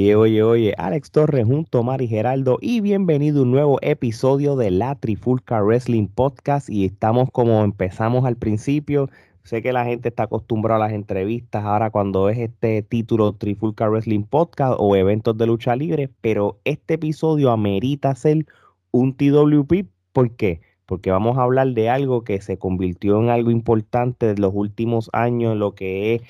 Oye, 0.00 0.16
oye, 0.16 0.42
oye, 0.42 0.74
Alex 0.78 1.10
Torres 1.10 1.44
junto 1.44 1.80
a 1.80 1.82
Mari 1.82 2.08
Geraldo 2.08 2.56
y 2.62 2.80
bienvenido 2.80 3.40
a 3.40 3.42
un 3.42 3.50
nuevo 3.50 3.78
episodio 3.82 4.56
de 4.56 4.70
la 4.70 4.94
Trifulca 4.94 5.62
Wrestling 5.62 6.06
Podcast 6.06 6.70
y 6.70 6.86
estamos 6.86 7.30
como 7.30 7.62
empezamos 7.64 8.24
al 8.24 8.36
principio. 8.36 9.10
Sé 9.44 9.60
que 9.60 9.74
la 9.74 9.84
gente 9.84 10.08
está 10.08 10.22
acostumbrada 10.22 10.86
a 10.86 10.88
las 10.88 10.94
entrevistas 10.94 11.66
ahora 11.66 11.90
cuando 11.90 12.30
es 12.30 12.38
este 12.38 12.80
título 12.80 13.34
Trifulca 13.34 13.90
Wrestling 13.90 14.22
Podcast 14.22 14.76
o 14.78 14.96
eventos 14.96 15.36
de 15.36 15.46
lucha 15.46 15.76
libre, 15.76 16.08
pero 16.22 16.58
este 16.64 16.94
episodio 16.94 17.50
amerita 17.50 18.14
ser 18.14 18.46
un 18.92 19.14
TWP. 19.14 19.86
¿Por 20.14 20.30
qué? 20.30 20.62
Porque 20.86 21.10
vamos 21.10 21.36
a 21.36 21.42
hablar 21.42 21.74
de 21.74 21.90
algo 21.90 22.24
que 22.24 22.40
se 22.40 22.56
convirtió 22.56 23.20
en 23.20 23.28
algo 23.28 23.50
importante 23.50 24.32
de 24.32 24.40
los 24.40 24.52
últimos 24.54 25.10
años, 25.12 25.58
lo 25.58 25.74
que 25.74 26.14
es 26.14 26.22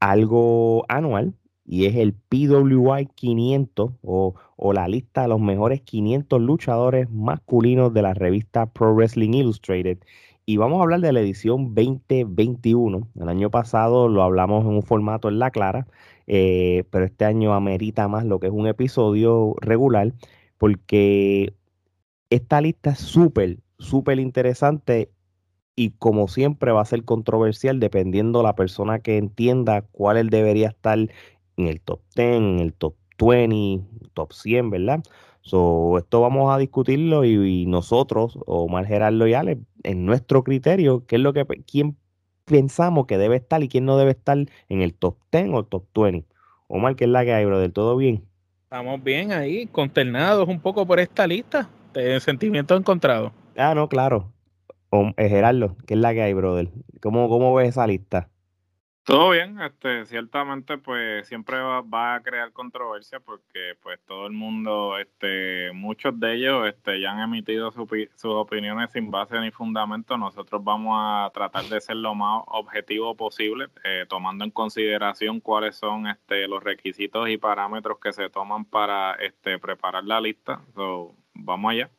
algo 0.00 0.84
anual, 0.88 1.34
y 1.66 1.86
es 1.86 1.96
el 1.96 2.12
PWI 2.14 3.06
500 3.14 3.92
o, 4.02 4.34
o, 4.56 4.72
la 4.72 4.86
lista 4.88 5.22
de 5.22 5.28
los 5.28 5.40
mejores 5.40 5.80
500 5.80 6.40
luchadores 6.40 7.10
masculinos 7.10 7.92
de 7.94 8.02
la 8.02 8.14
revista 8.14 8.66
Pro 8.66 8.94
Wrestling 8.94 9.32
Illustrated. 9.32 9.98
Y 10.46 10.58
vamos 10.58 10.78
a 10.78 10.82
hablar 10.82 11.00
de 11.00 11.12
la 11.12 11.20
edición 11.20 11.74
2021. 11.74 13.08
El 13.18 13.28
año 13.28 13.50
pasado 13.50 14.08
lo 14.08 14.22
hablamos 14.22 14.64
en 14.64 14.72
un 14.72 14.82
formato 14.82 15.28
en 15.28 15.38
la 15.38 15.50
clara, 15.50 15.86
eh, 16.26 16.84
pero 16.90 17.06
este 17.06 17.24
año 17.24 17.54
amerita 17.54 18.08
más 18.08 18.24
lo 18.24 18.40
que 18.40 18.48
es 18.48 18.52
un 18.52 18.66
episodio 18.66 19.54
regular, 19.60 20.12
porque 20.58 21.54
esta 22.28 22.60
lista 22.60 22.90
es 22.90 22.98
súper, 22.98 23.58
súper 23.78 24.18
interesante 24.20 25.10
y 25.76 25.90
como 25.90 26.28
siempre 26.28 26.72
va 26.72 26.82
a 26.82 26.84
ser 26.84 27.04
controversial 27.04 27.80
dependiendo 27.80 28.42
la 28.42 28.54
persona 28.54 29.00
que 29.00 29.16
entienda 29.18 29.82
cuál 29.82 30.30
debería 30.30 30.68
estar 30.68 30.98
en 31.56 31.68
el 31.68 31.80
top 31.80 32.00
10, 32.16 32.36
en 32.36 32.60
el 32.60 32.72
top 32.72 32.94
20, 33.18 33.84
top 34.12 34.32
100, 34.32 34.70
¿verdad? 34.70 35.02
So, 35.42 35.98
esto 35.98 36.22
vamos 36.22 36.54
a 36.54 36.58
discutirlo 36.58 37.24
y, 37.24 37.66
nosotros, 37.66 38.38
Omar 38.46 38.86
Gerardo 38.86 39.26
y 39.26 39.34
Ale, 39.34 39.58
en 39.82 40.06
nuestro 40.06 40.42
criterio, 40.42 41.04
qué 41.06 41.16
es 41.16 41.22
lo 41.22 41.34
que 41.34 41.44
quién 41.70 41.96
pensamos 42.46 43.06
que 43.06 43.18
debe 43.18 43.36
estar 43.36 43.62
y 43.62 43.68
quién 43.68 43.84
no 43.84 43.98
debe 43.98 44.12
estar 44.12 44.38
en 44.68 44.80
el 44.80 44.94
top 44.94 45.16
10 45.32 45.50
o 45.52 45.64
top 45.64 45.84
20. 45.94 46.26
Omar, 46.66 46.96
¿qué 46.96 47.04
es 47.04 47.10
la 47.10 47.24
que 47.24 47.34
hay, 47.34 47.44
del 47.44 47.72
¿Todo 47.72 47.96
bien? 47.96 48.24
Estamos 48.64 49.04
bien 49.04 49.32
ahí, 49.32 49.66
consternados 49.66 50.48
un 50.48 50.60
poco 50.60 50.86
por 50.86 50.98
esta 50.98 51.26
lista 51.26 51.68
de 51.92 52.18
sentimientos 52.20 52.78
encontrados. 52.78 53.32
Ah, 53.56 53.74
no, 53.74 53.88
claro. 53.88 54.32
O, 54.90 55.12
eh, 55.16 55.28
Gerardo, 55.28 55.76
¿qué 55.86 55.94
es 55.94 56.00
la 56.00 56.14
que 56.14 56.22
hay, 56.22 56.32
brother? 56.32 56.70
¿Cómo, 57.00 57.28
cómo 57.28 57.54
ves 57.54 57.68
esa 57.68 57.86
lista? 57.86 58.30
Todo 59.04 59.30
bien, 59.30 59.60
este, 59.60 60.06
ciertamente 60.06 60.78
pues 60.78 61.28
siempre 61.28 61.58
va, 61.58 62.14
a 62.14 62.22
crear 62.22 62.52
controversia 62.52 63.20
porque 63.20 63.74
pues 63.82 64.00
todo 64.06 64.26
el 64.26 64.32
mundo, 64.32 64.96
este, 64.98 65.72
muchos 65.74 66.18
de 66.18 66.36
ellos 66.36 66.66
este, 66.66 67.02
ya 67.02 67.12
han 67.12 67.20
emitido 67.20 67.70
sus 67.70 68.34
opiniones 68.34 68.92
sin 68.92 69.10
base 69.10 69.38
ni 69.40 69.50
fundamento. 69.50 70.16
Nosotros 70.16 70.64
vamos 70.64 70.96
a 70.98 71.30
tratar 71.34 71.64
de 71.66 71.82
ser 71.82 71.96
lo 71.96 72.14
más 72.14 72.44
objetivo 72.46 73.14
posible, 73.14 73.66
eh, 73.84 74.06
tomando 74.08 74.42
en 74.42 74.50
consideración 74.50 75.38
cuáles 75.40 75.76
son 75.76 76.06
este, 76.06 76.48
los 76.48 76.64
requisitos 76.64 77.28
y 77.28 77.36
parámetros 77.36 77.98
que 77.98 78.14
se 78.14 78.30
toman 78.30 78.64
para 78.64 79.16
este, 79.16 79.58
preparar 79.58 80.04
la 80.04 80.18
lista. 80.18 80.62
Vamos 81.34 81.72
allá. 81.72 81.90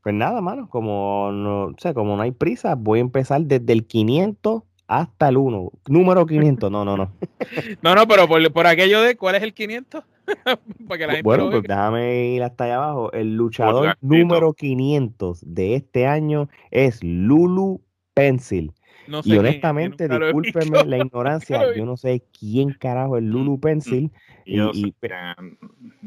Pues 0.00 0.14
nada, 0.14 0.40
mano, 0.40 0.68
como 0.68 1.32
no, 1.32 1.74
sé, 1.78 1.92
como 1.92 2.14
no 2.14 2.22
hay 2.22 2.30
prisa, 2.30 2.76
voy 2.76 3.00
a 3.00 3.02
empezar 3.02 3.40
desde 3.40 3.72
el 3.72 3.88
500 3.88 4.62
hasta 4.88 5.28
el 5.28 5.36
1. 5.36 5.72
Número 5.88 6.26
500, 6.26 6.70
no, 6.70 6.84
no, 6.84 6.96
no. 6.96 7.12
no, 7.82 7.94
no, 7.94 8.06
pero 8.06 8.28
por, 8.28 8.66
aquello 8.66 9.02
de 9.02 9.16
cuál 9.16 9.36
es 9.36 9.42
el 9.42 9.54
500. 9.54 10.04
bueno, 11.22 11.50
pues 11.50 11.62
déjame 11.62 12.26
ir 12.34 12.42
hasta 12.42 12.64
allá 12.64 12.76
abajo. 12.76 13.12
El 13.12 13.36
luchador 13.36 13.96
número 14.00 14.52
500 14.52 15.40
de 15.46 15.76
este 15.76 16.06
año 16.06 16.48
es 16.70 17.02
Lulu 17.02 17.80
Pencil. 18.14 18.72
y 19.24 19.36
honestamente, 19.36 20.08
discúlpenme 20.08 20.84
la 20.84 20.98
ignorancia, 20.98 21.60
yo 21.76 21.84
no 21.84 21.96
sé 21.96 22.24
quién 22.38 22.72
carajo 22.72 23.16
es 23.16 23.22
Lulu 23.22 23.56
mm, 23.56 23.60
Pencil. 23.60 24.10
y, 24.44 24.94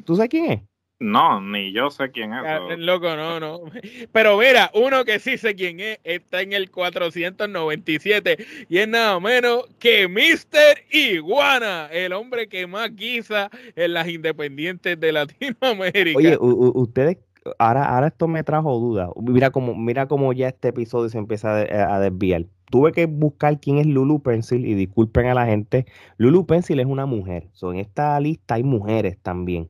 ¿Tú 0.06 0.16
sabes 0.16 0.30
quién 0.30 0.52
es? 0.52 0.62
No, 1.00 1.40
ni 1.40 1.72
yo 1.72 1.90
sé 1.92 2.12
quién 2.12 2.34
es. 2.34 2.44
Ah, 2.46 2.60
loco, 2.78 3.16
no, 3.16 3.40
no. 3.40 3.62
Pero 4.12 4.38
mira, 4.38 4.70
uno 4.74 5.06
que 5.06 5.20
sí 5.20 5.38
sé 5.38 5.56
quién 5.56 5.80
es, 5.80 6.00
está 6.04 6.42
en 6.42 6.52
el 6.52 6.70
497 6.70 8.46
y 8.68 8.78
es 8.80 8.88
nada 8.88 9.18
menos 9.22 9.64
que 9.80 10.10
Mr. 10.10 10.84
Iguana, 10.92 11.88
el 11.92 12.12
hombre 12.12 12.50
que 12.50 12.68
más 12.68 12.94
guisa 12.94 13.50
en 13.78 13.94
las 13.94 14.10
independientes 14.10 15.00
de 15.00 15.12
Latinoamérica. 15.14 16.18
Oye, 16.18 16.38
ustedes, 16.40 17.18
ahora, 17.60 17.86
ahora 17.86 18.08
esto 18.08 18.28
me 18.28 18.44
trajo 18.44 18.78
duda. 18.78 19.10
Mira 19.22 19.52
cómo, 19.52 19.76
mira 19.76 20.06
cómo 20.08 20.34
ya 20.34 20.50
este 20.50 20.68
episodio 20.68 21.08
se 21.08 21.18
empieza 21.18 21.62
a, 21.62 22.00
desviar. 22.02 22.46
Tuve 22.70 22.92
que 22.92 23.06
buscar 23.06 23.58
quién 23.62 23.78
es 23.78 23.88
Lulu 23.88 24.22
Pencil 24.22 24.66
y 24.66 24.74
disculpen 24.74 25.28
a 25.28 25.34
la 25.34 25.46
gente. 25.46 25.86
Lulu 26.18 26.46
Pencil 26.46 26.82
es 26.82 26.86
una 26.86 27.06
mujer. 27.06 27.48
So, 27.54 27.72
en 27.72 27.80
esta 27.80 28.20
lista 28.20 28.56
hay 28.56 28.64
mujeres 28.64 29.18
también. 29.22 29.70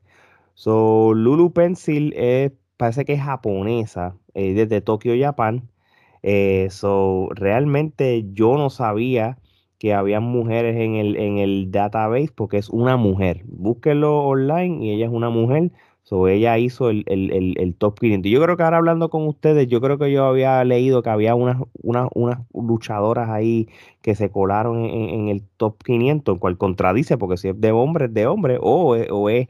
So, 0.60 1.14
Lulu 1.14 1.54
Pencil 1.54 2.14
parece 2.76 3.06
que 3.06 3.14
es 3.14 3.22
japonesa, 3.22 4.18
desde 4.34 4.82
Tokio, 4.82 5.14
Japón. 5.18 5.70
Eh, 6.22 6.68
so, 6.70 7.30
realmente 7.34 8.26
yo 8.34 8.58
no 8.58 8.68
sabía 8.68 9.38
que 9.78 9.94
había 9.94 10.20
mujeres 10.20 10.76
en 10.76 10.96
el, 10.96 11.16
en 11.16 11.38
el 11.38 11.70
database 11.70 12.32
porque 12.34 12.58
es 12.58 12.68
una 12.68 12.98
mujer. 12.98 13.42
Búsquenlo 13.46 14.18
online 14.26 14.84
y 14.84 14.90
ella 14.90 15.06
es 15.06 15.12
una 15.12 15.30
mujer. 15.30 15.72
So, 16.02 16.28
ella 16.28 16.58
hizo 16.58 16.90
el, 16.90 17.74
top 17.78 17.98
500. 17.98 18.30
Yo 18.30 18.42
creo 18.42 18.56
que 18.56 18.62
ahora 18.62 18.78
hablando 18.78 19.10
con 19.10 19.26
ustedes, 19.28 19.68
yo 19.68 19.80
creo 19.80 19.96
que 19.96 20.10
yo 20.12 20.24
había 20.26 20.62
leído 20.64 21.02
que 21.02 21.10
había 21.10 21.34
unas, 21.34 21.62
unas, 21.82 22.08
unas 22.14 22.40
luchadoras 22.52 23.30
ahí 23.30 23.68
que 24.02 24.14
se 24.14 24.30
colaron 24.30 24.84
en, 24.84 25.28
el 25.28 25.42
top 25.56 25.82
500, 25.84 26.38
cual 26.38 26.58
contradice, 26.58 27.16
porque 27.16 27.36
si 27.36 27.48
es 27.48 27.60
de 27.60 27.72
hombre, 27.72 28.06
es 28.06 28.14
de 28.14 28.26
hombre, 28.26 28.58
o, 28.60 28.96
o 28.96 29.30
es 29.30 29.48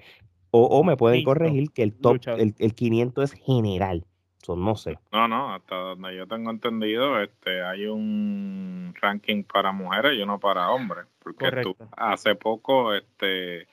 o, 0.51 0.85
me 0.85 0.97
pueden 0.97 1.25
corregir 1.25 1.71
que 1.71 1.83
el 1.83 1.95
top, 1.95 2.19
el, 2.27 2.55
el, 2.59 2.75
500 2.75 3.33
es 3.33 3.41
general. 3.41 4.05
no 4.49 4.77
sé. 4.77 4.99
No, 5.13 5.29
no, 5.29 5.55
hasta 5.55 5.77
donde 5.77 6.17
yo 6.17 6.27
tengo 6.27 6.51
entendido, 6.51 7.21
este, 7.21 7.63
hay 7.63 7.87
un 7.87 8.95
ranking 9.01 9.45
para 9.45 9.73
mujeres 9.73 10.19
y 10.19 10.23
uno 10.23 10.41
para 10.41 10.71
hombres. 10.71 11.07
Porque 11.23 11.47
hace 11.97 12.35
poco 12.35 12.95
este, 12.95 13.69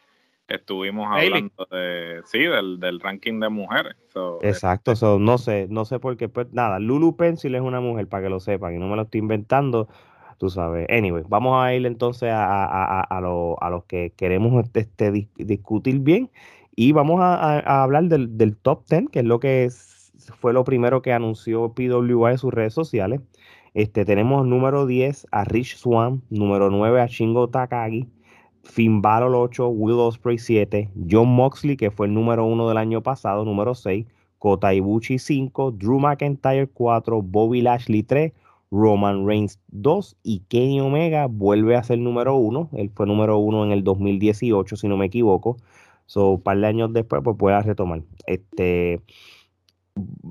estuvimos 0.48 1.08
hablando 1.12 1.68
de, 1.72 2.22
sí, 2.26 2.40
del, 2.40 2.80
del 2.80 3.00
ranking 3.00 3.40
de 3.40 3.50
mujeres. 3.50 3.96
Exacto, 4.42 4.92
eso 4.92 5.20
no 5.20 5.38
sé, 5.38 5.68
no 5.70 5.86
sé 5.86 6.00
por 6.00 6.18
qué. 6.18 6.30
Pues, 6.30 6.52
nada, 6.52 6.80
Lulu 6.80 7.16
Pencil 7.16 7.56
es 7.56 7.62
una 7.62 7.80
mujer, 7.80 8.08
para 8.08 8.24
que 8.24 8.30
lo 8.30 8.40
sepan, 8.40 8.76
y 8.76 8.78
no 8.78 8.88
me 8.88 8.96
lo 8.96 9.04
estoy 9.04 9.20
inventando 9.20 9.88
tú 10.38 10.50
sabes. 10.50 10.88
Anyway, 10.90 11.24
vamos 11.28 11.62
a 11.62 11.74
ir 11.74 11.86
entonces 11.86 12.30
a, 12.30 12.46
a, 12.46 12.66
a, 12.66 13.02
a, 13.02 13.18
a 13.18 13.70
los 13.70 13.84
que 13.86 14.14
queremos 14.16 14.64
este, 14.64 14.82
este 14.82 15.28
discutir 15.36 16.00
bien. 16.00 16.30
Y 16.80 16.92
vamos 16.92 17.20
a, 17.22 17.82
hablar 17.82 18.04
del, 18.04 18.56
top 18.56 18.86
10, 18.88 19.10
que 19.10 19.20
es 19.22 19.26
lo 19.26 19.40
que 19.40 19.68
fue 20.40 20.54
lo 20.54 20.64
primero 20.64 21.02
que 21.02 21.12
anunció 21.12 21.74
PWA 21.74 22.34
en 22.34 22.38
sus 22.38 22.54
redes 22.54 22.76
sociales. 22.76 23.20
Este, 23.74 24.06
tenemos 24.06 24.46
número 24.46 24.86
10 24.86 25.26
a 25.32 25.44
Rich 25.44 25.78
Swan, 25.78 26.22
número 26.30 26.70
9 26.70 27.02
a 27.02 27.08
Shingo 27.08 27.50
Takagi, 27.50 28.08
Finn 28.62 29.02
Balor 29.02 29.34
8, 29.34 29.68
Will 29.70 29.98
Ospreay 29.98 30.38
7, 30.38 30.92
John 31.10 31.30
Moxley, 31.30 31.78
que 31.78 31.90
fue 31.90 32.06
el 32.06 32.14
número 32.14 32.46
1 32.46 32.68
del 32.70 32.78
año 32.78 33.02
pasado, 33.02 33.44
número 33.44 33.74
6, 33.74 34.06
Kota 34.38 34.72
Ibushi 34.72 35.18
5, 35.18 35.72
Drew 35.72 35.98
McIntyre 36.00 36.68
4, 36.68 37.24
Bobby 37.24 37.62
Lashley 37.62 38.04
3, 38.04 38.34
Roman 38.70 39.26
Reigns 39.26 39.60
2 39.70 40.18
y 40.22 40.42
Kenny 40.48 40.80
Omega 40.80 41.26
vuelve 41.26 41.76
a 41.76 41.84
ser 41.84 41.98
número 41.98 42.36
1. 42.36 42.70
Él 42.74 42.92
fue 42.94 43.08
número 43.08 43.40
1 43.40 43.66
en 43.66 43.72
el 43.72 43.84
2018, 43.84 44.76
si 44.76 44.88
no 44.88 44.96
me 44.96 45.08
equivoco. 45.08 45.58
So, 46.08 46.32
un 46.32 46.42
par 46.42 46.58
de 46.58 46.68
años 46.68 46.92
después, 46.94 47.22
pues 47.24 47.38
pueda 47.38 47.62
retomar. 47.62 48.02
Este, 48.26 49.04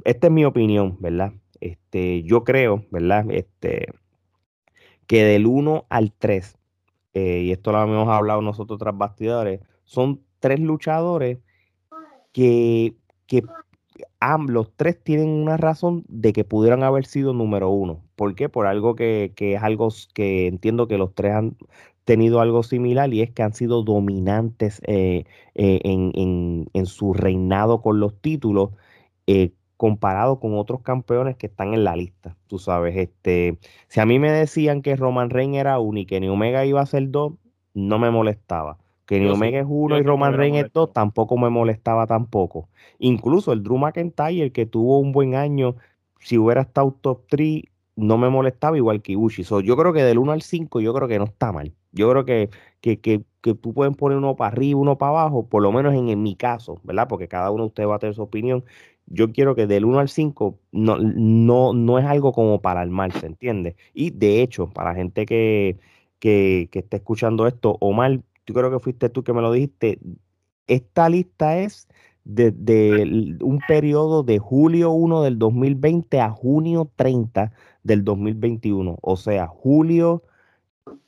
esta 0.04 0.26
es 0.26 0.32
mi 0.32 0.44
opinión, 0.44 0.96
¿verdad? 1.00 1.32
Este, 1.60 2.22
yo 2.24 2.44
creo, 2.44 2.84
¿verdad? 2.90 3.26
Este, 3.30 3.86
que 5.06 5.24
del 5.24 5.46
1 5.46 5.86
al 5.88 6.12
3, 6.12 6.58
eh, 7.14 7.42
y 7.44 7.52
esto 7.52 7.72
lo 7.72 7.82
hemos 7.82 8.08
hablado 8.08 8.42
nosotros 8.42 8.78
tras 8.78 8.96
bastidores, 8.96 9.60
son 9.84 10.22
tres 10.40 10.60
luchadores 10.60 11.38
que, 12.32 12.94
que 13.26 13.42
los 14.48 14.72
tres 14.76 15.02
tienen 15.02 15.28
una 15.28 15.56
razón 15.56 16.04
de 16.08 16.32
que 16.32 16.44
pudieran 16.44 16.82
haber 16.82 17.06
sido 17.06 17.32
número 17.32 17.70
uno. 17.70 18.02
¿Por 18.16 18.34
qué? 18.34 18.48
Por 18.48 18.66
algo 18.66 18.94
que, 18.94 19.32
que, 19.36 19.54
es 19.54 19.62
algo 19.62 19.88
que 20.14 20.46
entiendo 20.46 20.88
que 20.88 20.98
los 20.98 21.14
tres 21.14 21.34
han 21.34 21.56
tenido 22.06 22.40
algo 22.40 22.62
similar 22.62 23.12
y 23.12 23.20
es 23.20 23.32
que 23.32 23.42
han 23.42 23.52
sido 23.52 23.82
dominantes 23.82 24.80
eh, 24.86 25.24
eh, 25.56 25.80
en, 25.82 26.86
su 26.86 27.12
reinado 27.12 27.82
con 27.82 27.98
los 27.98 28.14
títulos 28.20 28.70
eh, 29.26 29.50
comparado 29.76 30.38
con 30.38 30.56
otros 30.56 30.82
campeones 30.82 31.36
que 31.36 31.48
están 31.48 31.74
en 31.74 31.82
la 31.82 31.96
lista. 31.96 32.36
Tú 32.46 32.60
sabes, 32.60 32.96
este, 32.96 33.58
si 33.88 33.98
a 33.98 34.06
mí 34.06 34.20
me 34.20 34.30
decían 34.30 34.82
que 34.82 34.94
Roman 34.94 35.30
Reigns 35.30 35.56
era 35.56 35.80
uno 35.80 35.98
y 35.98 36.06
que 36.06 36.26
Omega 36.30 36.64
iba 36.64 36.80
a 36.80 36.86
ser 36.86 37.10
dos, 37.10 37.32
no 37.74 37.98
me 37.98 38.10
molestaba. 38.10 38.78
Que 39.04 39.20
ni 39.20 39.28
Omega 39.28 39.58
es 39.58 39.66
uno 39.68 39.98
y 39.98 40.02
Roman 40.02 40.34
Reigns 40.34 40.64
es 40.64 40.72
dos, 40.72 40.92
tampoco 40.92 41.36
me 41.36 41.50
molestaba 41.50 42.06
tampoco. 42.06 42.68
Incluso 43.00 43.52
el 43.52 43.64
Drew 43.64 43.78
McIntyre, 43.78 44.52
que 44.52 44.64
tuvo 44.64 45.00
un 45.00 45.10
buen 45.10 45.34
año, 45.34 45.74
si 46.20 46.38
hubiera 46.38 46.62
estado 46.62 46.96
top 47.00 47.22
3, 47.28 47.62
no 47.96 48.18
me 48.18 48.28
molestaba 48.28 48.76
igual 48.76 49.02
que 49.02 49.12
Ibushi. 49.12 49.42
yo 49.64 49.76
creo 49.76 49.92
que 49.92 50.04
del 50.04 50.18
1 50.18 50.32
al 50.32 50.42
5, 50.42 50.80
yo 50.80 50.94
creo 50.94 51.08
que 51.08 51.18
no 51.18 51.24
está 51.24 51.50
mal. 51.50 51.72
Yo 51.96 52.10
creo 52.10 52.24
que, 52.24 52.50
que, 52.80 53.00
que, 53.00 53.22
que 53.40 53.54
tú 53.54 53.74
pueden 53.74 53.94
poner 53.94 54.18
uno 54.18 54.36
para 54.36 54.52
arriba, 54.52 54.80
uno 54.80 54.98
para 54.98 55.10
abajo, 55.10 55.48
por 55.48 55.62
lo 55.62 55.72
menos 55.72 55.94
en, 55.94 56.08
en, 56.08 56.22
mi 56.22 56.36
caso, 56.36 56.80
¿verdad? 56.84 57.08
Porque 57.08 57.28
cada 57.28 57.50
uno 57.50 57.64
de 57.64 57.68
ustedes 57.68 57.88
va 57.88 57.96
a 57.96 57.98
tener 57.98 58.14
su 58.14 58.22
opinión. 58.22 58.64
Yo 59.06 59.32
quiero 59.32 59.54
que 59.54 59.66
del 59.66 59.84
1 59.84 59.98
al 60.00 60.08
5 60.08 60.58
no, 60.72 60.98
no, 60.98 61.72
no 61.72 61.98
es 61.98 62.04
algo 62.04 62.32
como 62.32 62.60
para 62.60 62.84
¿se 63.12 63.26
¿entiendes? 63.26 63.76
Y 63.94 64.10
de 64.10 64.42
hecho, 64.42 64.68
para 64.68 64.94
gente 64.94 65.26
que, 65.26 65.78
que, 66.18 66.68
que 66.72 66.80
esté 66.80 66.96
escuchando 66.98 67.46
esto, 67.46 67.76
Omar, 67.80 68.20
yo 68.46 68.54
creo 68.54 68.70
que 68.70 68.80
fuiste 68.80 69.08
tú 69.08 69.24
que 69.24 69.32
me 69.32 69.42
lo 69.42 69.52
dijiste, 69.52 69.98
esta 70.66 71.08
lista 71.08 71.58
es 71.58 71.88
desde 72.26 73.04
un 73.40 73.60
periodo 73.68 74.24
de 74.24 74.38
julio 74.38 74.90
1 74.90 75.22
del 75.22 75.38
2020 75.38 76.20
a 76.20 76.30
junio 76.30 76.90
30 76.96 77.52
del 77.84 78.04
2021. 78.04 78.98
O 79.00 79.16
sea, 79.16 79.46
julio, 79.46 80.24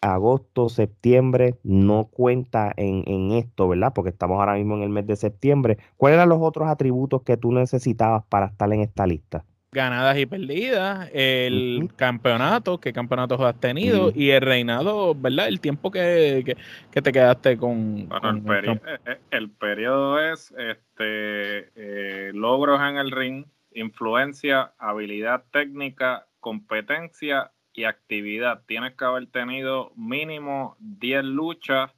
agosto, 0.00 0.69
septiembre 0.69 1.56
no 1.62 2.04
cuenta 2.04 2.72
en, 2.76 3.04
en, 3.06 3.32
esto, 3.32 3.69
¿verdad? 3.69 3.92
Porque 3.94 4.10
estamos 4.10 4.38
ahora 4.38 4.54
mismo 4.54 4.76
en 4.76 4.82
el 4.82 4.90
mes 4.90 5.06
de 5.06 5.16
septiembre. 5.16 5.78
¿Cuáles 5.96 6.16
eran 6.16 6.28
los 6.28 6.38
otros 6.40 6.69
atributos 6.69 7.22
que 7.22 7.36
tú 7.36 7.52
necesitabas 7.52 8.25
para 8.28 8.46
estar 8.46 8.72
en 8.72 8.80
esta 8.80 9.06
lista? 9.06 9.44
ganadas 9.70 10.16
y 10.19 10.26
perdidas, 10.26 11.10
el 11.12 11.90
campeonato, 11.96 12.80
qué 12.80 12.92
campeonatos 12.92 13.40
has 13.40 13.58
tenido 13.60 14.10
y 14.14 14.30
el 14.30 14.40
reinado, 14.40 15.14
¿verdad? 15.14 15.48
El 15.48 15.60
tiempo 15.60 15.90
que, 15.90 16.56
te 16.90 17.12
quedaste 17.12 17.58
con... 17.58 18.08
Eh, 18.10 18.80
eh, 19.06 19.19
el, 19.30 19.50
periodo 19.50 20.20
es 20.20 20.52
este 20.56 21.70
eh, 21.76 22.32
logros 22.32 22.80
en 22.80 22.96
el 22.96 23.10
ring, 23.10 23.44
influencia, 23.72 24.72
habilidad 24.78 25.44
técnica, 25.52 26.26
competencia 26.40 27.52
y 27.78 27.84
actividad. 27.84 28.62
Tienes 28.66 28.94
que 28.94 29.04
haber 29.04 29.26
tenido 29.28 29.92
mínimo 29.94 30.76
10 30.80 31.25
luchas 31.25 31.92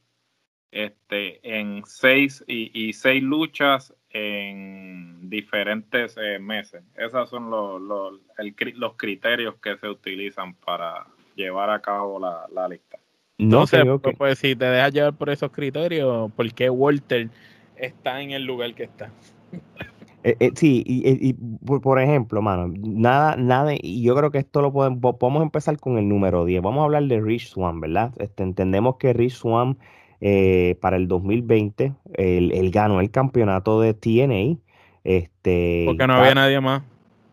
este, 0.71 1.41
en 1.43 1.83
6 1.87 2.45
y, 2.47 2.89
y 2.89 2.93
6 2.93 3.23
luchas 3.23 3.95
en 4.11 5.31
diferentes 5.31 6.17
eh, 6.19 6.39
meses. 6.39 6.83
Esos 6.97 7.31
son 7.31 7.49
los, 7.49 7.81
los, 7.81 8.21
los, 8.75 8.95
criterios 8.97 9.55
que 9.57 9.79
se 9.79 9.89
utilizan 9.89 10.55
para 10.55 11.07
llevar 11.35 11.71
a 11.71 11.81
cabo 11.81 12.21
la, 12.21 12.45
la 12.53 12.69
lista. 12.69 12.99
No 13.39 13.67
sé, 13.67 13.83
pues, 14.03 14.17
pues, 14.19 14.39
si 14.39 14.55
te 14.55 14.67
dejas 14.67 14.93
llevar 14.93 15.15
por 15.15 15.31
esos 15.31 15.51
criterios, 15.51 16.31
¿por 16.33 16.53
qué 16.53 16.69
Walter 16.69 17.31
está 17.77 18.21
en 18.21 18.33
el 18.33 18.45
lugar 18.45 18.75
que 18.75 18.83
está? 18.83 19.11
Eh, 20.23 20.37
eh, 20.39 20.51
sí, 20.55 20.85
y, 20.87 21.33
por, 21.33 21.99
ejemplo, 21.99 22.43
mano, 22.43 22.73
nada, 22.77 23.37
nada, 23.37 23.73
y 23.75 24.03
yo 24.03 24.15
creo 24.15 24.31
que 24.31 24.39
esto 24.39 24.61
lo 24.61 24.71
podemos, 24.71 25.17
podemos 25.17 25.43
empezar 25.43 25.79
con 25.79 25.97
el 25.97 26.09
número 26.09 26.45
10. 26.45 26.61
Vamos 26.63 26.83
a 26.83 26.85
hablar 26.85 27.05
de 27.05 27.21
Rich 27.21 27.49
Swan, 27.49 27.81
¿verdad? 27.81 28.13
Este, 28.19 28.43
entendemos 28.43 28.97
que 28.97 29.15
Rich 29.15 29.33
Swan 29.33 29.79
eh, 30.21 30.77
para 30.83 30.97
el 30.97 31.09
2020. 31.09 31.95
Él, 32.15 32.71
ganó 32.71 33.01
el 33.01 33.11
campeonato 33.11 33.81
de 33.81 33.95
TNA. 33.95 34.59
Este, 35.05 35.85
Porque 35.87 36.07
no 36.07 36.15
había 36.15 36.35
nadie 36.35 36.61
más. 36.61 36.83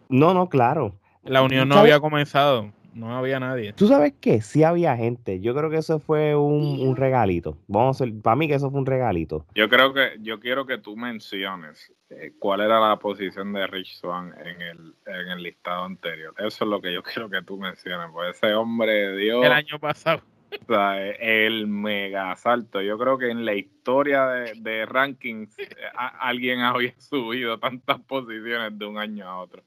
No, 0.07 0.33
no, 0.33 0.47
claro. 0.47 0.95
La 1.23 1.41
unión 1.41 1.67
no 1.67 1.75
había 1.75 1.99
comenzado. 1.99 2.71
No 2.97 3.15
había 3.15 3.39
nadie. 3.39 3.73
¿Tú 3.73 3.87
sabes 3.87 4.13
qué? 4.19 4.41
Sí 4.41 4.63
había 4.63 4.97
gente. 4.97 5.39
Yo 5.39 5.53
creo 5.53 5.69
que 5.69 5.77
eso 5.77 5.99
fue 5.99 6.35
un, 6.35 6.95
regalito. 6.95 7.55
Vamos 7.67 8.01
a 8.01 8.05
para 8.23 8.35
mí 8.35 8.47
que 8.47 8.55
eso 8.55 8.71
fue 8.71 8.79
un 8.79 8.87
regalito. 8.87 9.45
Yo 9.53 9.69
creo 9.69 9.93
que, 9.93 10.17
yo 10.21 10.39
quiero 10.39 10.65
que 10.65 10.79
tú 10.79 10.97
menciones 10.97 11.93
eh, 12.09 12.31
cuál 12.39 12.61
era 12.61 12.79
la 12.79 12.97
posición 12.97 13.53
de 13.53 13.67
Rich 13.67 13.99
Swan 13.99 14.33
en 14.43 14.61
el, 14.63 14.95
en 15.05 15.29
el 15.29 15.43
listado 15.43 15.83
anterior. 15.83 16.33
Eso 16.39 16.63
es 16.63 16.69
lo 16.69 16.81
que 16.81 16.91
yo 16.91 17.03
quiero 17.03 17.29
que 17.29 17.43
tú 17.43 17.59
menciones. 17.59 18.07
Pues 18.11 18.35
ese 18.35 18.55
hombre 18.55 19.15
dio. 19.15 19.43
El 19.43 19.51
año 19.51 19.77
pasado. 19.79 20.23
O 20.51 20.73
sea, 20.73 20.99
el 21.05 21.67
mega 21.67 22.35
salto. 22.35 22.81
Yo 22.81 22.97
creo 22.97 23.19
que 23.19 23.29
en 23.29 23.45
la 23.45 23.53
historia 23.53 24.25
de, 24.25 24.85
rankings 24.87 25.59
eh, 25.59 25.67
alguien 25.93 26.61
había 26.61 26.95
subido 26.97 27.59
tantas 27.59 27.99
posiciones 28.01 28.75
de 28.79 28.85
un 28.87 28.97
año 28.97 29.27
a 29.27 29.39
otro. 29.39 29.61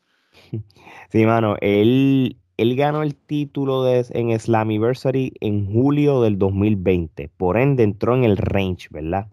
Sí, 1.11 1.27
mano, 1.27 1.57
él, 1.61 2.37
él 2.61 2.77
ganó 2.77 3.03
el 3.03 3.15
título 3.15 3.85
de, 3.85 4.05
en 4.11 4.39
Slammiversary 4.39 5.33
en 5.41 5.73
julio 5.73 6.21
del 6.21 6.39
2020. 6.39 7.31
Por 7.39 7.57
ende, 7.57 7.85
entró 7.85 8.15
en 8.15 8.25
el 8.25 8.37
range, 8.37 8.89
¿verdad? 8.91 9.29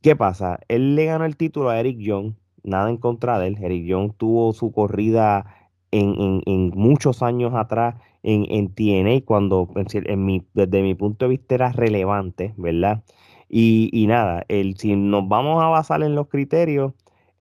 ¿Qué 0.00 0.14
pasa? 0.14 0.60
Él 0.68 0.94
le 0.94 1.06
ganó 1.06 1.24
el 1.24 1.36
título 1.36 1.70
a 1.70 1.80
Eric 1.80 1.98
Young, 1.98 2.34
nada 2.62 2.88
en 2.88 2.98
contra 2.98 3.40
de 3.40 3.48
él. 3.48 3.58
Eric 3.60 3.86
Young 3.86 4.12
tuvo 4.16 4.52
su 4.52 4.70
corrida 4.70 5.72
en, 5.90 6.70
muchos 6.76 7.20
años 7.24 7.52
atrás 7.52 7.96
en, 8.22 8.46
en 8.48 8.72
TNA 8.72 9.24
cuando 9.24 9.68
desde 9.74 10.82
mi 10.82 10.94
punto 10.94 11.24
de 11.24 11.30
vista 11.30 11.56
era 11.56 11.72
relevante, 11.72 12.54
¿verdad? 12.56 13.02
Y, 13.48 13.90
y 13.92 14.06
nada, 14.06 14.44
el, 14.46 14.76
si 14.76 14.94
nos 14.94 15.26
vamos 15.26 15.60
a 15.64 15.66
basar 15.66 16.04
en 16.04 16.14
los 16.14 16.28
criterios, 16.28 16.92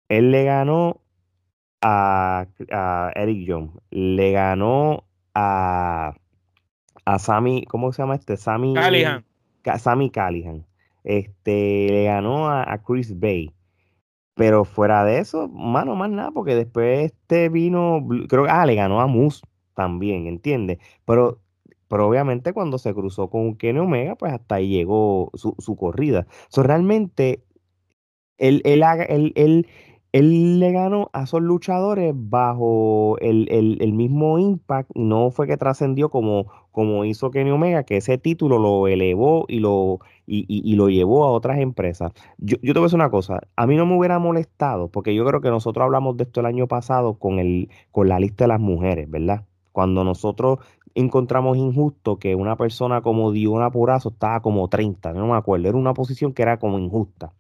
él 0.10 0.32
le 0.32 0.46
ganó 0.46 1.00
a, 1.88 2.48
a 2.72 3.12
Eric 3.14 3.46
Young, 3.46 3.70
le 3.92 4.32
ganó 4.32 5.04
a, 5.36 6.16
a 7.06 7.20
Sammy, 7.20 7.64
¿cómo 7.66 7.94
se 7.94 8.02
llama 8.02 8.16
este? 8.16 8.38
Sammy 8.38 8.74
Callihan. 8.74 9.24
Sammy 9.78 10.10
Callihan. 10.10 10.66
Este, 11.04 11.88
le 11.90 12.06
ganó 12.06 12.50
a, 12.50 12.74
a, 12.74 12.82
Chris 12.82 13.20
Bay. 13.20 13.52
Pero 14.34 14.66
fuera 14.66 15.06
de 15.06 15.20
eso, 15.20 15.48
mano, 15.48 15.96
más 15.96 16.10
nada, 16.10 16.32
porque 16.32 16.56
después 16.56 17.06
este 17.06 17.50
vino, 17.50 18.06
creo 18.28 18.46
que, 18.46 18.50
ah, 18.50 18.66
le 18.66 18.74
ganó 18.74 19.00
a 19.00 19.06
Moose 19.06 19.44
también, 19.76 20.26
¿entiendes? 20.26 20.80
Pero, 21.06 21.40
pero 21.88 22.10
obviamente 22.10 22.52
cuando 22.52 22.80
se 22.80 22.94
cruzó 22.96 23.30
con 23.30 23.56
Kenny 23.56 23.80
Omega, 23.80 24.16
pues 24.16 24.34
hasta 24.34 24.56
ahí 24.56 24.70
llegó 24.70 25.30
su, 25.36 25.56
su 25.60 25.76
corrida. 25.78 26.26
So, 26.50 26.64
realmente, 26.64 27.44
él, 28.40 28.62
él, 28.66 28.84
él, 29.08 29.34
él, 29.36 29.68
él, 30.16 30.60
le 30.62 30.72
ganó 30.72 31.10
a 31.12 31.24
esos 31.24 31.42
luchadores 31.42 32.14
bajo 32.16 33.18
el, 33.20 33.50
el, 33.50 33.94
mismo 33.94 34.40
impact, 34.40 34.92
no 34.96 35.30
fue 35.30 35.46
que 35.46 35.58
trascendió 35.58 36.10
como, 36.10 36.48
como 36.72 37.04
hizo 37.04 37.32
Kenny 37.32 37.52
Omega, 37.52 37.84
que 37.84 37.98
ese 37.98 38.18
título 38.18 38.58
lo 38.58 38.88
elevó 38.88 39.44
y 39.50 39.60
lo, 39.60 40.00
y, 40.26 40.46
y, 40.48 40.76
lo 40.76 40.88
llevó 40.90 41.26
a 41.26 41.32
otras 41.32 41.60
empresas. 41.60 42.14
Yo, 42.38 42.56
yo 42.62 42.74
te 42.74 42.80
voy 42.80 42.86
a 42.86 42.88
decir 42.88 42.96
una 42.96 43.10
cosa, 43.10 43.42
a 43.58 43.68
mí 43.68 43.76
no 43.76 43.86
me 43.86 43.98
hubiera 43.98 44.18
molestado, 44.18 44.88
porque 44.88 45.14
yo 45.14 45.26
creo 45.26 45.42
que 45.42 45.50
nosotros 45.50 45.84
hablamos 45.84 46.16
de 46.16 46.24
esto 46.24 46.40
el 46.40 46.46
año 46.46 46.68
pasado 46.68 47.16
con, 47.16 47.40
el, 47.40 47.70
con 47.92 48.08
la 48.08 48.18
lista 48.18 48.46
de 48.46 48.50
las 48.50 48.62
mujeres, 48.62 49.10
¿verdad? 49.10 49.44
Cuando 49.74 50.06
nosotros 50.06 50.60
encontramos 50.94 51.58
injusto 51.58 52.20
que 52.20 52.36
una 52.36 52.56
persona 52.56 53.02
como 53.02 53.34
Diona 53.34 53.70
Purazo 53.70 54.10
estaba 54.10 54.40
como 54.40 54.70
30, 54.70 55.12
no 55.12 55.28
me 55.28 55.36
acuerdo, 55.36 55.68
era 55.68 55.78
una 55.78 55.94
posición 55.94 56.32
que 56.32 56.44
era 56.44 56.58
como 56.58 56.80
injusta. 56.80 57.34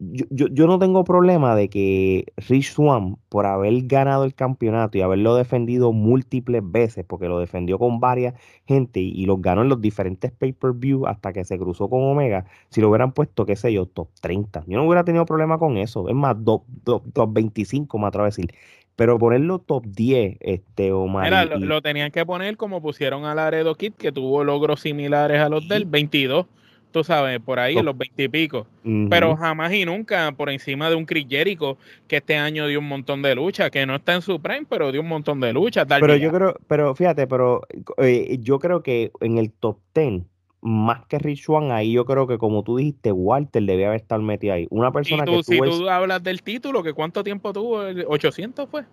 Yo, 0.00 0.46
yo, 0.48 0.66
no 0.66 0.78
tengo 0.78 1.02
problema 1.02 1.56
de 1.56 1.68
que 1.68 2.26
Rich 2.36 2.72
Swan, 2.72 3.16
por 3.28 3.46
haber 3.46 3.82
ganado 3.82 4.24
el 4.24 4.34
campeonato 4.34 4.96
y 4.96 5.00
haberlo 5.00 5.34
defendido 5.34 5.92
múltiples 5.92 6.62
veces, 6.64 7.04
porque 7.04 7.26
lo 7.26 7.40
defendió 7.40 7.78
con 7.78 7.98
varias 7.98 8.34
gente 8.66 9.00
y, 9.00 9.26
los 9.26 9.42
ganó 9.42 9.62
en 9.62 9.68
los 9.68 9.80
diferentes 9.80 10.30
pay-per-view 10.30 11.06
hasta 11.06 11.32
que 11.32 11.44
se 11.44 11.58
cruzó 11.58 11.90
con 11.90 12.02
Omega, 12.04 12.44
si 12.68 12.80
lo 12.80 12.90
hubieran 12.90 13.12
puesto, 13.12 13.44
qué 13.44 13.56
sé 13.56 13.72
yo, 13.72 13.86
top 13.86 14.08
30. 14.20 14.64
Yo 14.66 14.78
no 14.78 14.84
hubiera 14.84 15.04
tenido 15.04 15.26
problema 15.26 15.58
con 15.58 15.76
eso. 15.78 16.08
Es 16.08 16.14
más, 16.14 16.36
top, 16.44 16.62
top, 16.84 17.02
top 17.12 17.32
25, 17.32 17.98
me 17.98 18.06
atrevo 18.06 18.24
a 18.24 18.28
decir. 18.28 18.52
Pero 18.94 19.18
ponerlo 19.18 19.60
top 19.60 19.86
10, 19.86 20.38
este, 20.40 20.92
Omar. 20.92 21.48
lo, 21.48 21.82
tenían 21.82 22.10
que 22.10 22.26
poner 22.26 22.56
como 22.56 22.82
pusieron 22.82 23.24
a 23.24 23.34
Laredo 23.34 23.74
Kid, 23.76 23.92
que 23.94 24.12
tuvo 24.12 24.42
logros 24.42 24.80
similares 24.80 25.40
a 25.40 25.48
los 25.48 25.68
del 25.68 25.84
22, 25.84 26.46
tú 26.90 27.04
sabes, 27.04 27.40
por 27.40 27.58
ahí, 27.58 27.76
en 27.76 27.84
los 27.84 27.96
20 27.96 28.22
y 28.22 28.28
pico. 28.28 28.66
Pero 29.10 29.36
jamás 29.36 29.72
y 29.72 29.84
nunca 29.84 30.32
por 30.32 30.50
encima 30.50 30.88
de 30.88 30.96
un 30.96 31.04
Chris 31.04 31.26
Jericho, 31.28 31.76
que 32.06 32.16
este 32.16 32.36
año 32.36 32.66
dio 32.66 32.78
un 32.78 32.88
montón 32.88 33.22
de 33.22 33.34
lucha, 33.34 33.70
que 33.70 33.84
no 33.86 33.96
está 33.96 34.14
en 34.14 34.22
su 34.22 34.40
prime, 34.40 34.66
pero 34.68 34.90
dio 34.92 35.00
un 35.00 35.08
montón 35.08 35.40
de 35.40 35.52
lucha. 35.52 35.84
Pero 35.84 36.16
yo 36.16 36.32
creo, 36.32 36.54
pero 36.66 36.94
fíjate, 36.94 37.26
pero 37.26 37.62
eh, 37.98 38.38
yo 38.40 38.58
creo 38.58 38.82
que 38.82 39.12
en 39.20 39.38
el 39.38 39.52
top 39.52 39.78
10 39.94 40.22
más 40.60 41.06
que 41.06 41.18
Rich 41.18 41.44
Swan, 41.44 41.70
ahí 41.70 41.92
yo 41.92 42.04
creo 42.04 42.26
que 42.26 42.38
como 42.38 42.64
tú 42.64 42.76
dijiste, 42.76 43.12
Walter 43.12 43.62
debía 43.62 43.88
haber 43.88 44.00
estado 44.00 44.22
metido 44.22 44.54
ahí. 44.54 44.66
Una 44.70 44.90
persona 44.90 45.24
que 45.24 45.42
Si 45.42 45.58
tú 45.58 45.88
hablas 45.88 46.22
del 46.22 46.42
título, 46.42 46.82
que 46.82 46.92
¿cuánto 46.92 47.22
tiempo 47.22 47.52
tuvo? 47.52 47.82
¿800 47.82 48.68
fue? 48.68 48.84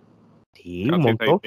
Sí, 0.54 0.90
un 0.90 1.02
montón. 1.02 1.42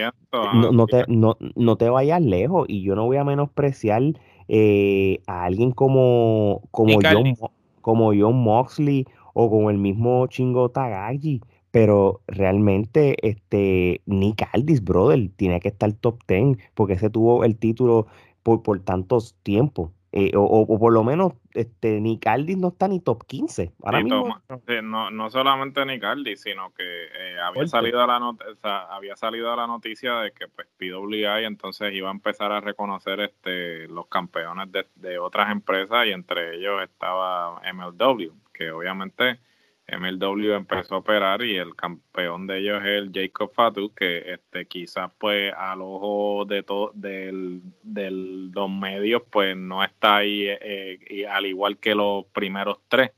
no, 0.73 0.87
te, 0.87 1.05
no, 1.09 1.37
no, 1.55 1.76
te 1.76 1.88
vayas 1.88 2.21
lejos 2.21 2.67
y 2.69 2.83
yo 2.83 2.95
no 2.95 3.07
voy 3.07 3.17
a 3.17 3.25
menospreciar 3.25 4.02
eh, 4.49 5.21
a 5.26 5.45
alguien 5.45 5.73
como, 5.73 6.62
como, 6.71 6.99
John, 7.02 7.35
como 7.81 8.12
John 8.14 8.37
Moxley 8.43 9.07
o 9.35 9.50
como 9.50 9.71
el 9.71 9.78
mismo 9.78 10.26
Chingo 10.26 10.71
Tagagi, 10.71 11.40
pero 11.71 12.23
realmente 12.26 13.17
este 13.28 14.00
Nick 14.07 14.49
Aldis, 14.52 14.83
brother, 14.83 15.31
tiene 15.37 15.61
que 15.61 15.69
estar 15.69 15.93
top 15.93 16.19
10 16.26 16.59
porque 16.75 16.95
ese 16.95 17.11
tuvo 17.11 17.45
el 17.45 17.57
título 17.57 18.07
por, 18.43 18.62
por 18.62 18.81
tantos 18.81 19.37
tiempos. 19.43 19.90
Eh, 20.11 20.33
o, 20.35 20.79
por 20.79 20.91
lo 20.91 21.05
menos 21.05 21.35
este, 21.53 22.00
Nick 22.00 22.27
Aldis 22.27 22.57
no 22.57 22.69
está 22.69 22.88
ni 22.88 22.99
top 23.00 23.27
15 23.27 23.73
ahora 23.83 24.00
mismo. 24.00 24.41
no, 24.83 25.11
no 25.11 25.31
solamente 25.31 25.85
Nick 25.85 26.03
Aldis, 26.03 26.41
sino 26.41 26.73
que 26.73 26.85
eh, 26.85 27.38
había, 27.38 27.67
salido 27.67 28.03
a 28.03 28.07
la 28.07 28.87
había 28.88 29.17
salido 29.17 29.55
la 29.55 29.67
noticia 29.67 30.21
de 30.21 30.33
que 30.33 30.49
pues, 30.49 30.67
PWI 30.79 31.45
entonces 31.45 31.93
iba 31.93 32.09
a 32.09 32.12
empezar 32.12 32.53
a 32.53 32.61
reconocer 32.61 33.21
este, 33.21 33.87
los 33.88 34.07
campeones 34.07 34.73
de, 34.73 34.87
de 34.97 35.19
otras 35.19 35.53
empresas 35.53 36.07
y 36.07 36.12
entre 36.12 36.57
ellos 36.57 36.83
estaba 36.83 37.61
MLW, 37.71 38.33
que 38.55 38.71
obviamente 38.71 39.41
MLW 39.90 40.52
empezó 40.52 40.97
a 40.97 40.99
operar 40.99 41.42
y 41.42 41.57
el 41.57 41.75
campeón 41.75 42.47
de 42.47 42.59
ellos 42.59 42.80
es 42.83 42.88
el 42.88 43.11
Jacob 43.12 43.52
Fatu, 43.54 43.95
que 43.95 44.33
este 44.33 44.66
quizás 44.66 45.11
pues 45.18 45.52
al 45.57 45.80
ojo 45.80 46.45
de 46.47 46.62
todo 46.62 46.92
del, 46.95 47.62
del, 47.83 48.50
los 48.50 48.71
medios 48.71 49.23
pues 49.30 49.57
no 49.57 49.83
está 49.83 50.16
ahí 50.16 50.45
eh, 50.47 51.26
al 51.30 51.47
igual 51.47 51.78
que 51.78 51.95
los 51.95 52.26
primeros 52.26 52.80
tres, 52.88 53.12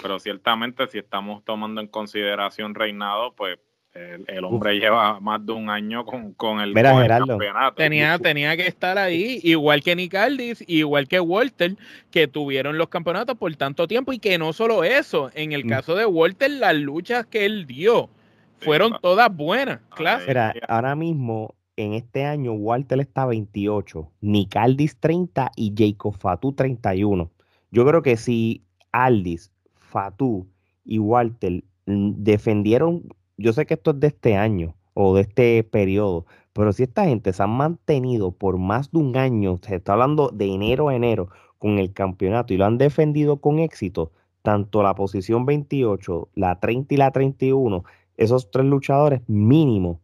pero 0.00 0.18
ciertamente 0.18 0.86
si 0.86 0.98
estamos 0.98 1.44
tomando 1.44 1.82
en 1.82 1.88
consideración 1.88 2.74
reinado 2.74 3.34
pues 3.34 3.58
el, 3.94 4.44
hombre 4.44 4.78
lleva 4.78 5.20
más 5.20 5.44
de 5.46 5.52
un 5.52 5.70
año 5.70 6.04
con, 6.04 6.60
el, 6.60 6.74
campeonato. 6.74 7.76
Tenía, 7.76 8.18
tenía 8.18 8.56
que 8.56 8.66
estar 8.66 8.98
ahí, 8.98 9.40
igual 9.44 9.82
que 9.82 9.94
Nick 9.94 10.14
Aldis, 10.14 10.64
igual 10.66 11.06
que 11.06 11.20
Walter, 11.20 11.76
que 12.10 12.26
tuvieron 12.26 12.76
los 12.76 12.88
campeonatos 12.88 13.38
por 13.38 13.54
tanto 13.54 13.86
tiempo 13.86 14.12
y 14.12 14.18
que 14.18 14.36
no 14.36 14.52
solo 14.52 14.82
eso, 14.82 15.30
en 15.34 15.52
el 15.52 15.64
mm. 15.64 15.68
caso 15.68 15.94
de 15.94 16.06
Walter, 16.06 16.50
las 16.50 16.74
luchas 16.74 17.26
que 17.26 17.44
él 17.44 17.66
dio 17.66 18.10
fueron 18.58 18.96
todas 19.00 19.34
buenas. 19.34 19.80
Claro. 19.94 20.24
ahora 20.68 20.96
mismo, 20.96 21.54
en 21.76 21.94
este 21.94 22.24
año, 22.24 22.52
Walter 22.52 22.98
está 23.00 23.26
28, 23.26 24.10
Nick 24.22 24.56
Aldis 24.56 24.98
30 24.98 25.52
y 25.56 25.72
Jacob 25.76 26.16
Fatu 26.18 26.52
31. 26.52 27.30
Yo 27.70 27.86
creo 27.86 28.02
que 28.02 28.16
si 28.16 28.62
Aldis, 28.90 29.52
Fatu 29.74 30.48
y 30.84 30.98
Walter 30.98 31.62
mm, 31.86 32.12
defendieron 32.16 33.04
yo 33.36 33.52
sé 33.52 33.66
que 33.66 33.74
esto 33.74 33.92
es 33.92 34.00
de 34.00 34.06
este 34.08 34.36
año 34.36 34.74
o 34.94 35.14
de 35.14 35.22
este 35.22 35.64
periodo, 35.64 36.26
pero 36.52 36.72
si 36.72 36.84
esta 36.84 37.04
gente 37.04 37.32
se 37.32 37.42
han 37.42 37.50
mantenido 37.50 38.32
por 38.32 38.58
más 38.58 38.90
de 38.92 38.98
un 38.98 39.16
año, 39.16 39.58
se 39.62 39.76
está 39.76 39.94
hablando 39.94 40.30
de 40.30 40.46
enero 40.46 40.88
a 40.88 40.94
enero 40.94 41.28
con 41.58 41.78
el 41.78 41.92
campeonato 41.92 42.54
y 42.54 42.56
lo 42.56 42.64
han 42.64 42.78
defendido 42.78 43.38
con 43.38 43.58
éxito, 43.58 44.12
tanto 44.42 44.82
la 44.82 44.94
posición 44.94 45.46
28, 45.46 46.28
la 46.34 46.60
30 46.60 46.94
y 46.94 46.96
la 46.96 47.10
31, 47.10 47.84
esos 48.16 48.50
tres 48.50 48.66
luchadores 48.66 49.22
mínimo 49.26 50.00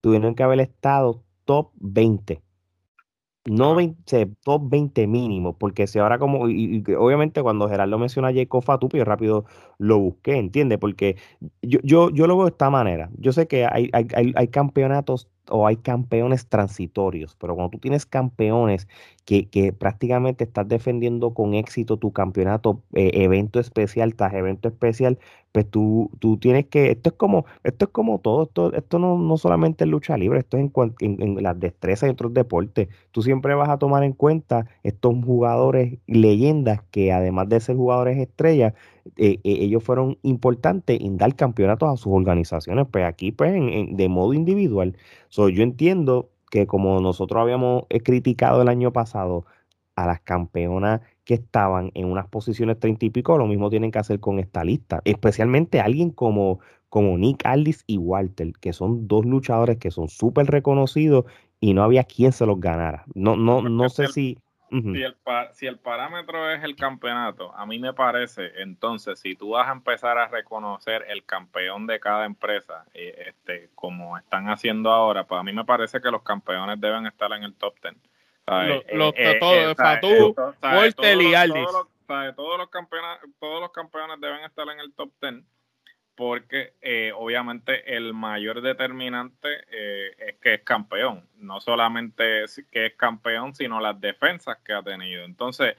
tuvieron 0.00 0.34
que 0.34 0.42
haber 0.42 0.60
estado 0.60 1.22
top 1.44 1.70
20 1.76 2.45
no 3.46 3.74
20, 3.74 4.26
top 4.44 4.62
20 4.68 5.06
mínimo, 5.06 5.56
porque 5.56 5.86
si 5.86 5.98
ahora 5.98 6.18
como, 6.18 6.48
y, 6.48 6.82
obviamente 6.98 7.42
cuando 7.42 7.68
Gerardo 7.68 7.98
menciona 7.98 8.28
a 8.28 8.34
Jacob 8.34 8.62
Fatu, 8.62 8.88
yo 8.88 9.04
rápido 9.04 9.44
lo 9.78 9.98
busqué, 9.98 10.36
¿entiendes? 10.36 10.78
Porque 10.78 11.16
yo, 11.62 11.80
yo, 11.82 12.10
yo 12.10 12.26
lo 12.26 12.36
veo 12.36 12.46
de 12.46 12.50
esta 12.50 12.70
manera. 12.70 13.10
Yo 13.18 13.32
sé 13.32 13.46
que 13.46 13.66
hay, 13.66 13.90
hay, 13.92 14.32
hay 14.34 14.48
campeonatos 14.48 15.28
o 15.48 15.66
hay 15.66 15.76
campeones 15.76 16.48
transitorios, 16.48 17.36
pero 17.36 17.54
cuando 17.54 17.70
tú 17.70 17.78
tienes 17.78 18.06
campeones 18.06 18.88
que, 19.24 19.48
que 19.48 19.72
prácticamente 19.72 20.44
estás 20.44 20.68
defendiendo 20.68 21.34
con 21.34 21.54
éxito 21.54 21.98
tu 21.98 22.12
campeonato, 22.12 22.82
eh, 22.94 23.10
evento 23.14 23.60
especial 23.60 24.14
tras 24.14 24.34
evento 24.34 24.68
especial, 24.68 25.18
pues 25.52 25.70
tú, 25.70 26.10
tú 26.18 26.36
tienes 26.36 26.66
que, 26.66 26.90
esto 26.90 27.10
es 27.10 27.16
como, 27.16 27.46
esto 27.64 27.86
es 27.86 27.90
como 27.90 28.18
todo, 28.18 28.42
esto, 28.44 28.74
esto 28.74 28.98
no, 28.98 29.16
no 29.16 29.38
solamente 29.38 29.84
es 29.84 29.90
lucha 29.90 30.16
libre, 30.18 30.40
esto 30.40 30.58
es 30.58 30.70
en, 31.00 31.22
en, 31.22 31.42
las 31.42 31.58
destrezas 31.58 32.08
y 32.08 32.12
otros 32.12 32.34
deportes. 32.34 32.88
Tú 33.10 33.22
siempre 33.22 33.54
vas 33.54 33.70
a 33.70 33.78
tomar 33.78 34.02
en 34.04 34.12
cuenta 34.12 34.66
estos 34.82 35.14
jugadores 35.24 35.98
leyendas 36.06 36.82
que 36.90 37.12
además 37.12 37.48
de 37.48 37.60
ser 37.60 37.76
jugadores 37.76 38.18
estrellas, 38.18 38.74
eh, 39.16 39.40
eh, 39.44 39.56
ellos 39.60 39.82
fueron 39.82 40.18
importantes 40.22 41.00
en 41.00 41.16
dar 41.16 41.34
campeonatos 41.36 41.90
a 41.90 41.96
sus 41.96 42.12
organizaciones, 42.12 42.86
pues 42.90 43.04
aquí 43.04 43.32
pues 43.32 43.52
de 43.52 44.08
modo 44.08 44.34
individual. 44.34 44.96
So, 45.28 45.48
yo 45.48 45.62
entiendo 45.62 46.30
que 46.50 46.66
como 46.66 47.00
nosotros 47.00 47.40
habíamos 47.40 47.84
eh, 47.88 48.00
criticado 48.00 48.62
el 48.62 48.68
año 48.68 48.92
pasado 48.92 49.46
a 49.96 50.06
las 50.06 50.20
campeonas 50.20 51.00
que 51.26 51.34
estaban 51.34 51.90
en 51.94 52.06
unas 52.06 52.28
posiciones 52.28 52.78
treinta 52.78 53.04
y 53.04 53.10
pico, 53.10 53.36
lo 53.36 53.46
mismo 53.46 53.68
tienen 53.68 53.90
que 53.90 53.98
hacer 53.98 54.20
con 54.20 54.38
esta 54.38 54.64
lista, 54.64 55.02
especialmente 55.04 55.80
alguien 55.80 56.10
como, 56.10 56.60
como 56.88 57.18
Nick 57.18 57.44
Aldis 57.44 57.82
y 57.86 57.98
Walter, 57.98 58.52
que 58.60 58.72
son 58.72 59.08
dos 59.08 59.26
luchadores 59.26 59.76
que 59.76 59.90
son 59.90 60.08
súper 60.08 60.46
reconocidos 60.46 61.24
y 61.60 61.74
no 61.74 61.82
había 61.82 62.04
quien 62.04 62.32
se 62.32 62.46
los 62.46 62.60
ganara. 62.60 63.04
No, 63.14 63.36
no, 63.36 63.60
no 63.60 63.88
sé 63.88 64.06
si 64.06 64.38
si, 64.70 65.02
el 65.02 65.16
si 65.52 65.66
el 65.66 65.78
parámetro 65.78 66.50
es 66.50 66.62
el 66.64 66.74
campeonato, 66.74 67.54
a 67.54 67.66
mí 67.66 67.78
me 67.78 67.92
parece, 67.92 68.50
entonces, 68.62 69.20
si 69.20 69.36
tú 69.36 69.50
vas 69.50 69.68
a 69.68 69.72
empezar 69.72 70.18
a 70.18 70.28
reconocer 70.28 71.04
el 71.08 71.24
campeón 71.24 71.86
de 71.86 72.00
cada 72.00 72.24
empresa, 72.24 72.84
eh, 72.92 73.26
este, 73.28 73.70
como 73.74 74.18
están 74.18 74.48
haciendo 74.48 74.90
ahora, 74.90 75.24
pues 75.24 75.40
a 75.40 75.44
mí 75.44 75.52
me 75.52 75.64
parece 75.64 76.00
que 76.00 76.10
los 76.10 76.22
campeones 76.22 76.80
deben 76.80 77.06
estar 77.06 77.32
en 77.32 77.44
el 77.44 77.54
top 77.54 77.74
10. 77.80 77.94
Los, 78.46 79.14
eh, 79.16 79.38
eh, 79.40 79.74
Fatú, 79.76 80.34
y 81.20 81.34
Aldis. 81.34 81.66
Todos 82.36 82.58
los, 82.58 82.70
campeones, 82.70 83.18
todos 83.40 83.60
los 83.60 83.72
campeones 83.72 84.20
deben 84.20 84.44
estar 84.44 84.68
en 84.68 84.78
el 84.78 84.92
top 84.94 85.10
10 85.20 85.42
porque 86.16 86.72
eh, 86.80 87.12
obviamente 87.14 87.94
el 87.94 88.14
mayor 88.14 88.62
determinante 88.62 89.48
eh, 89.70 90.12
es 90.18 90.36
que 90.40 90.54
es 90.54 90.62
campeón, 90.62 91.28
no 91.36 91.60
solamente 91.60 92.44
es 92.44 92.64
que 92.72 92.86
es 92.86 92.94
campeón, 92.94 93.54
sino 93.54 93.80
las 93.80 94.00
defensas 94.00 94.56
que 94.64 94.72
ha 94.72 94.82
tenido. 94.82 95.24
Entonces, 95.24 95.76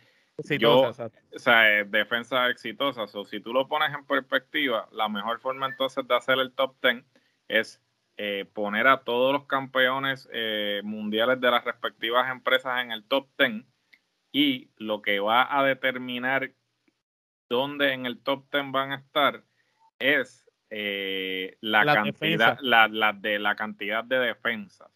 yo, 0.59 0.81
o 0.81 1.39
sea, 1.39 1.83
defensas 1.85 2.51
exitosas, 2.51 3.13
o 3.15 3.25
si 3.25 3.39
tú 3.39 3.51
lo 3.51 3.67
pones 3.67 3.91
en 3.93 4.05
perspectiva, 4.05 4.87
la 4.91 5.09
mejor 5.09 5.39
forma 5.39 5.65
entonces 5.65 6.07
de 6.07 6.15
hacer 6.15 6.37
el 6.37 6.51
top 6.51 6.75
10 6.83 7.03
es 7.47 7.81
eh, 8.17 8.45
poner 8.51 8.87
a 8.87 9.03
todos 9.03 9.31
los 9.31 9.45
campeones 9.45 10.27
mundiales 10.83 11.39
de 11.39 11.51
las 11.51 11.63
respectivas 11.63 12.31
empresas 12.31 12.83
en 12.83 12.91
el 12.91 13.03
top 13.03 13.27
10 13.37 13.63
y 14.31 14.69
lo 14.77 15.01
que 15.01 15.19
va 15.19 15.57
a 15.57 15.63
determinar 15.63 16.51
dónde 17.49 17.93
en 17.93 18.05
el 18.05 18.19
top 18.19 18.45
10 18.51 18.71
van 18.71 18.91
a 18.91 18.95
estar 18.95 19.43
es 19.99 20.47
eh, 20.69 21.57
la, 21.61 21.85
cantidad, 21.85 22.57
la, 22.61 23.13
de 23.13 23.39
la 23.39 23.55
cantidad 23.55 24.03
de 24.03 24.19
defensas. 24.19 24.89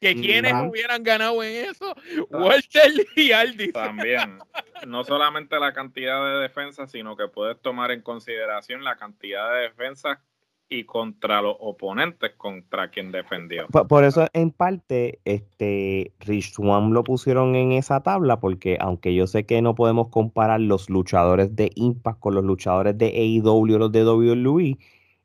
Que 0.00 0.14
quienes 0.14 0.52
hubieran 0.52 1.02
ganado 1.02 1.42
en 1.42 1.70
eso, 1.70 1.94
Walter 2.28 2.92
y 3.16 3.32
Aldi. 3.32 3.72
También, 3.72 4.38
no 4.86 5.02
solamente 5.02 5.58
la 5.58 5.72
cantidad 5.72 6.22
de 6.26 6.42
defensas, 6.42 6.90
sino 6.90 7.16
que 7.16 7.26
puedes 7.28 7.58
tomar 7.62 7.90
en 7.90 8.02
consideración 8.02 8.84
la 8.84 8.96
cantidad 8.96 9.50
de 9.54 9.60
defensas 9.62 10.18
y 10.68 10.84
contra 10.84 11.42
los 11.42 11.56
oponentes 11.60 12.32
contra 12.36 12.90
quien 12.90 13.12
defendió. 13.12 13.66
Por, 13.68 14.04
eso, 14.04 14.26
en 14.32 14.50
parte, 14.50 15.20
este 15.24 16.12
Rich 16.20 16.54
Swan 16.54 16.92
lo 16.92 17.04
pusieron 17.04 17.54
en 17.54 17.72
esa 17.72 18.02
tabla, 18.02 18.40
porque 18.40 18.78
aunque 18.80 19.14
yo 19.14 19.26
sé 19.26 19.46
que 19.46 19.62
no 19.62 19.74
podemos 19.74 20.08
comparar 20.08 20.60
los 20.60 20.90
luchadores 20.90 21.54
de 21.54 21.70
Impact 21.74 22.18
con 22.20 22.34
los 22.34 22.44
luchadores 22.44 22.96
de 22.98 23.06
AEW 23.06 23.74
o 23.74 23.78
los 23.78 23.92
de 23.92 24.04
WWE, 24.04 24.78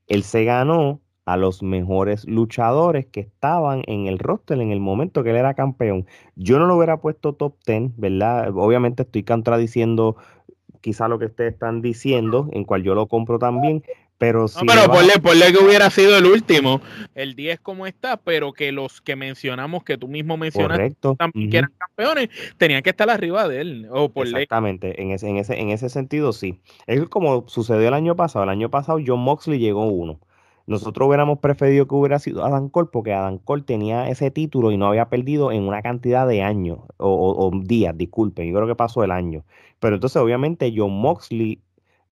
él 0.08 0.24
se 0.24 0.43
ganó 0.43 1.01
a 1.25 1.38
los 1.38 1.62
mejores 1.62 2.27
luchadores 2.27 3.05
que 3.05 3.19
estaban 3.19 3.84
en 3.86 4.08
el 4.08 4.17
roster 4.17 4.60
en 4.60 4.72
el 4.72 4.79
momento 4.79 5.24
que 5.24 5.29
él 5.29 5.36
era 5.36 5.53
campeón. 5.53 6.08
Yo 6.36 6.58
no 6.58 6.65
lo 6.65 6.75
hubiera 6.75 7.01
puesto 7.01 7.34
top 7.34 7.55
10, 7.67 7.98
¿verdad? 7.98 8.50
Obviamente 8.55 9.03
estoy 9.03 9.24
contradiciendo 9.24 10.17
quizá 10.81 11.08
lo 11.08 11.19
que 11.19 11.25
ustedes 11.25 11.53
están 11.53 11.81
diciendo, 11.81 12.50
en 12.51 12.63
cual 12.63 12.84
yo 12.84 12.96
lo 12.96 13.08
compro 13.08 13.38
también, 13.38 13.84
pero, 14.20 14.50
sí 14.50 14.60
pero 14.68 14.92
ponle, 14.92 15.54
que 15.54 15.64
hubiera 15.64 15.90
sido 15.90 16.18
el 16.18 16.26
último, 16.26 16.82
el 17.16 17.36
10 17.36 17.62
como 17.62 17.88
está, 17.88 18.18
pero 18.18 18.52
que 18.52 18.74
los 18.74 19.00
que 19.00 19.16
mencionamos, 19.16 19.86
que 19.86 19.98
tú 19.98 20.10
mismo 20.10 20.36
mencionaste, 20.36 20.94
también 21.18 21.50
que 21.50 21.58
eran 21.58 21.72
campeones, 21.78 22.30
tenían 22.58 22.84
que 22.84 22.90
estar 22.90 23.10
arriba 23.10 23.48
de 23.48 23.62
él. 23.62 23.88
O 23.90 24.10
por 24.10 24.28
Exactamente, 24.28 25.02
En, 25.02 25.12
ese, 25.12 25.30
en, 25.30 25.38
ese, 25.38 25.58
en 25.60 25.70
ese 25.70 25.88
sentido 25.88 26.34
sí. 26.34 26.60
Es 26.86 27.02
como 27.08 27.48
sucedió 27.48 27.88
el 27.88 27.94
año 27.94 28.18
pasado. 28.18 28.44
El 28.44 28.50
año 28.50 28.70
pasado 28.70 29.00
John 29.06 29.22
Moxley 29.22 29.58
llegó 29.58 29.88
uno. 29.88 30.20
Nosotros 30.68 31.08
hubiéramos 31.08 31.40
preferido 31.40 31.88
que 31.88 31.96
hubiera 31.96 32.20
sido 32.20 32.46
Adam 32.46 32.70
Cole 32.70 32.90
porque 32.92 33.14
Adam 33.14 33.40
Cole 33.40 33.64
tenía 33.64 34.10
ese 34.10 34.32
título 34.32 34.72
y 34.72 34.78
no 34.78 34.88
había 34.88 35.10
perdido 35.10 35.52
en 35.52 35.64
una 35.64 35.82
cantidad 35.82 36.28
de 36.28 36.44
años 36.44 36.80
o, 36.98 37.10
o 37.10 37.52
días, 37.64 37.98
disculpen, 37.98 38.48
yo 38.48 38.56
creo 38.56 38.68
que 38.68 38.76
pasó 38.76 39.04
el 39.04 39.12
año. 39.12 39.46
Pero 39.80 39.96
entonces 39.96 40.22
obviamente 40.22 40.72
John 40.76 40.92
Moxley 40.92 41.62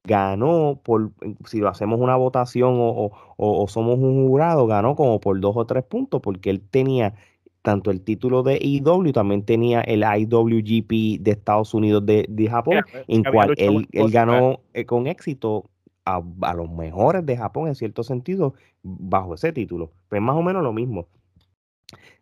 ganó 0.03 0.79
por, 0.83 1.11
si 1.45 1.59
lo 1.59 1.69
hacemos 1.69 1.99
una 1.99 2.15
votación 2.15 2.75
o, 2.77 3.65
somos 3.67 3.97
un 3.99 4.27
jurado, 4.27 4.67
ganó 4.67 4.95
como 4.95 5.19
por 5.19 5.39
dos 5.39 5.55
o 5.55 5.65
tres 5.65 5.83
puntos, 5.83 6.21
porque 6.21 6.49
él 6.49 6.61
tenía 6.61 7.15
tanto 7.61 7.91
el 7.91 8.01
título 8.01 8.43
de 8.43 8.59
IW, 8.61 9.13
también 9.13 9.43
tenía 9.43 9.81
el 9.81 10.03
IWGP 10.03 11.21
de 11.21 11.31
Estados 11.31 11.73
Unidos 11.73 12.05
de, 12.05 12.47
Japón, 12.49 12.81
en 13.07 13.23
cual 13.23 13.53
él, 13.57 13.87
ganó 14.11 14.59
eh, 14.73 14.85
con 14.85 15.07
éxito 15.07 15.69
a, 16.03 16.21
los 16.53 16.69
mejores 16.69 17.25
de 17.25 17.37
Japón 17.37 17.69
en 17.69 17.75
cierto 17.75 18.03
sentido 18.03 18.55
bajo 18.83 19.35
ese 19.35 19.53
título. 19.53 19.91
Pues 20.09 20.21
más 20.21 20.35
o 20.35 20.41
menos 20.41 20.61
lo 20.61 20.73
mismo. 20.73 21.07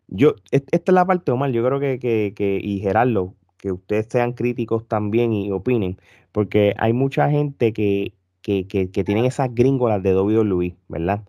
Yo, 0.06 0.34
esta 0.52 0.92
es 0.92 0.94
la 0.94 1.04
parte, 1.04 1.32
Omar, 1.32 1.50
yo 1.50 1.64
creo 1.64 1.80
que, 1.80 1.98
que, 1.98 2.34
que 2.36 2.60
y 2.62 2.78
Gerardo, 2.80 3.34
que 3.62 3.72
ustedes 3.72 4.08
sean 4.10 4.32
críticos 4.32 4.88
también 4.88 5.32
y 5.32 5.52
opinen, 5.52 5.96
porque 6.32 6.74
hay 6.78 6.92
mucha 6.92 7.30
gente 7.30 7.72
que, 7.72 8.12
que, 8.42 8.66
que, 8.66 8.90
que 8.90 9.04
tienen 9.04 9.24
esas 9.24 9.54
gringolas 9.54 10.02
de 10.02 10.16
WWE, 10.16 10.76
¿verdad? 10.88 11.22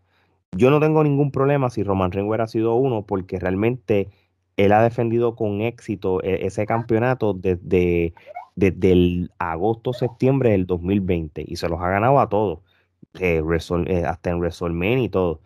Yo 0.58 0.72
no 0.72 0.80
tengo 0.80 1.04
ningún 1.04 1.32
problema 1.32 1.70
si 1.70 1.84
Roman 1.84 2.12
Reigns 2.12 2.28
hubiera 2.28 2.48
sido 2.48 2.76
uno, 2.76 3.04
porque 3.06 3.40
realmente 3.40 4.10
él 4.58 4.72
ha 4.72 4.82
defendido 4.84 5.36
con 5.36 5.62
éxito 5.62 6.24
e, 6.24 6.46
ese 6.48 6.66
campeonato 6.66 7.34
desde, 7.34 8.14
desde 8.56 8.92
el 8.92 9.32
agosto-septiembre 9.38 10.52
del 10.52 10.66
2020 10.66 11.46
y 11.48 11.56
se 11.58 11.70
los 11.70 11.80
ha 11.82 11.90
ganado 11.90 12.20
a 12.20 12.30
todos, 12.30 12.60
eh, 13.20 13.44
eh, 13.88 14.06
hasta 14.06 14.30
en 14.32 14.40
WrestleMania 14.40 15.04
y 15.06 15.10
todo. 15.10 15.42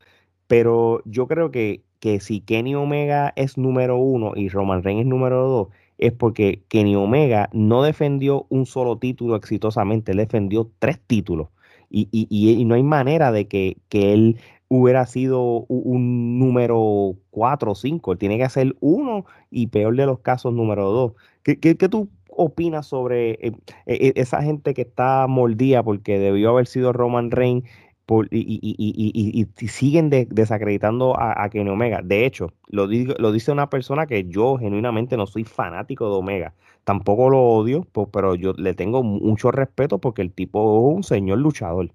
Pero 0.47 1.01
yo 1.05 1.27
creo 1.27 1.51
que, 1.51 1.83
que 1.99 2.21
si 2.21 2.41
Kenny 2.41 2.75
Omega 2.75 3.33
es 3.35 3.57
número 3.57 3.97
uno 3.97 4.33
y 4.35 4.49
Roman 4.49 4.83
Reigns 4.83 5.01
es 5.01 5.07
número 5.07 5.47
dos, 5.47 5.67
es 5.97 6.13
porque 6.13 6.63
Kenny 6.67 6.95
Omega 6.95 7.49
no 7.53 7.83
defendió 7.83 8.45
un 8.49 8.65
solo 8.65 8.97
título 8.97 9.35
exitosamente, 9.35 10.11
él 10.11 10.17
defendió 10.17 10.69
tres 10.79 10.99
títulos. 11.05 11.49
Y, 11.89 12.09
y, 12.11 12.27
y, 12.29 12.65
no 12.65 12.75
hay 12.75 12.83
manera 12.83 13.31
de 13.31 13.47
que, 13.47 13.77
que 13.87 14.13
él 14.13 14.37
hubiera 14.67 15.05
sido 15.05 15.65
un, 15.69 16.39
número 16.39 17.15
4 17.31 17.71
o 17.71 17.75
5. 17.75 18.17
Tiene 18.17 18.37
que 18.37 18.49
ser 18.49 18.75
uno 18.79 19.25
y 19.49 19.67
peor 19.67 19.95
de 19.95 20.05
los 20.05 20.19
casos, 20.19 20.53
número 20.53 20.91
2. 20.91 21.13
¿Qué, 21.43 21.59
qué, 21.59 21.75
tú 21.75 22.09
opinas 22.29 22.87
sobre 22.87 23.31
eh, 23.31 23.53
e, 23.85 24.07
e, 24.07 24.13
esa 24.15 24.41
gente 24.43 24.73
que 24.73 24.81
está 24.81 25.27
mordida 25.27 25.83
porque 25.83 26.19
debió 26.19 26.49
haber 26.49 26.67
sido 26.67 26.93
Roman 26.93 27.31
Reigns 27.31 27.63
por, 28.07 28.27
y, 28.31 28.39
y, 28.39 29.47
y, 29.59 29.67
siguen 29.67 30.09
desacreditando 30.09 31.19
a, 31.19 31.43
a, 31.43 31.49
Kenny 31.49 31.69
Omega? 31.69 32.01
De 32.01 32.25
hecho, 32.25 32.53
lo, 32.69 32.87
digo, 32.87 33.13
lo 33.19 33.33
dice 33.33 33.51
una 33.51 33.69
persona 33.69 34.07
que 34.07 34.23
yo 34.23 34.57
genuinamente 34.57 35.17
no 35.17 35.27
soy 35.27 35.43
fanático 35.43 36.09
de 36.09 36.15
Omega. 36.15 36.53
Tampoco 36.85 37.29
lo 37.29 37.41
odio, 37.41 37.85
pero 38.13 38.35
yo 38.35 38.53
le 38.53 38.73
tengo 38.73 39.03
mucho 39.03 39.51
respeto 39.51 39.99
porque 39.99 40.21
el 40.21 40.31
tipo 40.31 40.89
es 40.89 40.95
un 40.95 41.03
señor 41.03 41.39
luchador. 41.39 41.91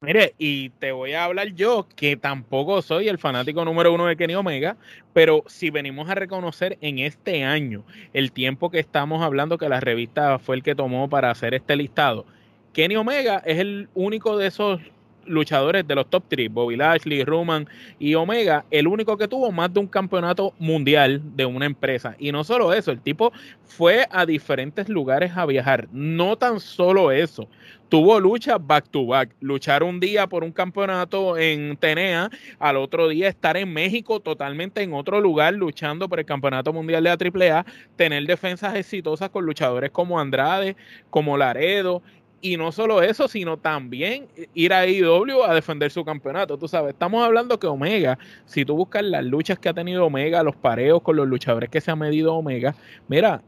Mire, 0.00 0.36
y 0.38 0.70
te 0.70 0.92
voy 0.92 1.14
a 1.14 1.24
hablar 1.24 1.48
yo, 1.54 1.88
que 1.96 2.16
tampoco 2.16 2.80
soy 2.80 3.08
el 3.08 3.18
fanático 3.18 3.64
número 3.64 3.92
uno 3.92 4.06
de 4.06 4.16
Kenny 4.16 4.36
Omega, 4.36 4.76
pero 5.12 5.42
si 5.48 5.70
venimos 5.70 6.08
a 6.08 6.14
reconocer 6.14 6.78
en 6.80 7.00
este 7.00 7.42
año 7.42 7.82
el 8.12 8.30
tiempo 8.30 8.70
que 8.70 8.78
estamos 8.78 9.24
hablando 9.24 9.58
que 9.58 9.68
la 9.68 9.80
revista 9.80 10.38
fue 10.38 10.54
el 10.54 10.62
que 10.62 10.76
tomó 10.76 11.08
para 11.08 11.32
hacer 11.32 11.52
este 11.52 11.74
listado, 11.74 12.26
Kenny 12.72 12.94
Omega 12.94 13.42
es 13.44 13.58
el 13.58 13.88
único 13.96 14.36
de 14.36 14.46
esos 14.46 14.80
luchadores 15.28 15.86
de 15.86 15.94
los 15.94 16.08
top 16.08 16.24
3, 16.28 16.52
Bobby 16.52 16.76
Lashley, 16.76 17.24
Roman 17.24 17.68
y 17.98 18.14
Omega, 18.14 18.64
el 18.70 18.86
único 18.88 19.16
que 19.16 19.28
tuvo 19.28 19.52
más 19.52 19.72
de 19.72 19.80
un 19.80 19.86
campeonato 19.86 20.54
mundial 20.58 21.22
de 21.36 21.46
una 21.46 21.66
empresa. 21.66 22.16
Y 22.18 22.32
no 22.32 22.44
solo 22.44 22.72
eso, 22.72 22.90
el 22.90 23.00
tipo 23.00 23.32
fue 23.64 24.06
a 24.10 24.26
diferentes 24.26 24.88
lugares 24.88 25.32
a 25.36 25.46
viajar. 25.46 25.88
No 25.92 26.36
tan 26.36 26.60
solo 26.60 27.12
eso, 27.12 27.48
tuvo 27.88 28.20
lucha 28.20 28.58
back 28.58 28.88
to 28.90 29.06
back. 29.06 29.30
Luchar 29.40 29.82
un 29.82 30.00
día 30.00 30.26
por 30.26 30.44
un 30.44 30.52
campeonato 30.52 31.36
en 31.36 31.76
Tenea, 31.76 32.30
al 32.58 32.76
otro 32.76 33.08
día 33.08 33.28
estar 33.28 33.56
en 33.56 33.72
México 33.72 34.20
totalmente 34.20 34.82
en 34.82 34.92
otro 34.92 35.20
lugar 35.20 35.54
luchando 35.54 36.08
por 36.08 36.18
el 36.18 36.26
campeonato 36.26 36.72
mundial 36.72 37.04
de 37.04 37.10
la 37.10 37.56
AAA, 37.56 37.66
tener 37.96 38.26
defensas 38.26 38.74
exitosas 38.74 39.30
con 39.30 39.44
luchadores 39.44 39.90
como 39.90 40.18
Andrade, 40.18 40.76
como 41.10 41.36
Laredo 41.36 42.02
y 42.40 42.56
no 42.56 42.72
solo 42.72 43.02
eso, 43.02 43.28
sino 43.28 43.56
también 43.56 44.28
ir 44.54 44.72
a 44.72 44.86
IW 44.86 45.42
a 45.44 45.54
defender 45.54 45.90
su 45.90 46.04
campeonato. 46.04 46.56
Tú 46.56 46.68
sabes, 46.68 46.92
estamos 46.92 47.24
hablando 47.24 47.58
que 47.58 47.66
Omega, 47.66 48.18
si 48.46 48.64
tú 48.64 48.76
buscas 48.76 49.02
las 49.02 49.24
luchas 49.24 49.58
que 49.58 49.68
ha 49.68 49.74
tenido 49.74 50.06
Omega, 50.06 50.42
los 50.42 50.56
pareos 50.56 51.02
con 51.02 51.16
los 51.16 51.26
luchadores 51.26 51.68
que 51.68 51.80
se 51.80 51.90
ha 51.90 51.96
medido 51.96 52.34
Omega, 52.34 52.74
mira, 53.08 53.42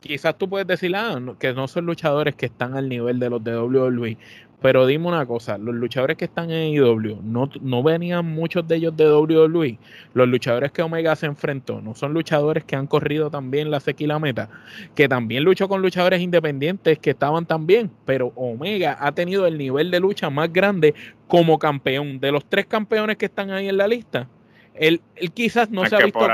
quizás 0.00 0.38
tú 0.38 0.48
puedes 0.48 0.66
decir 0.66 0.94
ah, 0.94 1.20
que 1.38 1.52
no 1.52 1.66
son 1.66 1.86
luchadores 1.86 2.34
que 2.36 2.46
están 2.46 2.76
al 2.76 2.88
nivel 2.88 3.18
de 3.18 3.30
los 3.30 3.42
de 3.42 3.58
WWE, 3.58 4.16
pero 4.62 4.86
dime 4.86 5.06
una 5.06 5.26
cosa, 5.26 5.58
los 5.58 5.74
luchadores 5.74 6.16
que 6.16 6.24
están 6.24 6.50
en 6.50 6.72
IW, 6.72 7.20
no, 7.22 7.50
no 7.60 7.82
venían 7.82 8.24
muchos 8.24 8.66
de 8.66 8.76
ellos 8.76 8.96
de 8.96 9.12
WWE. 9.12 9.78
Los 10.14 10.28
luchadores 10.28 10.72
que 10.72 10.82
Omega 10.82 11.14
se 11.14 11.26
enfrentó, 11.26 11.80
no 11.80 11.94
son 11.94 12.14
luchadores 12.14 12.64
que 12.64 12.74
han 12.74 12.86
corrido 12.86 13.30
también 13.30 13.70
la 13.70 13.80
sequila 13.80 14.18
meta, 14.18 14.48
que 14.94 15.08
también 15.08 15.44
luchó 15.44 15.68
con 15.68 15.82
luchadores 15.82 16.20
independientes 16.20 16.98
que 16.98 17.10
estaban 17.10 17.44
también, 17.44 17.90
pero 18.04 18.32
Omega 18.34 18.96
ha 18.98 19.12
tenido 19.12 19.46
el 19.46 19.58
nivel 19.58 19.90
de 19.90 20.00
lucha 20.00 20.30
más 20.30 20.52
grande 20.52 20.94
como 21.28 21.58
campeón. 21.58 22.18
De 22.18 22.32
los 22.32 22.44
tres 22.46 22.66
campeones 22.66 23.16
que 23.18 23.26
están 23.26 23.50
ahí 23.50 23.68
en 23.68 23.76
la 23.76 23.86
lista, 23.86 24.28
él, 24.74 25.00
quizás 25.34 25.70
no 25.70 25.84
se 25.86 25.96
ha 25.96 25.98
visto 25.98 26.18
como 26.18 26.32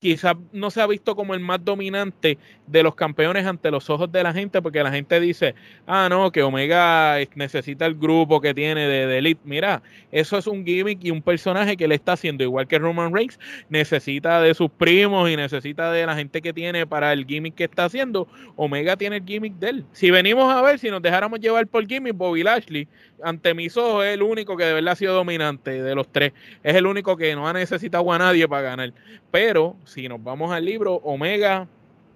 quizás 0.00 0.34
no 0.52 0.70
se 0.70 0.80
ha 0.80 0.86
visto 0.86 1.14
como 1.14 1.34
el 1.34 1.40
más 1.40 1.62
dominante 1.62 2.38
de 2.66 2.82
los 2.82 2.94
campeones 2.94 3.44
ante 3.44 3.70
los 3.70 3.90
ojos 3.90 4.10
de 4.10 4.22
la 4.22 4.32
gente, 4.32 4.62
porque 4.62 4.82
la 4.82 4.90
gente 4.90 5.20
dice, 5.20 5.54
ah, 5.86 6.08
no, 6.08 6.32
que 6.32 6.42
Omega 6.42 7.18
necesita 7.34 7.84
el 7.84 7.96
grupo 7.96 8.40
que 8.40 8.54
tiene 8.54 8.86
de, 8.86 9.18
Elite. 9.18 9.42
Mira, 9.44 9.82
eso 10.10 10.38
es 10.38 10.46
un 10.46 10.64
gimmick 10.64 11.04
y 11.04 11.10
un 11.10 11.20
personaje 11.20 11.76
que 11.76 11.86
le 11.86 11.96
está 11.96 12.12
haciendo, 12.12 12.42
igual 12.42 12.66
que 12.66 12.78
Roman 12.78 13.14
Reigns, 13.14 13.38
necesita 13.68 14.40
de 14.40 14.54
sus 14.54 14.70
primos 14.70 15.28
y 15.28 15.36
necesita 15.36 15.92
de 15.92 16.06
la 16.06 16.16
gente 16.16 16.40
que 16.40 16.54
tiene 16.54 16.86
para 16.86 17.12
el 17.12 17.26
gimmick 17.26 17.54
que 17.54 17.64
está 17.64 17.84
haciendo. 17.84 18.26
Omega 18.56 18.96
tiene 18.96 19.16
el 19.16 19.24
gimmick 19.26 19.54
de 19.56 19.68
él. 19.68 19.84
Si 19.92 20.10
venimos 20.10 20.50
a 20.50 20.62
ver, 20.62 20.78
si 20.78 20.90
nos 20.90 21.02
dejáramos 21.02 21.40
llevar 21.40 21.66
por 21.66 21.86
gimmick, 21.86 22.16
Bobby 22.16 22.42
Lashley, 22.42 22.88
ante 23.22 23.52
mis 23.52 23.76
ojos, 23.76 24.06
es 24.06 24.14
el 24.14 24.22
único 24.22 24.56
que 24.56 24.64
de 24.64 24.72
verdad 24.72 24.92
ha 24.92 24.96
sido 24.96 25.14
dominante 25.14 25.82
de 25.82 25.94
los 25.94 26.10
tres. 26.10 26.32
Es 26.62 26.74
el 26.74 26.86
único 26.86 27.18
que 27.18 27.34
no 27.34 27.46
ha 27.46 27.52
necesitado 27.52 28.10
a 28.10 28.18
nadie 28.18 28.48
para 28.48 28.62
ganar. 28.62 28.92
Pero 29.30 29.76
si 29.90 30.08
nos 30.08 30.22
vamos 30.22 30.52
al 30.52 30.64
libro, 30.64 30.94
Omega 30.96 31.66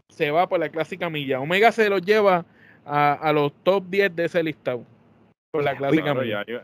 se 0.08 0.30
va 0.30 0.48
por 0.48 0.60
la 0.60 0.68
clásica 0.68 1.10
milla. 1.10 1.40
Omega 1.40 1.72
se 1.72 1.88
lo 1.88 1.98
lleva 1.98 2.46
a, 2.86 3.14
a 3.14 3.32
los 3.32 3.52
top 3.64 3.84
10 3.88 4.14
de 4.14 4.24
ese 4.26 4.42
listado 4.42 4.84
la 5.62 5.76
clásica 5.76 6.14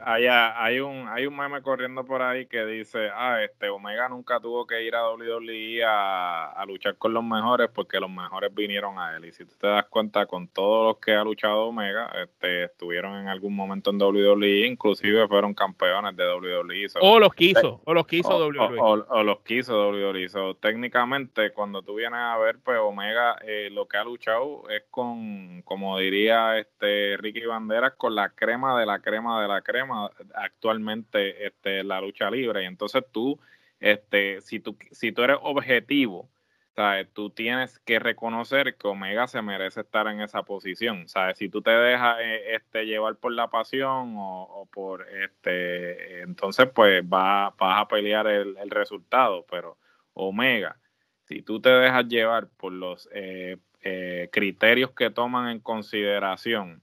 hay, 0.05 0.27
hay, 0.27 0.81
un, 0.81 1.09
hay 1.09 1.27
un 1.27 1.37
meme 1.37 1.63
corriendo 1.63 2.05
por 2.05 2.23
ahí 2.23 2.47
que 2.47 2.65
dice, 2.65 3.11
ah, 3.15 3.43
este 3.43 3.69
Omega 3.69 4.09
nunca 4.09 4.41
tuvo 4.41 4.67
que 4.67 4.83
ir 4.83 4.95
a 4.95 5.09
WWE 5.11 5.85
a, 5.85 6.53
a, 6.53 6.67
luchar 6.67 6.97
con 6.97 7.13
los 7.13 7.23
mejores 7.23 7.69
porque 7.73 8.01
los 8.01 8.11
mejores 8.11 8.53
vinieron 8.55 8.99
a 8.99 9.17
él. 9.17 9.27
Y 9.27 9.33
si 9.33 9.45
tú 9.45 9.55
te 9.59 9.67
das 9.67 9.87
cuenta, 9.87 10.27
con 10.27 10.49
todos 10.49 10.87
los 10.87 10.99
que 10.99 11.13
ha 11.13 11.25
luchado 11.25 11.67
Omega, 11.67 12.11
este, 12.23 12.65
estuvieron 12.65 13.19
en 13.19 13.29
algún 13.29 13.55
momento 13.55 13.91
en 13.91 14.01
WWE, 14.01 14.67
inclusive 14.67 15.29
fueron 15.29 15.55
campeones 15.55 16.17
de 16.17 16.25
WWE. 16.25 16.87
o 17.01 17.19
los 17.19 17.35
quiso, 17.35 17.81
o 17.85 17.95
los 17.95 18.07
quiso 18.07 18.49
WWE. 18.49 18.79
O, 18.81 19.23
los 19.23 19.41
quiso 19.41 19.91
WWE. 19.91 20.29
técnicamente, 20.61 21.53
cuando 21.53 21.83
tú 21.83 21.95
vienes 21.95 22.21
a 22.21 22.39
ver, 22.39 22.59
pues 22.63 22.79
Omega 22.81 23.37
eh, 23.43 23.69
lo 23.71 23.87
que 23.87 23.97
ha 23.97 24.05
luchado 24.05 24.69
es 24.69 24.85
con, 24.91 25.63
como 25.63 25.99
diría 25.99 26.59
este 26.59 27.17
Ricky 27.19 27.47
Banderas, 27.47 27.95
con 27.97 28.15
la 28.15 28.31
crema 28.31 28.79
de 28.79 28.80
de 28.81 28.87
la 28.87 29.01
crema 29.01 29.41
de 29.43 29.49
la 29.49 29.63
crema 29.63 30.11
actualmente 30.35 31.47
este, 31.47 31.85
la 31.85 32.01
lucha 32.01 32.31
libre. 32.31 32.63
Y 32.63 32.67
entonces 32.67 33.05
tú, 33.13 33.39
este, 33.79 34.41
si 34.41 34.61
tú, 34.61 34.77
si 34.91 35.13
tú 35.13 35.23
eres 35.23 35.39
objetivo, 35.43 36.29
¿sabes? 36.75 37.09
tú 37.13 37.31
tienes 37.31 37.79
que 37.81 37.99
reconocer 37.99 38.77
que 38.77 38.89
Omega 38.89 39.27
se 39.27 39.43
merece 39.43 39.83
estar 39.83 40.07
en 40.07 40.21
esa 40.21 40.43
posición. 40.43 41.09
¿sabes? 41.09 41.39
Si 41.39 41.49
tú 41.49 41.63
te 41.63 41.71
dejas 41.71 42.19
eh, 42.21 42.55
este, 42.55 42.87
llevar 42.87 43.17
por 43.17 43.33
la 43.33 43.49
pasión 43.49 44.15
o, 44.17 44.69
por 44.73 45.07
este, 45.09 46.23
entonces 46.23 46.69
pues 46.75 47.03
va, 47.05 47.55
vas 47.59 47.81
a 47.81 47.89
pelear 47.89 48.27
el, 48.27 48.71
resultado. 48.71 49.45
Pero 49.51 49.79
Omega, 50.15 50.77
si 51.25 51.43
tú 51.43 51.61
te 51.61 51.71
dejas 51.71 52.07
llevar 52.09 52.49
por 52.57 52.73
los 52.73 53.09
eh, 53.13 53.57
eh, 53.83 54.29
criterios 54.33 54.91
que 54.93 55.11
toman 55.11 55.49
en 55.51 55.61
consideración, 55.61 56.83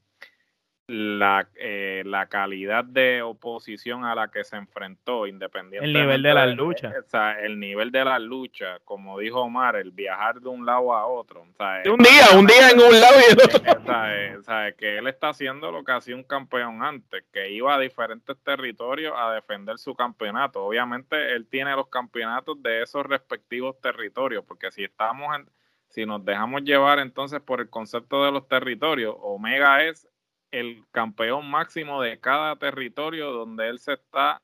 la, 0.87 1.49
eh, 1.55 2.01
la 2.05 2.27
calidad 2.27 2.85
de 2.85 3.21
oposición 3.21 4.05
a 4.05 4.15
la 4.15 4.29
que 4.29 4.45
se 4.45 4.55
enfrentó, 4.55 5.27
independientemente. 5.27 5.99
El 5.99 6.05
nivel 6.05 6.23
de 6.23 6.33
las 6.33 6.55
luchas. 6.55 6.95
O 7.05 7.09
sea, 7.09 7.41
el 7.41 7.59
nivel 7.59 7.91
de 7.91 8.05
la 8.05 8.19
lucha, 8.19 8.79
como 8.85 9.19
dijo 9.19 9.41
Omar, 9.41 9.75
el 9.75 9.91
viajar 9.91 10.39
de 10.39 10.47
un 10.47 10.65
lado 10.65 10.93
a 10.93 11.05
otro. 11.05 11.41
O 11.41 11.43
un 11.43 11.99
día, 11.99 12.37
un 12.37 12.47
día 12.47 12.69
en 12.71 12.79
un 12.79 12.99
lado 12.99 13.15
y 13.19 13.31
el 13.31 13.37
otro. 13.37 13.57
O 14.37 14.43
sea, 14.43 14.71
que 14.71 14.97
él 14.97 15.07
está 15.07 15.29
haciendo 15.29 15.71
lo 15.71 15.83
que 15.83 15.91
hacía 15.91 16.15
un 16.15 16.23
campeón 16.23 16.83
antes, 16.83 17.25
que 17.33 17.51
iba 17.51 17.75
a 17.75 17.79
diferentes 17.79 18.37
territorios 18.43 19.13
a 19.17 19.33
defender 19.33 19.77
su 19.77 19.93
campeonato. 19.93 20.63
Obviamente, 20.63 21.33
él 21.33 21.47
tiene 21.47 21.75
los 21.75 21.87
campeonatos 21.89 22.61
de 22.61 22.83
esos 22.83 23.05
respectivos 23.05 23.79
territorios, 23.81 24.45
porque 24.45 24.71
si 24.71 24.83
estamos 24.83 25.35
en. 25.35 25.49
Si 25.89 26.05
nos 26.05 26.23
dejamos 26.23 26.63
llevar 26.63 26.99
entonces 26.99 27.39
por 27.39 27.61
el 27.61 27.69
concepto 27.69 28.25
de 28.25 28.31
los 28.31 28.47
territorios, 28.49 29.15
Omega 29.19 29.83
es 29.85 30.07
el 30.51 30.83
campeón 30.91 31.49
máximo 31.49 32.01
de 32.01 32.19
cada 32.19 32.55
territorio 32.55 33.31
donde 33.31 33.69
él 33.69 33.79
se 33.79 33.93
está 33.93 34.41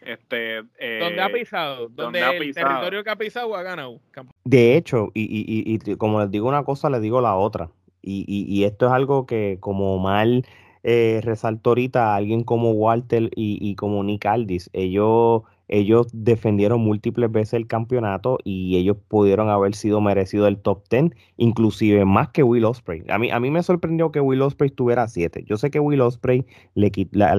este 0.00 0.58
eh, 0.78 0.98
donde 1.00 1.20
ha 1.20 1.28
pisado 1.28 1.88
donde, 1.88 2.20
el 2.20 2.54
territorio 2.54 3.02
que 3.02 3.10
ha 3.10 3.16
pisado 3.16 3.54
ha 3.56 3.62
ganado. 3.62 4.00
De 4.44 4.76
hecho 4.76 5.10
y, 5.14 5.22
y, 5.22 5.74
y, 5.74 5.96
como 5.96 6.20
les 6.20 6.30
digo 6.30 6.48
una 6.48 6.64
cosa 6.64 6.88
les 6.90 7.02
digo 7.02 7.20
la 7.20 7.36
otra. 7.36 7.70
Y, 8.04 8.24
y 8.26 8.64
esto 8.64 8.86
es 8.86 8.92
algo 8.92 9.26
que 9.26 9.58
como 9.60 9.98
mal 9.98 10.44
eh, 10.84 11.20
resaltó 11.22 11.70
ahorita 11.70 12.16
alguien 12.16 12.42
como 12.42 12.72
Walter 12.72 13.30
y, 13.36 13.74
como 13.76 14.02
Nick 14.02 14.26
Aldis 14.26 14.68
ellos 14.72 15.42
ellos 15.72 16.08
defendieron 16.12 16.82
múltiples 16.82 17.32
veces 17.32 17.54
el 17.54 17.66
campeonato 17.66 18.38
y 18.44 18.76
ellos 18.76 18.98
pudieron 19.08 19.48
haber 19.48 19.74
sido 19.74 20.02
merecidos 20.02 20.48
el 20.48 20.58
top 20.58 20.82
10, 20.90 21.12
inclusive 21.38 22.04
más 22.04 22.28
que 22.28 22.42
Will 22.42 22.66
Ospreay. 22.66 23.04
A 23.08 23.18
mí, 23.18 23.30
a 23.30 23.40
mí 23.40 23.50
me 23.50 23.62
sorprendió 23.62 24.12
que 24.12 24.20
Will 24.20 24.42
Ospreay 24.42 24.68
estuviera 24.68 25.08
7. 25.08 25.44
Yo 25.46 25.56
sé 25.56 25.70
que 25.70 25.80
Will 25.80 26.02
Ospreay 26.02 26.44
le, 26.74 26.92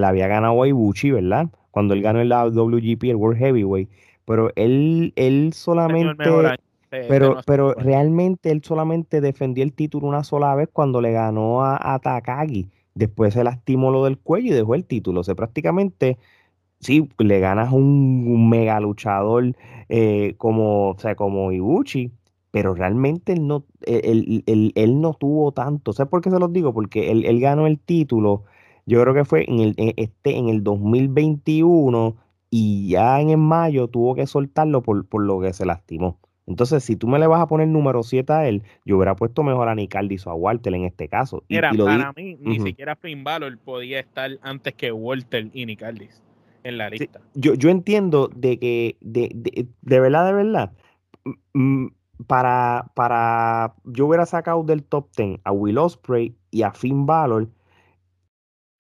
había 0.04 0.28
ganado 0.28 0.64
a 0.64 0.68
Ibuchi, 0.68 1.12
¿verdad? 1.12 1.50
Cuando 1.70 1.94
él 1.94 2.02
ganó 2.02 2.22
el 2.22 2.32
WGP, 2.32 3.04
el 3.04 3.18
World 3.18 3.38
Heavyweight, 3.38 3.90
pero 4.26 4.52
él, 4.56 5.14
él 5.16 5.54
solamente... 5.54 6.24
Pero, 6.90 7.38
pero 7.48 7.74
realmente 7.74 8.52
él 8.52 8.62
solamente 8.64 9.20
defendió 9.20 9.64
el 9.64 9.74
título 9.74 10.08
una 10.08 10.24
sola 10.24 10.54
vez 10.54 10.70
cuando 10.72 11.02
le 11.02 11.12
ganó 11.12 11.66
a, 11.66 12.00
Takagi. 12.04 12.70
Después 12.94 13.34
se 13.34 13.44
lastimó 13.44 13.90
lo 13.90 14.04
del 14.04 14.20
cuello 14.20 14.52
y 14.52 14.56
dejó 14.56 14.76
el 14.76 14.86
título. 14.86 15.22
O 15.22 15.24
sea, 15.24 15.34
prácticamente, 15.34 16.20
sí, 16.84 17.10
le 17.18 17.40
ganas 17.40 17.72
un, 17.72 18.26
un 18.28 18.50
mega 18.50 18.80
luchador 18.80 19.56
eh, 19.90 20.36
como, 20.38 20.90
o 20.90 21.00
sea, 21.00 21.16
como 21.16 21.52
Ibuchi, 21.52 22.12
pero 22.52 22.76
realmente 22.76 23.34
él 23.34 23.48
no, 23.48 23.66
él, 23.82 24.44
él, 24.46 25.02
no 25.02 25.14
tuvo 25.14 25.52
tanto. 25.52 25.94
¿Sabes 25.94 26.10
por 26.10 26.22
qué 26.22 26.30
se 26.30 26.40
los 26.40 26.54
digo? 26.54 26.74
Porque 26.74 27.12
él, 27.12 27.26
él 27.26 27.40
ganó 27.40 27.68
el 27.68 27.80
título, 27.80 28.44
yo 28.86 29.02
creo 29.02 29.14
que 29.14 29.26
fue 29.26 29.46
en 29.48 29.60
el, 29.60 29.76
este, 29.78 30.38
en 30.38 30.50
el 30.50 30.64
2021 30.64 32.16
y 32.50 32.90
ya 32.90 33.20
en 33.20 33.40
mayo 33.40 33.88
tuvo 33.88 34.14
que 34.14 34.28
soltarlo 34.28 34.84
por, 34.84 35.08
por 35.08 35.24
lo 35.24 35.40
que 35.40 35.54
se 35.54 35.66
lastimó. 35.66 36.20
Entonces, 36.46 36.84
si 36.84 36.98
tú 36.98 37.08
me 37.08 37.18
le 37.20 37.26
vas 37.26 37.42
a 37.42 37.48
poner 37.48 37.70
número 37.70 38.04
7 38.04 38.34
a 38.34 38.48
él, 38.48 38.64
yo 38.86 38.98
hubiera 38.98 39.16
puesto 39.16 39.44
mejor 39.44 39.70
a 39.70 39.76
Nicaldis 39.76 40.28
o 40.28 40.30
a 40.30 40.36
Walter 40.36 40.74
en 40.76 40.84
este 40.84 41.08
caso. 41.08 41.44
Mira, 41.48 41.72
para 41.72 42.12
mí, 42.12 42.38
ni 42.40 42.60
siquiera 42.60 42.98
Finn 42.98 43.24
Balor 43.24 43.58
podía 43.58 44.00
estar 44.00 44.30
antes 44.42 44.74
que 44.74 44.92
Walter 44.92 45.50
y 45.54 45.66
Nicaldis 45.66 46.22
en 46.64 46.78
la 46.78 46.90
lista. 46.90 47.22
yo, 47.34 47.54
yo 47.54 47.70
entiendo 47.70 48.30
de 48.36 48.60
que, 48.60 48.98
de, 49.02 49.30
de, 49.34 49.68
de 49.82 50.00
verdad, 50.00 50.26
de 50.26 50.34
verdad, 50.34 50.72
para, 52.28 52.92
para, 52.96 53.74
yo 53.86 54.08
hubiera 54.08 54.26
sacado 54.26 54.64
del 54.64 54.84
top 54.84 55.08
10 55.16 55.40
a 55.44 55.52
Will 55.52 55.78
Ospreay 55.78 56.36
y 56.52 56.64
a 56.64 56.72
Finn 56.72 57.06
Balor 57.06 57.48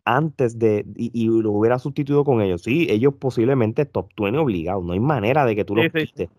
antes 0.05 0.59
de, 0.59 0.85
y, 0.95 1.27
lo 1.27 1.51
hubiera 1.51 1.79
sustituido 1.79 2.23
con 2.23 2.41
ellos. 2.41 2.63
Sí, 2.63 2.87
ellos 2.89 3.13
posiblemente 3.19 3.85
top 3.85 4.09
20 4.17 4.39
obligados, 4.39 4.83
no 4.83 4.93
hay 4.93 4.99
manera 4.99 5.45
de 5.45 5.55
que 5.55 5.65
tú 5.65 5.75
lo 5.75 5.83
quites. 5.83 6.29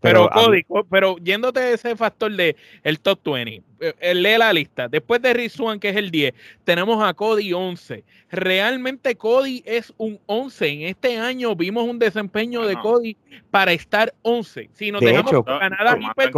Pero, 0.00 0.28
Cody, 0.28 0.66
pero 0.90 1.16
yéndote 1.16 1.60
a 1.60 1.70
ese 1.70 1.96
factor 1.96 2.30
de 2.34 2.56
el 2.82 3.00
top 3.00 3.20
20, 3.24 3.50
eh, 3.54 3.62
lee 3.78 4.38
la 4.38 4.52
lista. 4.52 4.88
Después 4.88 5.20
de 5.22 5.32
Rizwan, 5.32 5.80
que 5.80 5.90
es 5.90 5.96
el 5.96 6.10
10, 6.10 6.34
tenemos 6.64 7.02
a 7.02 7.14
Cody 7.14 7.52
11. 7.52 8.04
Realmente 8.30 9.16
Cody 9.16 9.62
es 9.64 9.92
un 9.96 10.18
11. 10.26 10.68
En 10.68 10.82
este 10.82 11.18
año 11.18 11.54
vimos 11.54 11.84
un 11.84 11.98
desempeño 11.98 12.66
de 12.66 12.76
Cody 12.76 13.16
para 13.50 13.72
estar 13.72 14.12
11. 14.22 14.70
Si 14.72 14.90
nos 14.90 15.00
dejamos 15.00 15.32
hecho, 15.32 15.44
Canadá 15.44 15.96
y 16.00 16.06
pues, 16.14 16.30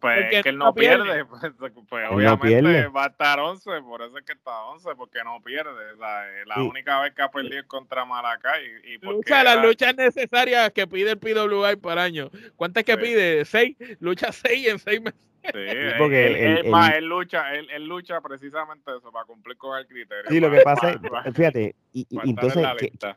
pues 0.00 0.42
que 0.42 0.48
él 0.48 0.58
no 0.58 0.74
pierde, 0.74 1.24
pues, 1.58 1.72
pues 1.88 2.10
obviamente 2.10 2.86
va 2.88 3.04
a 3.04 3.08
estar 3.08 3.40
11, 3.40 3.70
por 3.82 4.02
eso 4.02 4.18
es 4.18 4.24
que 4.24 4.32
está 4.34 4.64
11, 4.64 4.90
porque 4.96 5.24
no 5.24 5.40
pierde. 5.42 5.96
La, 5.96 6.62
única 6.62 7.00
vez 7.00 7.14
que 7.14 7.22
ha 7.22 7.30
perdido 7.30 7.60
es 7.60 7.66
contra 7.66 8.04
Maracay. 8.04 8.62
Y, 8.84 8.94
y 8.94 8.98
Lucha 8.98 9.42
las 9.42 9.64
luchas 9.64 9.94
necesarias 9.96 10.70
que 10.72 10.86
pide 10.86 11.12
el 11.12 11.18
PWI 11.18 11.76
por 11.76 11.98
año. 11.98 12.30
¿Cuántas 12.56 12.84
que 12.84 12.96
pide? 12.96 13.44
6. 13.44 13.76
Lucha 14.00 14.32
6 14.32 14.68
en 14.68 14.78
6 14.78 15.00
meses. 15.00 15.29
Sí, 15.42 15.58
porque 15.98 16.60
él, 16.60 16.70
más, 16.70 16.94
él 16.94 17.06
lucha, 17.06 17.54
él, 17.54 17.68
él, 17.70 17.86
lucha 17.86 18.20
precisamente 18.20 18.90
eso, 18.96 19.10
para 19.10 19.24
cumplir 19.24 19.56
con 19.56 19.78
el 19.78 19.86
criterio. 19.86 20.28
Sí, 20.28 20.38
lo 20.40 20.50
que 20.50 20.60
pasa 20.60 20.90
es, 20.90 21.34
fíjate, 21.34 21.74
y, 21.92 22.06
entonces 22.28 22.66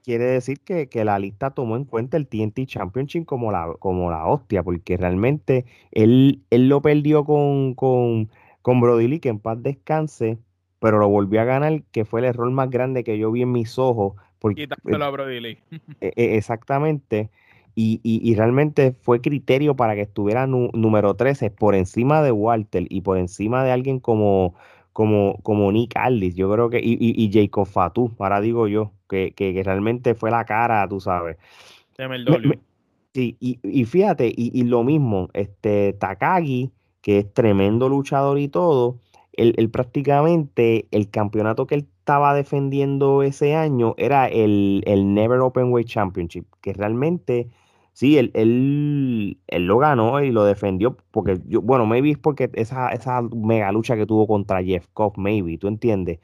quiere 0.03 0.23
decir 0.25 0.59
que, 0.61 0.87
que, 0.87 1.03
la 1.03 1.19
lista 1.19 1.51
tomó 1.51 1.75
en 1.75 1.85
cuenta 1.85 2.17
el 2.17 2.27
TNT 2.27 2.65
Championship 2.65 3.25
como 3.25 3.51
la, 3.51 3.73
como 3.79 4.09
la 4.09 4.25
hostia, 4.25 4.63
porque 4.63 4.97
realmente 4.97 5.65
él, 5.91 6.41
él 6.49 6.69
lo 6.69 6.81
perdió 6.81 7.25
con, 7.25 7.73
con, 7.75 8.29
con 8.61 8.79
Brody 8.79 9.07
Lee, 9.07 9.19
que 9.19 9.29
en 9.29 9.39
paz 9.39 9.61
descanse, 9.61 10.37
pero 10.79 10.99
lo 10.99 11.09
volvió 11.09 11.41
a 11.41 11.45
ganar, 11.45 11.83
que 11.91 12.05
fue 12.05 12.21
el 12.21 12.25
error 12.25 12.49
más 12.51 12.69
grande 12.69 13.03
que 13.03 13.17
yo 13.17 13.31
vi 13.31 13.41
en 13.41 13.51
mis 13.51 13.77
ojos. 13.77 14.15
Porque, 14.39 14.67
Quitándolo 14.67 15.05
a 15.05 15.09
Brody 15.09 15.39
Lee. 15.39 15.59
E, 16.01 16.13
e, 16.15 16.37
exactamente. 16.37 17.29
Y, 17.75 17.99
y, 18.03 18.35
realmente 18.35 18.91
fue 18.91 19.19
criterio 19.19 19.75
para 19.75 19.95
que 19.95 20.01
estuviera 20.01 20.45
número 20.45 21.15
13 21.15 21.49
por 21.49 21.73
encima 21.73 22.21
de 22.21 22.31
Walter 22.31 22.85
y 22.87 23.01
por 23.01 23.17
encima 23.17 23.63
de 23.63 23.71
alguien 23.71 23.99
como, 23.99 24.53
como, 24.93 25.39
como 25.41 25.71
Nick 25.71 25.97
Aldis, 25.97 26.35
yo 26.35 26.51
creo 26.51 26.69
que, 26.69 26.79
y, 26.79 26.97
y, 26.99 27.31
Jacob 27.33 27.65
Fatu, 27.65 28.11
ahora 28.19 28.41
digo 28.41 28.67
yo, 28.67 28.91
que, 29.09 29.33
que, 29.35 29.61
realmente 29.63 30.13
fue 30.13 30.29
la 30.29 30.45
cara, 30.45 30.87
tú 30.87 30.99
sabes. 30.99 31.37
sí, 33.13 33.37
y, 33.39 33.59
y, 33.63 33.85
fíjate, 33.85 34.31
y, 34.35 34.63
lo 34.63 34.83
mismo, 34.83 35.29
este 35.33 35.93
Takagi, 35.93 36.71
que 37.01 37.19
es 37.19 37.33
tremendo 37.33 37.89
luchador 37.89 38.37
y 38.37 38.49
todo, 38.49 38.99
él, 39.33 39.55
él 39.57 39.71
prácticamente 39.71 40.87
el 40.91 41.09
campeonato 41.09 41.65
que 41.65 41.75
él 41.75 41.87
estaba 42.03 42.33
defendiendo 42.33 43.23
ese 43.23 43.55
año 43.55 43.95
era 43.97 44.27
el, 44.27 44.83
el 44.85 45.13
Never 45.13 45.39
Open 45.39 45.71
Weight 45.71 45.87
Championship, 45.87 46.45
que 46.61 46.73
realmente 46.73 47.49
sí, 47.93 48.17
él, 48.17 48.31
él, 48.33 49.39
él, 49.47 49.65
lo 49.65 49.77
ganó 49.77 50.21
y 50.21 50.31
lo 50.31 50.43
defendió, 50.43 50.97
porque 51.11 51.39
yo, 51.47 51.61
bueno, 51.61 51.85
maybe 51.85 52.11
es 52.11 52.17
porque 52.17 52.49
esa, 52.53 52.89
esa 52.89 53.21
mega 53.21 53.71
lucha 53.71 53.95
que 53.95 54.05
tuvo 54.05 54.27
contra 54.27 54.63
Jeff 54.63 54.87
Cobb, 54.93 55.17
maybe, 55.17 55.57
¿tú 55.57 55.67
entiendes? 55.67 56.19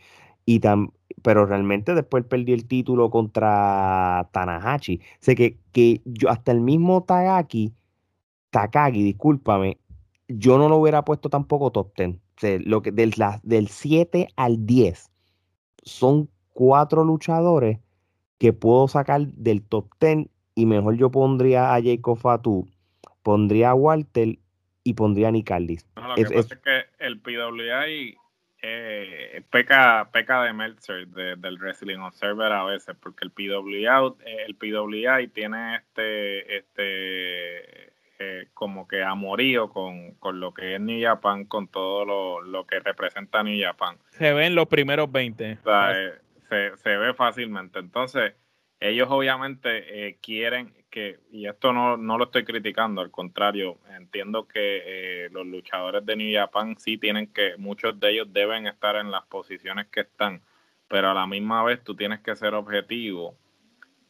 Y 0.46 0.60
tan, 0.60 0.92
pero 1.22 1.46
realmente 1.46 1.94
después 1.96 2.26
perdió 2.26 2.56
el 2.56 2.66
título 2.66 3.10
contra 3.10 4.30
Tanahashi. 4.32 5.02
Sé 5.20 5.36
que, 5.36 5.58
que 5.72 6.02
yo, 6.06 6.30
hasta 6.30 6.52
el 6.52 6.62
mismo 6.62 7.04
Tagaki, 7.04 7.74
Takagi, 8.52 9.04
discúlpame, 9.04 9.78
yo 10.28 10.58
no 10.58 10.70
lo 10.70 10.78
hubiera 10.78 11.04
puesto 11.04 11.30
tampoco 11.30 11.72
top 11.72 11.92
10. 11.96 12.66
lo 12.66 12.82
que, 12.82 12.92
del, 12.92 13.14
del 13.44 13.68
7 13.68 14.28
al 14.36 14.66
10 14.66 15.12
son 15.84 16.30
cuatro 16.54 17.04
luchadores 17.04 17.80
que 18.38 18.54
puedo 18.54 18.88
sacar 18.88 19.28
del 19.28 19.64
top 19.64 19.88
10 20.00 20.28
y 20.60 20.66
mejor 20.66 20.98
yo 20.98 21.10
pondría 21.10 21.74
a 21.74 21.82
Jacob 21.82 22.18
Fatu, 22.18 22.68
pondría 23.24 23.70
a 23.70 23.76
Walter 23.76 24.38
y 24.84 24.94
pondría 24.94 25.30
a 25.30 25.32
Nick 25.32 25.52
Aldis. 25.52 25.88
lo 25.96 26.16
que 26.16 26.24
pasa 26.24 26.56
es 26.56 26.60
que 26.60 26.86
el 27.00 27.22
PWI 27.22 28.18
eh, 28.62 29.42
peca, 29.50 30.10
peca 30.12 30.44
de 30.44 30.52
Meltzer 30.52 31.08
del 31.08 31.58
Wrestling 31.60 32.00
Observer 32.00 32.52
a 32.52 32.66
veces, 32.66 32.94
porque 33.02 33.24
el 33.24 33.32
PWI, 33.32 33.86
eh, 34.26 34.46
el 34.48 34.56
PWI 34.56 35.30
tiene 35.30 35.78
este, 35.78 36.58
este 36.58 37.94
eh, 38.20 38.48
como 38.54 38.86
que 38.86 39.02
amorío 39.02 39.70
con, 39.70 40.16
con 40.16 40.42
lo 40.42 40.54
que 40.54 40.76
es 40.76 40.82
New 40.82 41.02
Japan, 41.02 41.46
con 41.46 41.70
todo 41.70 42.04
lo, 42.04 42.42
lo 42.42 42.68
que 42.68 42.82
representa 42.82 43.44
New 43.44 43.64
Japan. 43.64 43.98
Se 44.10 44.34
ven 44.34 44.56
los 44.56 44.68
primeros 44.68 45.10
20. 45.10 45.60
se, 46.50 46.76
se 46.76 46.98
ve 46.98 47.14
fácilmente. 47.14 47.80
Entonces, 47.80 48.34
ellos 48.80 49.08
obviamente 49.12 50.08
eh, 50.08 50.18
quieren 50.22 50.74
que, 50.90 51.20
y 51.32 51.48
esto 51.48 51.74
no, 51.74 51.98
no, 51.98 52.18
lo 52.18 52.26
estoy 52.26 52.46
criticando, 52.46 53.02
al 53.02 53.12
contrario, 53.12 53.78
entiendo 53.96 54.48
que 54.48 54.82
eh, 54.86 55.30
los 55.32 55.46
luchadores 55.46 56.06
de 56.06 56.16
New 56.16 56.34
Japan 56.34 56.78
sí 56.80 56.98
tienen 56.98 57.28
que, 57.28 57.58
muchos 57.58 58.00
de 58.00 58.12
ellos 58.12 58.34
deben 58.34 58.66
estar 58.66 58.96
en 58.96 59.12
las 59.12 59.26
posiciones 59.26 59.88
que 59.88 60.02
están, 60.02 60.42
pero 60.88 61.12
a 61.12 61.14
la 61.14 61.28
misma 61.28 61.64
vez 61.64 61.84
tú 61.84 61.96
tienes 61.96 62.22
que 62.22 62.36
ser 62.36 62.56
objetivo 62.56 63.36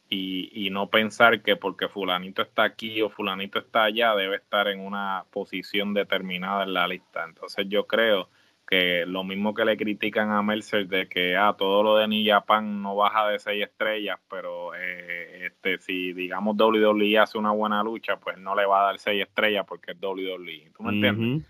y, 0.07 0.49
y 0.53 0.69
no 0.69 0.89
pensar 0.89 1.41
que 1.41 1.55
porque 1.55 1.89
fulanito 1.89 2.41
está 2.41 2.63
aquí 2.63 3.01
o 3.01 3.09
fulanito 3.09 3.59
está 3.59 3.83
allá 3.83 4.15
debe 4.15 4.37
estar 4.37 4.67
en 4.67 4.79
una 4.79 5.25
posición 5.31 5.93
determinada 5.93 6.63
en 6.63 6.73
la 6.73 6.87
lista. 6.87 7.25
Entonces 7.25 7.65
yo 7.69 7.85
creo 7.85 8.29
que 8.69 9.03
lo 9.07 9.23
mismo 9.23 9.55
que 9.55 9.65
le 9.65 9.75
critican 9.77 10.29
a 10.31 10.43
Mercer 10.43 10.87
de 10.87 11.09
que 11.09 11.35
ah, 11.35 11.55
todo 11.57 11.81
lo 11.81 11.95
de 11.95 12.07
New 12.07 12.23
Japan 12.23 12.83
no 12.83 12.95
baja 12.95 13.27
de 13.27 13.39
seis 13.39 13.63
estrellas, 13.63 14.19
pero 14.29 14.75
eh, 14.75 15.47
este 15.47 15.79
si 15.79 16.13
digamos 16.13 16.55
WWE 16.55 17.17
hace 17.17 17.39
una 17.39 17.49
buena 17.49 17.81
lucha, 17.81 18.17
pues 18.17 18.37
no 18.37 18.55
le 18.55 18.67
va 18.67 18.81
a 18.81 18.85
dar 18.85 18.99
seis 18.99 19.23
estrellas 19.23 19.65
porque 19.67 19.93
es 19.93 19.97
WWE. 19.99 20.71
¿Tú 20.77 20.83
me 20.83 20.93
entiendes? 20.93 21.47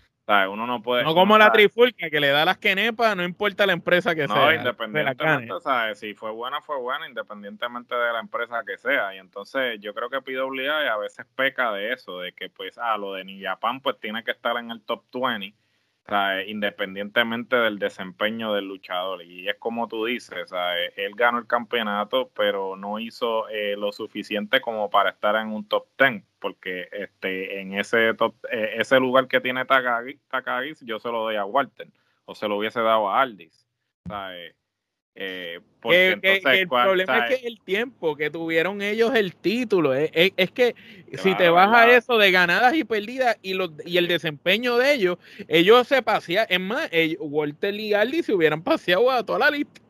uno 0.48 0.66
no 0.66 0.80
puede. 0.80 1.02
No 1.02 1.12
como 1.12 1.36
la 1.36 1.52
trifulca 1.52 2.08
que 2.08 2.20
le 2.20 2.28
da 2.28 2.44
las 2.44 2.56
quenepas, 2.56 3.16
no 3.16 3.24
importa 3.24 3.66
la 3.66 3.72
empresa 3.72 4.14
que 4.14 4.26
sea. 4.26 4.36
No, 4.36 4.54
independientemente, 4.54 5.52
¿sabes? 5.60 5.98
Si 5.98 6.14
fue 6.14 6.30
buena, 6.30 6.60
fue 6.62 6.78
buena, 6.78 7.08
independientemente 7.08 7.94
de 7.94 8.12
la 8.12 8.20
empresa 8.20 8.62
que 8.64 8.78
sea. 8.78 9.14
Y 9.14 9.18
entonces 9.18 9.80
yo 9.80 9.92
creo 9.92 10.08
que 10.08 10.22
PWI 10.22 10.68
a 10.68 10.96
veces 10.96 11.26
peca 11.34 11.72
de 11.72 11.92
eso, 11.92 12.20
de 12.20 12.32
que 12.32 12.48
pues, 12.48 12.78
ah, 12.78 12.96
lo 12.96 13.14
de 13.14 13.24
New 13.24 13.42
Japan 13.42 13.80
pues 13.80 13.98
tiene 13.98 14.22
que 14.22 14.30
estar 14.30 14.56
en 14.56 14.70
el 14.70 14.80
top 14.82 15.02
20 15.12 15.52
independientemente 16.46 17.56
del 17.56 17.78
desempeño 17.78 18.52
del 18.52 18.66
luchador. 18.66 19.22
Y 19.22 19.48
es 19.48 19.56
como 19.56 19.88
tú 19.88 20.06
dices, 20.06 20.50
él 20.96 21.12
ganó 21.14 21.38
el 21.38 21.46
campeonato, 21.46 22.30
pero 22.34 22.76
no 22.76 22.98
hizo 22.98 23.48
eh, 23.48 23.76
lo 23.76 23.92
suficiente 23.92 24.60
como 24.60 24.90
para 24.90 25.10
estar 25.10 25.36
en 25.36 25.48
un 25.48 25.68
top 25.68 25.86
10, 25.98 26.24
porque 26.38 26.88
este, 26.92 27.60
en 27.60 27.74
ese, 27.74 28.14
top, 28.14 28.34
eh, 28.50 28.74
ese 28.78 28.98
lugar 28.98 29.28
que 29.28 29.40
tiene 29.40 29.64
Takagi, 29.64 30.18
yo 30.82 30.98
se 30.98 31.08
lo 31.08 31.22
doy 31.22 31.36
a 31.36 31.44
Walter, 31.44 31.88
o 32.24 32.34
se 32.34 32.48
lo 32.48 32.56
hubiese 32.56 32.80
dado 32.80 33.08
a 33.08 33.20
Aldis. 33.20 33.66
Eh, 35.14 35.60
el 35.84 36.68
problema 36.68 37.26
es 37.26 37.40
que 37.40 37.46
el 37.46 37.60
tiempo 37.60 38.16
que 38.16 38.30
tuvieron 38.30 38.80
ellos 38.80 39.14
el 39.14 39.34
título, 39.34 39.94
es, 39.94 40.10
que 40.52 40.74
si 41.14 41.34
te 41.34 41.48
vas 41.48 41.72
a 41.74 41.90
eso 41.96 42.16
de 42.16 42.30
ganadas 42.30 42.74
y 42.74 42.84
perdidas 42.84 43.36
y, 43.42 43.54
los, 43.54 43.70
y 43.84 43.96
el 43.96 44.06
desempeño 44.06 44.76
de 44.76 44.94
ellos, 44.94 45.18
ellos 45.48 45.88
se 45.88 46.02
pasean, 46.02 46.46
es 46.48 46.60
más, 46.60 46.88
Walter 47.18 47.74
y 47.74 47.94
Aldi 47.94 48.22
se 48.22 48.34
hubieran 48.34 48.62
paseado 48.62 49.10
a 49.10 49.24
toda 49.24 49.40
la 49.40 49.50
lista. 49.50 49.80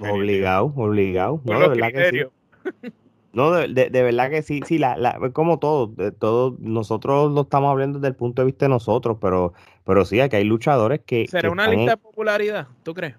Obligado, 0.00 0.72
obligado. 0.76 1.40
No, 1.44 1.60
de 1.60 1.68
verdad 1.68 1.92
que 1.92 2.10
sí. 2.10 2.90
No, 3.32 3.52
de, 3.52 3.68
de, 3.68 4.02
verdad 4.02 4.30
que 4.30 4.42
sí, 4.42 4.62
sí, 4.66 4.78
la, 4.78 4.96
la, 4.96 5.30
como 5.32 5.58
todo, 5.58 5.88
de 5.88 6.10
todo, 6.10 6.56
nosotros 6.60 7.30
lo 7.30 7.42
estamos 7.42 7.70
hablando 7.70 7.98
desde 7.98 8.08
el 8.08 8.16
punto 8.16 8.42
de 8.42 8.46
vista 8.46 8.64
de 8.64 8.70
nosotros, 8.70 9.18
pero, 9.20 9.52
pero 9.84 10.04
sí, 10.04 10.18
aquí 10.18 10.36
hay 10.36 10.44
luchadores 10.44 11.00
que... 11.04 11.26
¿Será 11.28 11.50
una 11.50 11.68
lista 11.68 11.92
de 11.92 11.96
popularidad, 11.98 12.68
tú 12.82 12.94
crees? 12.94 13.14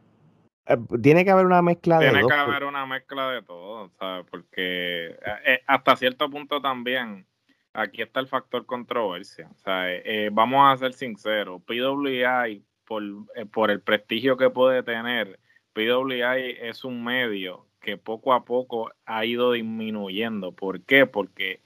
Eh, 0.70 0.78
tiene 1.02 1.26
que 1.26 1.32
haber 1.32 1.48
una 1.48 1.64
mezcla 1.64 1.98
de 1.98 2.12
Tiene 2.12 2.28
que 2.28 2.34
haber 2.34 2.64
una 2.64 2.86
mezcla 2.86 3.32
de 3.32 3.42
todo, 3.42 3.90
¿sabes? 3.98 4.26
Porque 4.30 5.08
eh, 5.08 5.16
eh, 5.46 5.62
hasta 5.66 5.96
cierto 5.96 6.30
punto 6.30 6.62
también 6.62 7.26
aquí 7.74 8.04
está 8.04 8.20
el 8.20 8.28
factor 8.28 8.68
controversia. 8.68 9.50
O 9.52 9.58
sea, 9.58 9.88
vamos 10.32 10.72
a 10.72 10.78
ser 10.78 10.94
sinceros, 10.94 11.64
PWI, 11.64 12.64
por, 12.86 13.04
por 13.52 13.72
el 13.72 13.82
prestigio 13.82 14.38
que 14.38 14.52
puede 14.52 14.84
tener, 14.84 15.40
PWI 15.74 16.58
es 16.62 16.84
un 16.84 17.04
medio 17.04 17.66
que 17.80 17.98
poco 17.98 18.34
a 18.34 18.46
poco 18.46 18.92
ha 19.06 19.26
ido 19.26 19.54
disminuyendo. 19.54 20.52
¿Por 20.52 20.82
qué? 20.82 21.06
Porque 21.08 21.62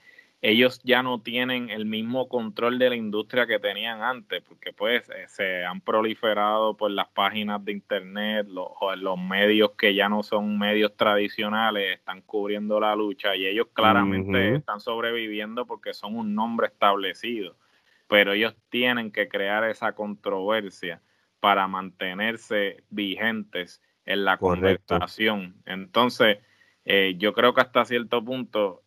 ellos 0.46 0.78
ya 0.84 1.02
no 1.02 1.22
tienen 1.22 1.70
el 1.70 1.86
mismo 1.86 2.28
control 2.28 2.78
de 2.78 2.90
la 2.90 2.96
industria 2.96 3.46
que 3.46 3.58
tenían 3.58 4.02
antes, 4.02 4.42
porque 4.42 4.74
pues 4.74 5.08
eh, 5.08 5.24
se 5.26 5.64
han 5.64 5.80
proliferado 5.80 6.76
por 6.76 6.90
las 6.90 7.08
páginas 7.08 7.64
de 7.64 7.72
internet, 7.72 8.46
los, 8.50 8.68
los 8.98 9.18
medios 9.18 9.70
que 9.70 9.94
ya 9.94 10.10
no 10.10 10.22
son 10.22 10.58
medios 10.58 10.94
tradicionales, 10.98 11.98
están 11.98 12.20
cubriendo 12.20 12.78
la 12.78 12.94
lucha 12.94 13.34
y 13.34 13.46
ellos 13.46 13.68
claramente 13.72 14.56
están 14.56 14.80
sobreviviendo 14.80 15.64
porque 15.64 15.94
son 15.94 16.14
un 16.14 16.34
nombre 16.34 16.66
establecido, 16.66 17.56
pero 18.06 18.34
ellos 18.34 18.54
tienen 18.68 19.12
que 19.12 19.30
crear 19.30 19.64
esa 19.64 19.94
controversia 19.94 21.00
para 21.40 21.66
mantenerse 21.68 22.84
vigentes 22.90 23.80
en 24.04 24.26
la 24.26 24.36
conversación. 24.36 25.54
Entonces, 25.64 26.36
eh, 26.84 27.14
yo 27.16 27.32
creo 27.32 27.54
que 27.54 27.62
hasta 27.62 27.86
cierto 27.86 28.22
punto 28.22 28.83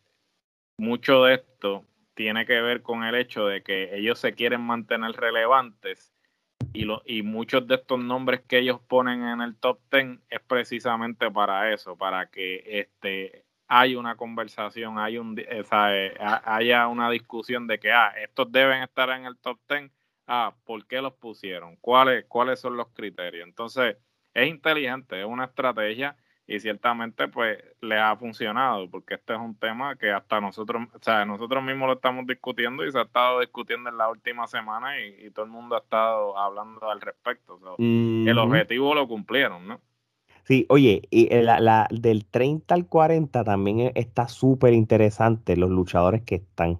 mucho 0.78 1.24
de 1.24 1.36
esto 1.36 1.86
tiene 2.13 2.46
que 2.46 2.62
ver 2.62 2.82
con 2.82 3.04
el 3.04 3.16
hecho 3.16 3.46
de 3.48 3.62
que 3.63 3.96
ellos 3.98 4.20
se 4.20 4.34
quieren 4.34 4.62
mantener 4.62 5.12
relevantes 5.12 6.13
y, 6.74 6.84
lo, 6.84 7.02
y 7.06 7.24
muchos 7.24 7.68
de 7.68 7.76
estos 7.76 8.00
nombres 8.00 8.42
que 8.42 8.60
ellos 8.60 8.80
ponen 8.88 9.24
en 9.24 9.42
el 9.42 9.56
top 9.56 9.80
10 9.92 10.20
es 10.30 10.40
precisamente 10.42 11.30
para 11.32 11.74
eso, 11.74 11.98
para 11.98 12.30
que 12.30 12.63
este 12.66 13.46
haya 13.68 14.00
una 14.00 14.16
conversación, 14.16 14.98
hay 14.98 15.18
un, 15.18 15.38
eh, 15.38 15.63
haya 16.20 16.88
una 16.88 17.10
discusión 17.10 17.68
de 17.68 17.80
que 17.80 17.92
ah, 17.92 18.13
estos 18.24 18.52
deben 18.52 18.82
estar 18.82 19.10
en 19.10 19.26
el 19.26 19.38
top 19.38 19.60
10, 19.70 19.92
ah, 20.28 20.56
¿por 20.63 20.88
qué 20.88 21.02
los 21.02 21.13
pusieron? 21.13 21.76
¿Cuáles, 21.78 22.26
cuáles 22.26 22.60
son 22.60 22.78
los 22.78 22.88
criterios? 22.90 23.48
Entonces, 23.48 23.98
es 24.34 24.48
inteligente, 24.48 25.20
es 25.20 25.26
una 25.26 25.46
estrategia 25.46 26.16
y 26.48 26.62
ciertamente 26.62 27.28
pues 27.28 27.58
le 27.82 28.00
ha 28.00 28.16
funcionado 28.16 28.90
porque 28.90 29.16
este 29.16 29.34
es 29.34 29.40
un 29.40 29.56
tema 29.56 29.98
que 29.98 30.12
hasta 30.12 30.40
nosotros, 30.40 30.88
o 30.94 31.00
sea, 31.02 31.26
nosotros 31.26 31.62
mismos 31.62 31.88
lo 31.88 31.94
estamos 31.96 32.26
discutiendo 32.26 32.86
y 32.86 32.92
se 32.92 33.00
ha 33.00 33.04
estado 33.04 33.42
discutiendo 33.42 33.90
en 33.90 33.98
la 33.98 34.10
última 34.10 34.48
semana 34.48 35.00
y, 35.00 35.30
todo 35.32 35.44
el 35.44 35.52
mundo 35.52 35.76
ha 35.76 35.80
estado 35.80 36.38
hablando 36.38 36.90
al 36.90 37.02
respecto. 37.02 37.60
El 37.78 38.38
objetivo 38.40 38.96
lo 38.96 39.08
cumplieron, 39.08 39.68
¿no? 39.68 39.82
Sí, 40.46 40.66
oye, 40.70 41.02
y 41.10 41.28
la, 41.42 41.60
la, 41.60 41.88
del 41.92 42.26
30 42.26 42.74
al 42.74 42.88
40 42.88 43.44
también 43.44 43.82
e, 43.82 43.92
está 43.96 44.30
súper 44.30 44.74
interesante 44.74 45.58
los 45.58 45.70
luchadores 45.70 46.22
que 46.22 46.36
están. 46.36 46.80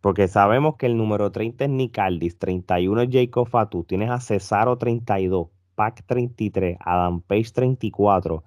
Porque 0.00 0.28
sabemos 0.28 0.76
que 0.76 0.86
el 0.86 0.96
número 0.96 1.30
30 1.30 1.64
es 1.64 1.70
Nick 1.70 1.98
Aldis, 1.98 2.38
31 2.38 3.02
es 3.02 3.08
Jacob 3.12 3.46
Fatu, 3.46 3.84
tienes 3.84 4.08
a 4.08 4.20
Cesaro 4.20 4.78
32, 4.78 5.48
Pac 5.74 6.02
33, 6.06 6.78
Adam 6.80 7.20
Page 7.20 7.50
34, 7.52 8.42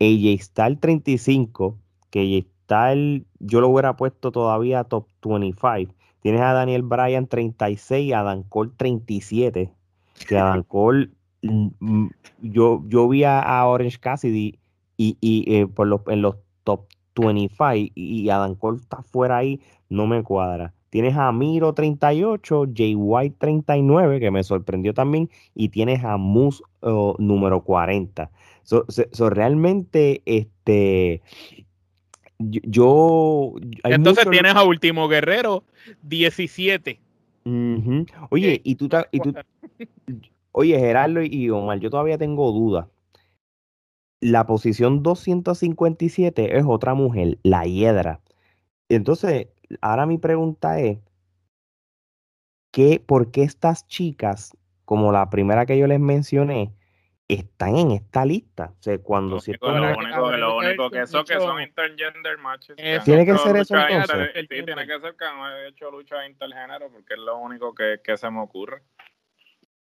AJ 0.00 0.42
Styles 0.42 0.80
35, 0.80 1.78
que 2.10 2.20
AJ 2.20 2.46
Styles 2.64 3.22
yo 3.38 3.60
lo 3.60 3.68
hubiera 3.68 3.96
puesto 3.96 4.32
todavía 4.32 4.84
top 4.84 5.06
25. 5.22 5.94
Tienes 6.20 6.40
a 6.40 6.52
Daniel 6.52 6.82
Bryan 6.82 7.26
36, 7.26 8.12
a 8.12 8.22
Dan 8.22 8.42
Cole 8.44 8.70
37, 8.76 9.72
que 10.28 10.38
Adam 10.38 10.62
Cole, 10.68 11.10
mm, 11.42 11.68
mm, 11.78 12.10
yo, 12.42 12.82
yo 12.88 13.08
vi 13.08 13.24
a, 13.24 13.64
Orange 13.66 13.98
Cassidy 13.98 14.58
y, 14.96 15.16
eh, 15.22 15.66
por 15.66 15.86
los, 15.86 16.00
en 16.08 16.22
los 16.22 16.36
top 16.64 16.86
25 17.14 17.92
y 17.94 18.28
Adam 18.28 18.54
Cole 18.56 18.78
está 18.78 19.02
fuera 19.02 19.38
ahí, 19.38 19.60
no 19.88 20.06
me 20.06 20.22
cuadra. 20.22 20.74
Tienes 20.96 21.14
a 21.14 21.30
Miro 21.30 21.74
38, 21.74 22.68
Jay 22.74 22.94
White 22.94 23.36
39, 23.38 24.18
que 24.18 24.30
me 24.30 24.42
sorprendió 24.42 24.94
también, 24.94 25.28
y 25.54 25.68
tienes 25.68 26.02
a 26.02 26.16
Moose 26.16 26.62
oh, 26.80 27.14
número 27.18 27.62
40. 27.64 28.30
So, 28.62 28.86
realmente, 29.28 30.22
este, 30.24 31.20
yo... 32.38 33.56
Entonces 33.84 34.26
tienes 34.30 34.54
a 34.54 34.64
Último 34.64 35.06
Guerrero 35.06 35.64
17. 36.00 36.98
Oye, 38.30 38.62
y 38.64 38.74
tú, 38.76 38.88
y 39.12 39.20
tú, 39.20 39.34
oye, 40.52 40.78
Gerardo 40.78 41.20
y 41.22 41.50
Omar, 41.50 41.78
yo 41.78 41.90
todavía 41.90 42.16
tengo 42.16 42.52
dudas. 42.52 42.86
La 44.22 44.46
posición 44.46 45.02
257 45.02 46.56
es 46.56 46.64
otra 46.66 46.94
mujer, 46.94 47.36
la 47.42 47.64
Hiedra. 47.66 48.22
Entonces, 48.88 49.48
ahora 49.80 50.06
mi 50.06 50.18
pregunta 50.18 50.78
es, 50.80 50.98
¿qué, 52.70 53.02
¿por 53.04 53.30
qué 53.30 53.42
estas 53.42 53.86
chicas, 53.86 54.56
como 54.84 55.12
la 55.12 55.30
primera 55.30 55.66
que 55.66 55.78
yo 55.78 55.86
les 55.86 56.00
mencioné, 56.00 56.72
están 57.28 57.76
en 57.76 57.90
esta 57.90 58.24
lista. 58.24 58.72
O 58.78 58.82
sea, 58.82 58.98
cuando 58.98 59.40
si 59.40 59.52
lo, 59.60 59.68
único, 59.68 60.32
lo 60.32 60.58
único 60.58 60.90
que 60.90 61.02
eso 61.02 61.24
que 61.24 61.34
son 61.34 61.60
intergender 61.60 62.38
matches. 62.38 62.76
tiene 63.04 63.26
que 63.26 63.36
ser 63.38 63.56
eso 63.56 63.76
entonces. 63.76 64.30
Sí, 64.34 64.46
tiene 64.48 64.86
que 64.86 65.00
ser 65.00 65.16
que 65.16 65.24
han 65.24 65.66
hecho 65.66 65.90
lucha 65.90 66.26
intergénero 66.26 66.90
porque 66.90 67.14
es 67.14 67.20
lo 67.20 67.38
único 67.38 67.74
que, 67.74 68.00
que, 68.02 68.16
se 68.16 68.30
me 68.30 68.40
ocurre. 68.40 68.82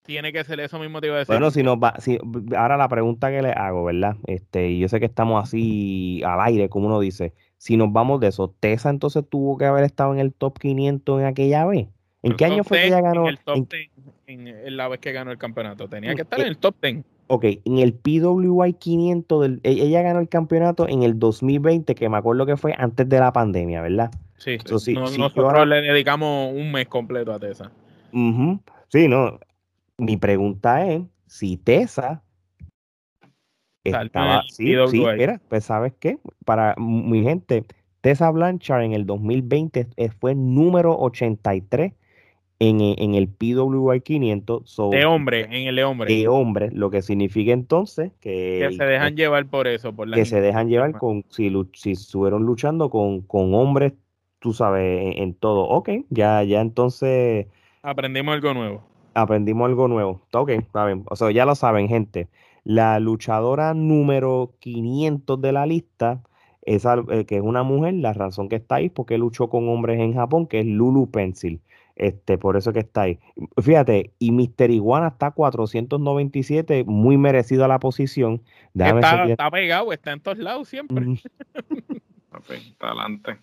Tiene 0.03 0.33
que 0.33 0.45
ser 0.45 0.61
eso 0.61 0.79
mismo 0.79 1.01
te 1.01 1.09
iba 1.09 1.17
a 1.17 1.19
decir. 1.21 1.35
Bueno, 1.35 1.51
si 1.51 1.63
nos 1.63 1.77
va, 1.77 1.95
si, 1.99 2.19
ahora 2.57 2.77
la 2.77 2.89
pregunta 2.89 3.31
que 3.31 3.43
le 3.43 3.53
hago, 3.53 3.85
¿verdad? 3.85 4.17
Este, 4.27 4.79
yo 4.79 4.89
sé 4.89 5.01
que 5.01 5.07
estamos 5.07 5.43
así 5.43 6.23
al 6.25 6.41
aire, 6.41 6.69
como 6.69 6.87
uno 6.87 7.01
dice. 7.01 7.35
Si 7.59 7.77
nos 7.77 7.93
vamos 7.93 8.21
de 8.21 8.29
eso, 8.29 8.55
Tessa 8.61 8.91
entonces 8.91 9.25
tuvo 9.29 9.57
que 9.57 9.65
haber 9.65 9.85
estado 9.85 10.13
en 10.13 10.21
el 10.21 10.33
top 10.33 10.59
500 10.59 11.21
en 11.21 11.27
aquella 11.27 11.65
vez. 11.65 11.89
¿En 12.23 12.37
qué 12.37 12.47
año 12.47 12.65
fue 12.65 12.79
que 12.79 12.87
ella 12.87 13.01
ganó? 13.01 13.23
En 13.23 13.29
el 13.29 13.39
top 13.39 13.69
10, 13.71 13.91
en, 14.27 14.77
la 14.77 14.89
vez 14.89 14.99
que 15.01 15.13
ganó 15.13 15.31
el 15.31 15.39
campeonato. 15.39 15.89
Tenía 15.89 16.15
que 16.15 16.23
estar 16.23 16.41
en 16.41 16.47
el 16.47 16.57
top 16.57 16.75
10. 16.81 17.05
Ok, 17.27 17.45
en 17.65 17.79
el 17.79 17.95
PWI 17.95 18.75
500, 18.75 19.43
del, 19.43 19.61
e, 19.63 19.73
ella 19.73 20.03
ganó 20.03 20.21
el 20.21 20.29
campeonato 20.29 20.89
en 20.89 21.03
el 21.03 21.19
2020, 21.19 21.95
que 21.95 22.09
me 22.09 22.17
acuerdo 22.17 22.45
que 22.45 22.57
fue 22.57 22.75
antes 22.77 23.09
de 23.09 23.19
la 23.19 23.33
pandemia, 23.33 23.81
¿verdad? 23.83 24.11
Sí, 24.37 24.59
nosotros 24.95 25.67
le 25.67 25.83
dedicamos 25.83 26.53
un 26.53 26.73
mes 26.73 26.87
completo 26.87 27.33
a 27.33 27.39
Tessa. 27.39 27.71
Sí, 28.89 29.09
no. 29.09 29.39
Mi 29.97 30.17
pregunta 30.17 30.87
es 30.87 31.03
si 31.27 31.57
Tessa 31.57 32.24
estaba. 33.85 34.43
Sí, 34.49 34.75
sí, 34.91 35.05
era, 35.05 35.41
pues 35.49 35.65
¿sabes 35.65 35.93
qué? 35.99 36.19
Para 36.45 36.75
mi 36.79 37.23
gente, 37.23 37.65
Tessa 38.01 38.31
Blanchard 38.31 38.83
en 38.83 38.93
el 38.93 39.07
2020 39.07 39.89
fue 40.19 40.35
número 40.35 40.99
83 40.99 41.93
en, 42.59 42.81
e, 42.81 42.97
en 42.99 43.15
el 43.15 43.29
PWI 43.29 44.01
500. 44.01 44.77
de 44.91 45.05
hombre, 45.05 45.43
en 45.43 45.69
el 45.69 45.77
de 45.77 45.85
hombre. 45.85 46.15
De 46.15 46.29
hombre, 46.29 46.71
lo 46.73 46.91
que 46.91 47.03
significa 47.03 47.53
entonces 47.53 48.13
que... 48.21 48.67
Que 48.69 48.77
se 48.77 48.85
dejan 48.85 49.17
llevar 49.17 49.47
por 49.47 49.67
eso. 49.67 49.95
Por 49.95 50.09
la 50.09 50.17
que 50.17 50.25
se 50.25 50.41
dejan 50.41 50.69
llevar 50.69 50.93
con, 50.93 51.25
si, 51.31 51.53
si 51.73 51.93
estuvieron 51.93 52.45
luchando 52.45 52.91
con, 52.91 53.23
con 53.23 53.55
hombres, 53.55 53.93
tú 54.39 54.53
sabes, 54.53 55.17
en, 55.17 55.35
todo. 55.35 55.69
Ok, 55.69 55.91
ya, 56.11 56.43
ya 56.43 56.61
entonces... 56.61 57.47
Aprendimos 57.83 58.35
algo 58.35 58.55
nuevo. 58.55 58.85
Aprendimos 59.15 59.67
algo 59.67 59.89
nuevo. 59.89 60.23
Ok, 60.33 60.51
está 60.51 60.87
bien. 60.87 61.05
O 61.09 61.17
sea, 61.17 61.31
ya 61.31 61.45
lo 61.45 61.55
saben, 61.55 61.89
gente. 61.89 62.29
La 62.65 62.99
luchadora 62.99 63.75
número 63.75 64.55
500 64.59 65.41
de 65.41 65.53
la 65.53 65.67
lista, 65.67 66.23
esa, 66.63 66.97
eh, 67.11 67.27
que 67.27 67.37
es 67.37 67.43
una 67.43 67.63
mujer, 67.63 67.95
la 67.95 68.13
razón 68.13 68.49
que 68.49 68.57
está 68.57 68.77
ahí 68.77 68.87
es 68.87 68.93
porque 68.93 69.19
luchó 69.19 69.49
con 69.49 69.69
hombres 69.69 70.01
en 70.01 70.15
Japón, 70.15 70.47
que 70.47 70.61
es 70.61 70.67
Lulu 70.67 71.11
Pencil. 71.11 71.61
Este, 71.97 72.39
por 72.39 72.57
eso 72.57 72.73
que 72.73 72.81
está 72.81 73.03
ahí. 73.03 73.21
Fíjate, 73.63 74.13
y 74.19 74.33
Mister 74.33 74.71
Iguana 74.71 75.09
está 75.09 75.31
497, 75.31 76.85
muy 76.85 77.17
merecido 77.17 77.65
a 77.65 77.69
la 77.69 77.79
posición. 77.79 78.43
está, 78.75 79.27
está, 79.27 79.51
pegado, 79.51 79.93
está 79.93 80.13
en 80.13 80.21
todos 80.21 80.39
lados 80.39 80.69
siempre. 80.69 81.21
está 82.49 82.89
adelante. 82.89 83.39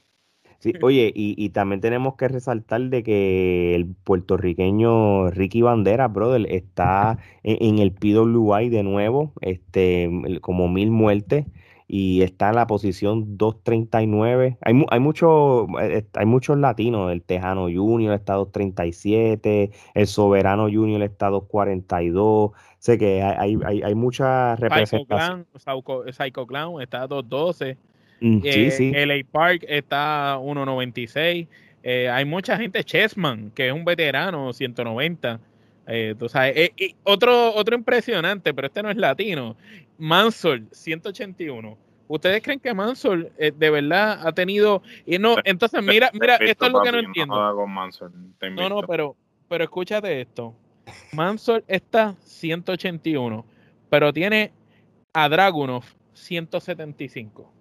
Sí, 0.61 0.73
oye, 0.83 1.11
y, 1.15 1.49
también 1.49 1.81
tenemos 1.81 2.15
que 2.17 2.27
resaltar 2.27 2.81
de 2.81 3.01
que 3.01 3.73
el 3.73 3.87
puertorriqueño 3.87 5.31
Ricky 5.31 5.63
Bandera, 5.63 6.07
brother, 6.07 6.45
está 6.51 7.17
en, 7.41 7.79
el 7.79 7.91
PWI 7.91 8.69
de 8.69 8.83
nuevo, 8.83 9.33
este, 9.41 10.07
como 10.41 10.67
mil 10.67 10.91
muertes, 10.91 11.47
y 11.87 12.21
está 12.21 12.49
en 12.49 12.57
la 12.57 12.67
posición 12.67 13.39
239. 13.39 14.59
Hay, 14.61 14.85
hay, 14.87 14.99
mucho, 14.99 15.65
eh, 15.81 16.05
hay 16.13 16.25
muchos 16.27 16.59
latinos, 16.59 17.11
el 17.11 17.23
Tejano 17.23 17.63
Junior 17.63 18.13
está 18.13 18.35
237, 18.35 19.71
el 19.95 20.07
Soberano 20.07 20.69
Junior 20.71 21.01
está 21.01 21.29
242. 21.29 22.51
Sé 22.77 22.99
que 22.99 23.23
hay, 23.23 23.57
hay, 23.65 23.81
hay 23.81 23.95
mucha 23.95 24.55
representación. 24.57 25.47
Psycho 26.11 26.45
Clown 26.45 26.83
está 26.83 27.07
212. 27.07 27.77
Mm, 28.21 28.41
eh, 28.43 29.05
LA 29.05 29.27
Park 29.29 29.65
está 29.67 30.37
1.96. 30.37 31.47
Eh, 31.83 32.07
hay 32.07 32.23
mucha 32.23 32.55
gente, 32.55 32.83
Chessman, 32.83 33.51
que 33.51 33.67
es 33.67 33.73
un 33.73 33.83
veterano, 33.83 34.53
190. 34.53 35.39
Eh, 35.87 36.15
eh 36.55 36.95
otro, 37.03 37.53
otro 37.55 37.75
impresionante, 37.75 38.53
pero 38.53 38.67
este 38.67 38.83
no 38.83 38.91
es 38.91 38.97
latino. 38.97 39.57
Mansol, 39.97 40.67
181. 40.71 41.77
¿Ustedes 42.07 42.43
creen 42.43 42.59
que 42.59 42.73
Mansol 42.73 43.31
de 43.37 43.69
verdad 43.69 44.27
ha 44.27 44.31
tenido... 44.33 44.83
Y 45.05 45.17
no, 45.17 45.37
entonces 45.43 45.81
mira, 45.81 46.11
mira, 46.13 46.35
esto 46.35 46.67
es 46.67 46.71
lo 46.71 46.81
que 46.81 46.91
no 46.91 46.99
entiendo. 46.99 47.35
No, 48.51 48.69
no, 48.69 48.81
pero, 48.87 49.15
pero 49.47 49.63
escúchate 49.63 50.21
esto. 50.21 50.53
Mansol 51.13 51.63
está 51.67 52.15
181, 52.19 53.45
pero 53.89 54.13
tiene 54.13 54.51
a 55.13 55.29
Dragunov 55.29 55.85
175. 56.13 57.60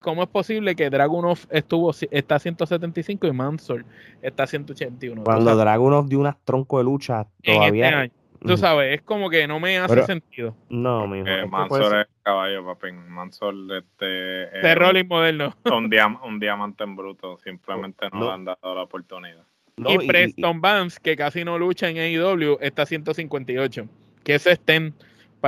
¿Cómo 0.00 0.22
es 0.22 0.28
posible 0.28 0.76
que 0.76 0.90
Dragunov 0.90 1.38
estuvo 1.50 1.92
está 2.10 2.38
175 2.38 3.26
y 3.26 3.32
Mansor 3.32 3.84
está 4.22 4.46
181? 4.46 5.24
Cuando 5.24 5.56
Dragunov 5.56 6.08
dio 6.08 6.20
unas 6.20 6.36
tronco 6.44 6.78
de 6.78 6.84
lucha 6.84 7.26
todavía. 7.42 8.04
Este 8.04 8.26
Tú 8.46 8.56
sabes, 8.56 8.94
es 8.94 9.02
como 9.02 9.30
que 9.30 9.46
no 9.46 9.60
me 9.60 9.78
hace 9.78 10.04
sentido. 10.04 10.54
No, 10.68 11.06
mi 11.06 11.20
eh, 11.26 11.46
Mansor 11.46 12.00
es 12.00 12.06
caballo, 12.22 12.64
papi. 12.64 12.92
Mansor, 12.92 13.54
este. 13.76 14.06
De 14.06 14.74
rolling 14.74 15.06
moderno. 15.06 15.54
Un, 15.64 15.90
un, 16.24 16.40
diamante 16.40 16.84
en 16.84 16.96
bruto. 16.96 17.38
Simplemente 17.42 18.08
no, 18.12 18.26
le 18.26 18.30
han 18.32 18.44
dado 18.44 18.74
la 18.74 18.82
oportunidad. 18.82 19.44
y, 19.76 20.06
Preston 20.06 20.60
Vance, 20.60 21.00
que 21.02 21.16
casi 21.16 21.44
no 21.44 21.58
lucha 21.58 21.88
en 21.88 21.98
AEW, 21.98 22.58
está 22.60 22.86
158. 22.86 23.88
Que 24.22 24.34
es 24.34 24.46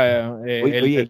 Eh, 0.01 1.07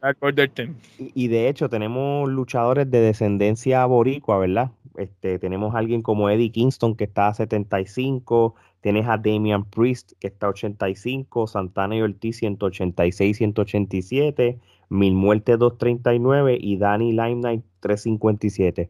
y, 1.15 1.29
de 1.29 1.49
hecho 1.49 1.69
tenemos 1.69 2.29
luchadores 2.29 2.91
de 2.91 3.01
descendencia 3.01 3.85
boricua, 3.87 4.39
¿verdad? 4.39 4.71
Este, 4.97 5.39
tenemos 5.39 5.75
a 5.75 5.79
alguien 5.79 6.03
como 6.03 6.29
Eddie 6.29 6.51
Kingston 6.51 6.97
que 6.97 7.05
está 7.05 7.29
a 7.29 7.35
75, 7.35 8.55
tienes 8.81 9.07
a 9.07 9.17
Damian 9.17 9.65
Priest 9.65 10.13
que 10.19 10.29
está 10.29 10.47
a 10.47 10.51
85, 10.51 11.47
Santana 11.47 11.97
y 11.97 12.03
Ortiz 12.03 12.39
186, 12.39 13.37
187, 13.37 14.59
Mil 14.89 15.15
Muertes 15.15 15.59
239 15.59 16.59
y 16.61 16.77
Danny 16.79 17.13
Limelight 17.13 17.63
357 17.81 18.89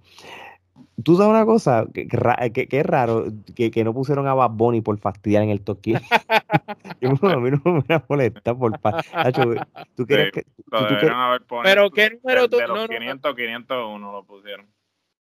tú 1.02 1.16
sabes 1.16 1.30
una 1.30 1.44
cosa, 1.44 1.86
que, 1.92 2.08
es 2.10 2.86
raro 2.86 3.26
que, 3.54 3.84
no 3.84 3.94
pusieron 3.94 4.26
a 4.26 4.34
Bad 4.34 4.50
Bunny 4.50 4.80
por 4.80 4.98
fastidiar 4.98 5.42
en 5.42 5.50
el 5.50 5.60
toque. 5.60 5.94
a 6.20 7.36
mí 7.36 7.50
no 7.50 7.84
me 7.88 8.02
molesta 8.08 8.54
por 8.54 8.78
tú 9.94 10.06
quieres 10.06 10.32
que 10.32 10.44
Pero 11.62 11.90
qué 11.90 12.10
número 12.10 12.48
tú 12.48 12.56
de 12.56 12.66
los 12.66 12.88
500 12.88 13.34
501 13.34 14.12
lo 14.12 14.24
pusieron. 14.24 14.66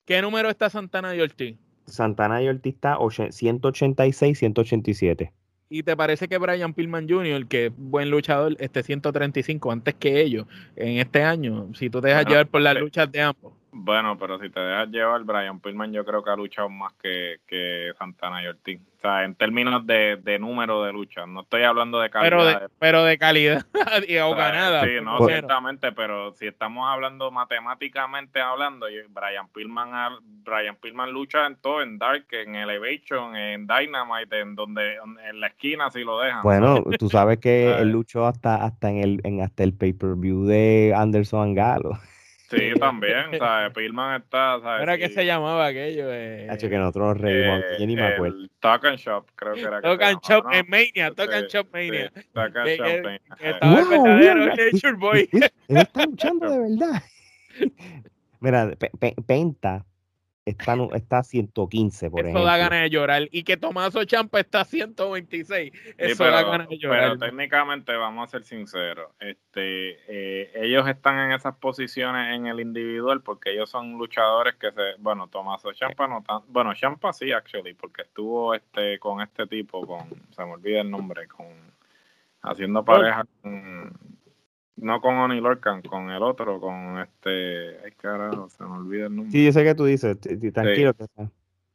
¿Qué 0.04 0.22
número 0.22 0.50
está 0.50 0.70
Santana 0.70 1.14
y 1.14 1.20
Ortiz? 1.20 1.56
Santana 1.86 2.42
y 2.42 2.48
Ortiz 2.48 2.74
está 2.74 2.98
186 3.30 4.38
187. 4.38 5.32
¿Y 5.72 5.84
te 5.84 5.96
parece 5.96 6.26
que 6.26 6.36
Brian 6.36 6.74
Pillman 6.74 7.08
Jr., 7.08 7.46
que 7.46 7.66
es 7.66 7.72
buen 7.76 8.10
luchador, 8.10 8.56
esté 8.58 8.82
135 8.82 9.70
antes 9.70 9.94
que 9.94 10.20
ellos 10.20 10.46
en 10.74 10.98
este 10.98 11.22
año? 11.22 11.72
Si 11.74 11.88
tú 11.88 12.00
te 12.00 12.08
dejas 12.08 12.26
llevar 12.26 12.48
por 12.48 12.60
las 12.60 12.74
luchas 12.74 13.10
de 13.12 13.22
ambos. 13.22 13.59
Bueno, 13.72 14.18
pero 14.18 14.38
si 14.38 14.50
te 14.50 14.60
dejas 14.60 14.88
llevar, 14.88 15.22
Brian 15.24 15.60
Pillman 15.60 15.92
yo 15.92 16.04
creo 16.04 16.22
que 16.22 16.30
ha 16.30 16.36
luchado 16.36 16.68
más 16.68 16.92
que, 16.94 17.40
que 17.46 17.92
Santana 17.98 18.42
y 18.42 18.46
Ortiz. 18.46 18.80
O 18.98 19.00
sea, 19.00 19.24
en 19.24 19.34
términos 19.34 19.86
de, 19.86 20.16
de 20.16 20.38
número 20.38 20.82
de 20.82 20.92
lucha, 20.92 21.24
no 21.26 21.40
estoy 21.42 21.62
hablando 21.62 22.00
de 22.00 22.10
calidad. 22.10 22.30
Pero 22.30 22.44
de, 22.44 22.68
pero 22.78 23.04
de 23.04 23.16
calidad 23.16 23.64
y 24.08 24.18
o 24.18 24.34
ganada. 24.34 24.84
Sí, 24.84 24.90
no, 25.02 25.24
ciertamente, 25.26 25.92
pero 25.92 26.34
si 26.34 26.46
estamos 26.46 26.86
hablando 26.86 27.30
matemáticamente 27.30 28.40
hablando, 28.40 28.86
Brian 29.08 29.48
Pillman, 29.54 30.18
Brian 30.44 30.76
Pillman 30.76 31.12
lucha 31.12 31.46
en 31.46 31.56
todo, 31.56 31.80
en 31.80 31.96
Dark, 31.96 32.26
en 32.32 32.56
Elevation, 32.56 33.36
en 33.36 33.66
Dynamite, 33.66 34.40
en 34.40 34.54
donde 34.54 34.96
en 34.96 35.40
la 35.40 35.46
esquina 35.46 35.90
si 35.90 36.04
lo 36.04 36.18
dejan. 36.18 36.42
Bueno, 36.42 36.82
tú 36.98 37.08
sabes 37.08 37.38
que 37.38 37.72
él 37.78 37.90
luchó 37.90 38.26
hasta, 38.26 38.56
hasta 38.64 38.90
en 38.90 38.98
el, 38.98 39.20
en 39.24 39.40
hasta 39.40 39.62
el 39.62 39.72
pay-per-view 39.72 40.44
de 40.44 40.92
Anderson 40.94 41.54
Galo. 41.54 41.98
Sí, 42.50 42.72
también, 42.80 43.38
¿sabes? 43.38 43.72
Pillman 43.72 44.22
está, 44.22 44.60
¿sabes? 44.60 44.82
¿Era 44.82 44.98
que 44.98 45.08
se 45.08 45.24
llamaba 45.24 45.66
aquello? 45.66 46.12
Eh, 46.12 46.48
Hecho 46.50 46.68
que 46.68 46.76
nosotros 46.76 47.14
nos 47.14 47.20
reímos, 47.20 47.64
yo 47.78 47.86
ni 47.86 47.94
me 47.94 48.06
acuerdo. 48.06 48.46
Talk 48.58 48.84
and 48.86 48.98
Shop, 48.98 49.26
creo 49.36 49.54
que 49.54 49.62
era. 49.62 49.80
Talk 49.80 50.02
and 50.02 50.20
Shop 50.22 50.44
en 50.52 50.66
Mania, 50.68 51.12
Talk 51.14 51.32
and 51.32 51.46
Shop 51.48 51.66
Mania. 51.72 52.12
Talk 52.34 52.56
and 52.56 52.68
Shop 52.68 53.04
Mania. 53.04 53.20
Estaba 53.38 53.80
el 53.80 53.88
verdadero 53.88 54.46
Nature 54.46 54.92
Boy. 54.94 55.28
Él 55.32 55.76
está 55.76 56.04
luchando 56.04 56.50
de 56.50 56.58
verdad. 56.58 57.02
Mira, 58.40 58.70
Penta 59.26 59.84
está, 60.50 60.76
está 60.94 61.22
115, 61.22 62.10
por 62.10 62.20
ejemplo. 62.20 62.40
Eso 62.40 62.46
da 62.46 62.56
ganas 62.56 62.82
de 62.82 62.90
llorar. 62.90 63.28
Y 63.30 63.42
que 63.44 63.56
Tomaso 63.56 64.04
Champa 64.04 64.40
está 64.40 64.64
126. 64.64 65.72
Eso 65.98 66.24
da 66.24 66.42
ganas 66.42 66.68
de 66.68 66.78
llorar. 66.78 67.16
Pero 67.18 67.18
técnicamente, 67.18 67.94
vamos 67.94 68.28
a 68.28 68.30
ser 68.30 68.44
sinceros, 68.44 69.10
este, 69.18 69.98
eh, 70.08 70.50
ellos 70.54 70.88
están 70.88 71.18
en 71.18 71.32
esas 71.32 71.56
posiciones 71.56 72.34
en 72.34 72.46
el 72.46 72.60
individual 72.60 73.22
porque 73.22 73.52
ellos 73.52 73.70
son 73.70 73.92
luchadores 73.92 74.54
que 74.56 74.72
se. 74.72 74.94
Bueno, 74.98 75.28
Tomaso 75.28 75.72
Champa 75.72 76.06
no 76.06 76.22
tan. 76.22 76.40
Bueno, 76.48 76.74
Champa 76.74 77.12
sí, 77.12 77.32
actually, 77.32 77.74
porque 77.74 78.02
estuvo 78.02 78.54
este 78.54 78.98
con 78.98 79.20
este 79.20 79.46
tipo, 79.46 79.86
con. 79.86 80.08
Se 80.30 80.44
me 80.44 80.52
olvida 80.52 80.80
el 80.80 80.90
nombre, 80.90 81.26
con. 81.28 81.46
Haciendo 82.42 82.82
pareja 82.82 83.24
con 83.42 83.79
no 84.76 85.00
con 85.00 85.16
Oni 85.16 85.40
Lorcan, 85.40 85.82
con 85.82 86.10
el 86.10 86.22
otro, 86.22 86.60
con 86.60 86.98
este. 86.98 87.78
Ay, 87.84 87.92
carajo, 87.96 88.48
se 88.48 88.64
me 88.64 88.70
olvida 88.70 89.06
el 89.06 89.16
nombre. 89.16 89.32
Sí, 89.32 89.44
yo 89.44 89.52
sé 89.52 89.64
que 89.64 89.74
tú 89.74 89.84
dices, 89.84 90.18
tranquilo. 90.20 90.92
Sí. 90.98 91.06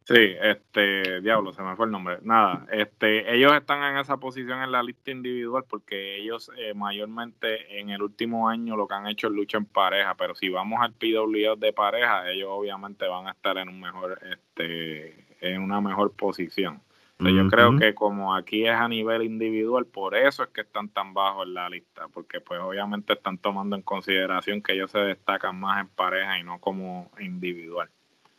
Que 0.07 0.15
sí, 0.15 0.35
este, 0.41 1.21
diablo, 1.21 1.51
se 1.53 1.61
me 1.61 1.75
fue 1.75 1.85
el 1.85 1.91
nombre. 1.91 2.19
Nada, 2.21 2.65
este, 2.71 3.35
ellos 3.35 3.53
están 3.53 3.83
en 3.83 3.97
esa 3.97 4.17
posición 4.17 4.61
en 4.61 4.71
la 4.71 4.83
lista 4.83 5.11
individual 5.11 5.63
porque 5.67 6.17
ellos 6.17 6.51
eh, 6.57 6.73
mayormente 6.73 7.79
en 7.79 7.89
el 7.89 8.01
último 8.01 8.47
año 8.49 8.75
lo 8.75 8.87
que 8.87 8.95
han 8.95 9.07
hecho 9.07 9.27
es 9.27 9.33
lucha 9.33 9.57
en 9.57 9.65
pareja, 9.65 10.15
pero 10.15 10.35
si 10.35 10.49
vamos 10.49 10.79
al 10.81 10.93
PWO 10.93 11.55
de 11.55 11.73
pareja, 11.73 12.29
ellos 12.29 12.49
obviamente 12.51 13.07
van 13.07 13.27
a 13.27 13.31
estar 13.31 13.57
en 13.57 13.69
un 13.69 13.79
mejor, 13.79 14.19
este, 14.31 15.25
en 15.41 15.61
una 15.61 15.81
mejor 15.81 16.11
posición. 16.11 16.81
Yo 17.19 17.47
creo 17.47 17.77
que 17.77 17.95
como 17.95 18.35
aquí 18.35 18.67
es 18.67 18.75
a 18.75 18.89
nivel 18.89 19.23
individual, 19.23 19.85
por 19.85 20.15
eso 20.15 20.43
es 20.43 20.49
que 20.49 20.61
están 20.61 20.89
tan 20.89 21.13
bajos 21.13 21.47
en 21.47 21.53
la 21.53 21.69
lista, 21.69 22.07
porque 22.09 22.41
pues 22.41 22.59
obviamente 22.59 23.13
están 23.13 23.37
tomando 23.37 23.77
en 23.77 23.83
consideración 23.83 24.61
que 24.61 24.73
ellos 24.73 24.91
se 24.91 24.99
destacan 24.99 25.57
más 25.57 25.81
en 25.81 25.87
pareja 25.87 26.37
y 26.39 26.43
no 26.43 26.59
como 26.59 27.09
individual. 27.19 27.89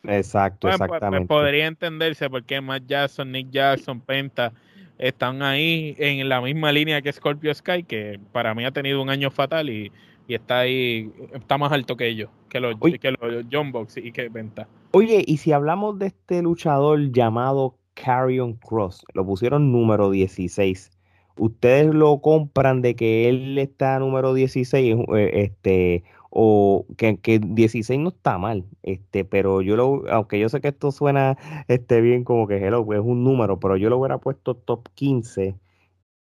Exacto, 0.03 0.67
pues, 0.67 0.77
pues, 0.77 0.87
exactamente. 0.87 1.27
podría 1.27 1.65
entenderse 1.65 2.29
porque 2.29 2.61
Matt 2.61 2.83
Jackson, 2.85 3.31
Nick 3.31 3.49
Jackson, 3.49 3.99
Penta 3.99 4.53
están 4.99 5.41
ahí 5.41 5.95
en 5.97 6.29
la 6.29 6.39
misma 6.39 6.71
línea 6.71 7.01
que 7.01 7.11
Scorpio 7.11 7.53
Sky, 7.53 7.83
que 7.83 8.19
para 8.31 8.53
mí 8.53 8.63
ha 8.63 8.71
tenido 8.71 9.01
un 9.01 9.09
año 9.09 9.31
fatal 9.31 9.69
y, 9.69 9.91
está 10.27 10.59
ahí, 10.59 11.11
está 11.33 11.57
más 11.57 11.71
alto 11.71 11.97
que 11.97 12.07
ellos, 12.07 12.29
que 12.47 12.59
los, 12.59 12.75
que 12.79 13.11
los 13.11 13.45
John 13.51 13.71
Box 13.71 13.97
y 13.97 14.11
que 14.11 14.29
Penta. 14.29 14.67
Oye, 14.91 15.23
y 15.25 15.37
si 15.37 15.51
hablamos 15.51 15.97
de 15.97 16.07
este 16.07 16.43
luchador 16.43 17.11
llamado 17.11 17.75
Carrion 18.03 18.53
Cross. 18.53 19.05
Lo 19.13 19.25
pusieron 19.25 19.71
número 19.71 20.11
16. 20.11 20.91
Ustedes 21.37 21.93
lo 21.93 22.19
compran 22.21 22.81
de 22.81 22.95
que 22.95 23.29
él 23.29 23.57
está 23.57 23.99
número 23.99 24.33
16, 24.33 24.97
eh, 25.15 25.31
este, 25.33 26.03
o 26.29 26.85
que, 26.97 27.19
que, 27.19 27.39
16 27.39 27.99
no 27.99 28.09
está 28.09 28.37
mal, 28.37 28.65
este, 28.83 29.23
pero 29.23 29.61
yo 29.61 29.75
lo, 29.75 30.03
aunque 30.11 30.39
yo 30.39 30.49
sé 30.49 30.61
que 30.61 30.69
esto 30.69 30.91
suena 30.91 31.37
este, 31.67 32.01
bien 32.01 32.23
como 32.23 32.47
que 32.47 32.57
hello, 32.57 32.83
pues 32.85 32.99
es 32.99 33.05
un 33.05 33.23
número, 33.23 33.59
pero 33.59 33.77
yo 33.77 33.89
lo 33.89 33.99
hubiera 33.99 34.17
puesto 34.17 34.55
top 34.55 34.89
15 34.95 35.55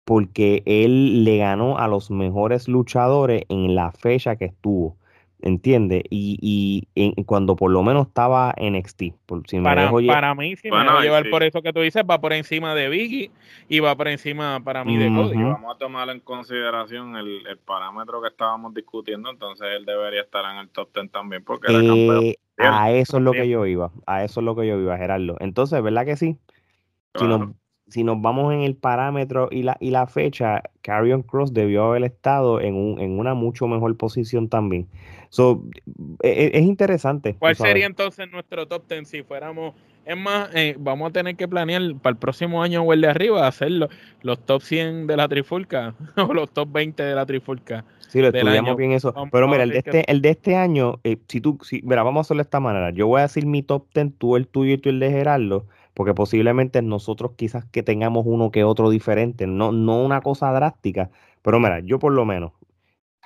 porque 0.04 0.62
él 0.66 1.24
le 1.24 1.38
ganó 1.38 1.78
a 1.78 1.88
los 1.88 2.10
mejores 2.10 2.68
luchadores 2.68 3.42
en 3.48 3.74
la 3.74 3.92
fecha 3.92 4.36
que 4.36 4.46
estuvo. 4.46 4.96
¿Entiendes? 5.42 6.02
Y, 6.10 6.86
y 6.94 7.24
cuando 7.24 7.56
por 7.56 7.70
lo 7.70 7.82
menos 7.82 8.08
estaba 8.08 8.54
en 8.56 8.74
NXT. 8.74 9.02
Por, 9.26 9.46
si 9.48 9.60
para, 9.60 9.90
para 9.90 10.34
mí, 10.34 10.56
si 10.56 10.70
me 10.70 10.78
dejo 10.78 11.00
llevar 11.00 11.30
por 11.30 11.42
eso 11.42 11.62
que 11.62 11.72
tú 11.72 11.80
dices, 11.80 12.04
va 12.08 12.20
por 12.20 12.32
encima 12.32 12.74
de 12.74 12.88
Biggie 12.88 13.30
y 13.68 13.80
va 13.80 13.96
por 13.96 14.08
encima 14.08 14.60
para 14.62 14.84
mí 14.84 14.96
de 14.96 15.08
Cody. 15.08 15.42
Vamos 15.42 15.74
a 15.74 15.78
tomar 15.78 16.08
en 16.10 16.20
consideración 16.20 17.16
el, 17.16 17.58
parámetro 17.64 18.22
que 18.22 18.28
estábamos 18.28 18.74
discutiendo, 18.74 19.30
entonces 19.30 19.66
él 19.76 19.84
debería 19.84 20.22
estar 20.22 20.44
en 20.52 20.58
el 20.58 20.68
top 20.68 20.88
10 20.94 21.10
también 21.10 21.42
porque 21.42 21.66
eh, 21.68 22.36
A 22.58 22.92
eso 22.92 23.16
es 23.16 23.22
lo 23.22 23.32
que 23.32 23.48
yo 23.48 23.66
iba, 23.66 23.90
a 24.06 24.24
eso 24.24 24.40
es 24.40 24.44
lo 24.44 24.54
que 24.54 24.66
yo 24.66 24.78
iba, 24.78 24.96
Gerardo. 24.96 25.36
Entonces, 25.40 25.82
¿verdad 25.82 26.04
que 26.04 26.16
sí? 26.16 26.36
Si, 27.16 27.26
nos, 27.26 27.50
si 27.88 28.04
nos 28.04 28.20
vamos 28.20 28.52
en 28.52 28.62
el 28.62 28.74
parámetro 28.74 29.48
y 29.50 29.62
la, 29.62 29.76
y 29.80 29.90
la 29.90 30.06
fecha, 30.06 30.62
Carrion 30.82 31.22
Cross 31.22 31.52
debió 31.52 31.84
haber 31.84 32.04
estado 32.04 32.60
en, 32.60 32.74
un, 32.74 33.00
en 33.00 33.18
una 33.18 33.34
mucho 33.34 33.66
mejor 33.68 33.96
posición 33.96 34.48
también. 34.48 34.88
So, 35.28 35.64
e, 36.22 36.28
e, 36.28 36.58
es, 36.58 36.62
interesante. 36.62 37.36
¿Cuál 37.38 37.56
sería 37.56 37.86
entonces 37.86 38.30
nuestro 38.30 38.66
top 38.66 38.88
10 38.88 39.08
si 39.08 39.22
fuéramos 39.22 39.74
es 40.06 40.16
más, 40.16 40.48
eh, 40.54 40.76
vamos 40.78 41.10
a 41.10 41.12
tener 41.12 41.34
que 41.34 41.48
planear 41.48 41.82
para 42.00 42.12
el 42.12 42.16
próximo 42.16 42.62
año 42.62 42.82
o 42.82 42.92
el 42.92 43.00
de 43.00 43.08
arriba 43.08 43.44
hacer 43.44 43.72
los, 43.72 44.38
top 44.46 44.62
100 44.62 45.08
de 45.08 45.16
la 45.16 45.26
trifulca 45.26 45.96
o 46.16 46.32
los 46.32 46.52
top 46.52 46.70
20 46.70 47.02
de 47.02 47.14
la 47.14 47.26
trifulca. 47.26 47.84
Sí, 48.06 48.20
lo 48.20 48.28
estudiamos 48.28 48.76
bien 48.76 48.92
eso. 48.92 49.12
Pero 49.32 49.48
mira, 49.48 49.64
el 49.64 49.70
de, 49.70 49.78
este, 49.78 50.10
el 50.10 50.22
de 50.22 50.30
este 50.30 50.54
año, 50.54 51.00
eh, 51.02 51.18
si 51.26 51.40
tú, 51.40 51.58
si, 51.62 51.82
mira, 51.82 52.04
vamos 52.04 52.20
a 52.20 52.22
hacerlo 52.22 52.38
de 52.38 52.46
esta 52.46 52.60
manera. 52.60 52.90
Yo 52.90 53.08
voy 53.08 53.18
a 53.18 53.22
decir 53.22 53.46
mi 53.46 53.64
top 53.64 53.86
10, 53.94 54.12
tú 54.16 54.36
el 54.36 54.46
tuyo 54.46 54.74
y 54.74 54.78
tú 54.78 54.90
el 54.90 55.00
de 55.00 55.10
Gerardo, 55.10 55.66
porque 55.96 56.12
posiblemente 56.12 56.82
nosotros 56.82 57.32
quizás 57.36 57.64
que 57.64 57.82
tengamos 57.82 58.24
uno 58.26 58.50
que 58.50 58.64
otro 58.64 58.90
diferente, 58.90 59.46
no, 59.46 59.72
no 59.72 60.04
una 60.04 60.20
cosa 60.20 60.52
drástica. 60.52 61.10
Pero 61.40 61.58
mira, 61.58 61.80
yo 61.80 61.98
por 61.98 62.12
lo 62.12 62.26
menos, 62.26 62.52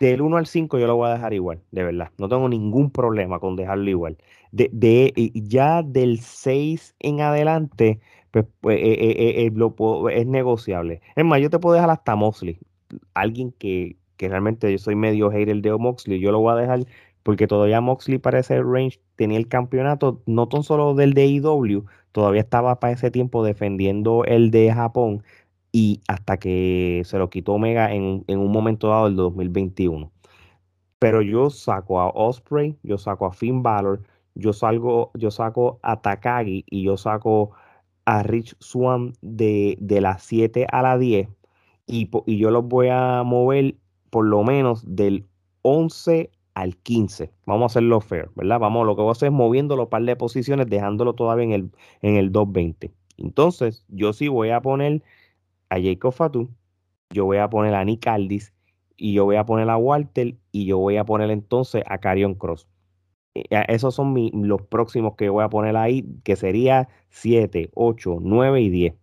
del 0.01 0.23
1 0.23 0.37
al 0.37 0.47
5 0.47 0.79
yo 0.79 0.87
lo 0.87 0.95
voy 0.97 1.09
a 1.11 1.15
dejar 1.15 1.35
igual, 1.35 1.61
de 1.73 1.83
verdad. 1.83 2.13
No 2.17 2.29
tengo 2.29 2.49
ningún 2.49 2.93
problema 2.93 3.41
con 3.41 3.57
dejarlo 3.57 3.91
igual. 3.91 4.19
De, 4.53 4.71
de 4.73 5.33
ya 5.35 5.83
del 5.83 6.21
6 6.21 6.95
en 7.01 7.21
adelante, 7.23 8.01
pues, 8.31 8.47
pues 8.61 8.79
eh, 8.79 8.93
eh, 9.01 9.47
eh, 9.47 9.51
lo 9.53 9.75
es 10.09 10.27
negociable. 10.29 11.01
Es 11.17 11.25
más, 11.25 11.41
yo 11.41 11.51
te 11.51 11.59
puedo 11.59 11.75
dejar 11.75 11.91
hasta 11.91 12.15
Moxley. 12.15 12.59
Alguien 13.15 13.53
que, 13.53 13.97
que 14.17 14.29
realmente 14.29 14.71
yo 14.71 14.79
soy 14.79 14.95
medio 14.95 15.31
hater 15.31 15.61
de 15.61 15.77
Moxley, 15.77 16.21
yo 16.21 16.31
lo 16.31 16.39
voy 16.41 16.53
a 16.53 16.57
dejar 16.57 16.87
porque 17.23 17.47
todavía 17.47 17.81
Moxley 17.81 18.19
para 18.19 18.39
ese 18.41 18.63
range 18.63 19.01
tenía 19.17 19.39
el 19.39 19.49
campeonato, 19.49 20.23
no 20.27 20.49
tan 20.49 20.63
solo 20.63 20.95
del 20.95 21.15
DIW, 21.15 21.85
todavía 22.13 22.41
estaba 22.41 22.81
para 22.81 22.93
ese 22.95 23.11
tiempo 23.11 23.45
defendiendo 23.45 24.25
el 24.25 24.51
de 24.51 24.73
Japón 24.73 25.23
y 25.73 26.01
hasta 26.09 26.39
que 26.39 27.03
se 27.05 27.19
lo 27.19 27.31
quitó 27.31 27.55
Omega 27.55 27.93
en, 27.93 28.25
un 28.29 28.53
momento 28.53 28.89
dado 28.89 29.07
del 29.07 29.17
2021. 29.17 30.11
Pero 30.99 31.23
yo 31.23 31.51
saco 31.51 32.01
a 32.01 32.11
Osprey, 32.11 32.77
yo 32.83 32.99
saco 32.99 33.27
a 33.27 33.33
Finn 33.33 33.63
Balor, 33.63 34.03
yo 34.35 34.53
salgo, 34.53 35.11
yo 35.15 35.31
saco 35.31 35.79
a 35.83 36.01
Takagi 36.01 36.65
y 36.69 36.85
yo 36.85 36.97
saco 36.97 37.53
a 38.05 38.23
Rich 38.23 38.57
Swan 38.61 39.15
de, 39.23 39.77
de 39.81 40.01
las 40.01 40.23
7 40.25 40.67
a 40.71 40.83
las 40.83 40.99
10 41.01 41.29
y, 41.87 42.11
y, 42.27 42.39
yo 42.39 42.51
los 42.51 42.67
voy 42.67 42.89
a 42.89 43.23
mover 43.25 43.77
por 44.11 44.27
lo 44.27 44.43
menos 44.45 44.85
del 44.87 45.27
11 45.63 46.31
al 46.61 46.77
15. 46.77 47.33
Vamos 47.47 47.63
a 47.63 47.67
hacerlo 47.67 48.01
fair, 48.01 48.31
¿verdad? 48.35 48.61
Vamos, 48.61 48.87
lo 48.87 48.95
que 48.95 49.03
voy 49.03 49.09
a 49.11 49.13
hacer 49.13 49.29
es 49.29 49.33
moviéndolo 49.33 49.89
par 49.89 50.03
de 50.03 50.17
posiciones, 50.17 50.69
dejándolo 50.69 51.15
todavía 51.15 51.45
en 51.45 51.53
el, 51.53 51.71
en 52.03 52.17
el 52.17 52.33
220. 52.33 52.93
Entonces, 53.17 53.85
yo 53.89 54.13
sí 54.13 54.29
voy 54.29 54.51
a 54.51 54.61
poner 54.61 55.03
a 55.71 55.81
Jacob 55.81 56.13
Fatu, 56.13 56.51
yo 57.11 57.25
voy 57.25 57.39
a 57.39 57.49
poner 57.49 57.75
a 57.75 57.85
Nick 57.85 58.07
Aldis 58.07 58.53
y 58.97 59.15
yo 59.15 59.25
voy 59.25 59.37
a 59.37 59.45
poner 59.47 59.71
a 59.71 59.77
Walter 59.77 60.37
y 60.53 60.67
yo 60.67 60.79
voy 60.79 60.97
a 60.97 61.05
poner 61.05 61.31
entonces 61.31 61.83
a 61.87 61.99
Carion 61.99 62.35
Cross. 62.35 62.69
Eh, 63.35 63.45
esos 63.69 63.95
son 63.95 64.15
los 64.33 64.63
próximos 64.63 65.15
que 65.17 65.29
voy 65.29 65.45
a 65.45 65.49
poner 65.49 65.77
ahí, 65.77 66.05
que 66.25 66.37
sería 66.37 66.89
7, 67.11 67.71
8, 67.75 68.19
9 68.21 68.61
y 68.61 68.71
10. 68.71 68.95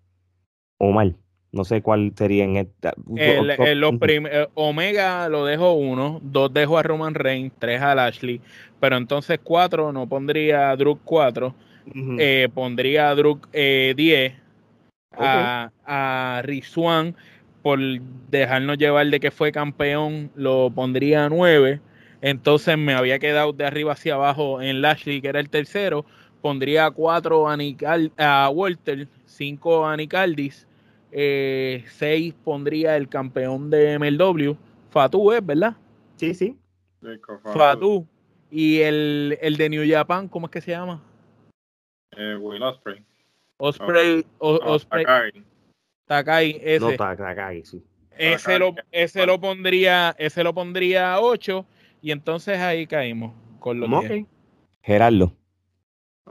O 0.80 0.92
mal. 0.92 1.18
No 1.58 1.66
sé 1.66 1.82
cuál 1.82 2.14
sería 2.16 2.44
en 2.44 2.58
esta. 2.58 2.94
Eh, 3.18 4.48
Omega 4.54 5.28
lo 5.28 5.44
dejo 5.44 5.74
uno, 5.74 6.20
dos 6.22 6.54
dejo 6.54 6.78
a 6.78 6.84
Roman 6.84 7.16
Reigns, 7.16 7.52
tres 7.58 7.82
a 7.82 7.96
Lashley, 7.96 8.40
pero 8.80 8.96
entonces 8.96 9.40
cuatro 9.44 9.92
no 9.92 10.08
pondría 10.08 10.70
a 10.70 10.76
Druk 10.76 11.00
4, 11.04 11.56
eh, 12.20 12.48
pondría 12.54 13.10
a 13.10 13.16
Druk 13.16 13.50
10, 13.52 14.34
a, 15.18 15.72
a 15.84 16.42
Rizwan 16.44 17.16
por 17.64 17.80
dejarnos 18.30 18.78
llevar 18.78 19.08
de 19.08 19.20
que 19.20 19.32
fue 19.32 19.52
campeón, 19.52 20.30
lo 20.36 20.70
pondría 20.70 21.26
a 21.26 21.30
9. 21.30 21.82
Entonces 22.22 22.78
me 22.78 22.94
había 22.94 23.18
quedado 23.18 23.52
de 23.52 23.66
arriba 23.66 23.94
hacia 23.94 24.14
abajo 24.14 24.62
en 24.62 24.82
Lashley, 24.82 25.22
que 25.22 25.30
era 25.30 25.40
el 25.40 25.50
tercero. 25.50 26.06
Pondría 26.42 26.92
4 26.92 27.50
a, 27.50 27.58
a 28.18 28.50
Walter, 28.52 29.08
5 29.26 29.88
a 29.88 29.98
Nicaldis, 29.98 30.68
6 31.18 31.90
eh, 32.00 32.34
pondría 32.44 32.96
el 32.96 33.10
campeón 33.10 33.72
de 33.72 33.98
MLW, 33.98 34.56
Fatu, 34.92 35.32
¿es 35.32 35.44
verdad? 35.44 35.76
Sí, 36.16 36.36
sí. 36.36 36.56
Fatu. 37.54 38.06
Y 38.52 38.82
el, 38.82 39.38
el, 39.42 39.58
de 39.58 39.70
New 39.70 39.84
Japan, 39.90 40.28
¿cómo 40.28 40.46
es 40.46 40.52
que 40.52 40.62
se 40.62 40.72
llama? 40.72 41.02
Eh, 42.16 42.36
Will 42.36 42.62
Osprey. 42.62 43.04
Osprey, 43.58 44.26
Osprey. 44.38 45.06
Takai. 46.06 46.60
ese. 46.62 46.80
No, 46.80 46.96
Takai, 46.96 47.66
sí. 47.66 47.84
Ese 48.16 48.60
lo, 48.60 48.76
ese 48.92 49.26
lo 49.26 49.40
pondría, 49.40 50.16
ese 50.20 50.44
lo 50.44 50.54
pondría 50.54 51.14
a 51.14 51.22
8 51.22 51.66
y 52.02 52.12
entonces 52.12 52.60
ahí 52.60 52.88
caímos 52.88 53.34
con 53.60 53.80
los 53.80 53.92
okay. 53.92 54.26
Gerardo. 54.82 55.34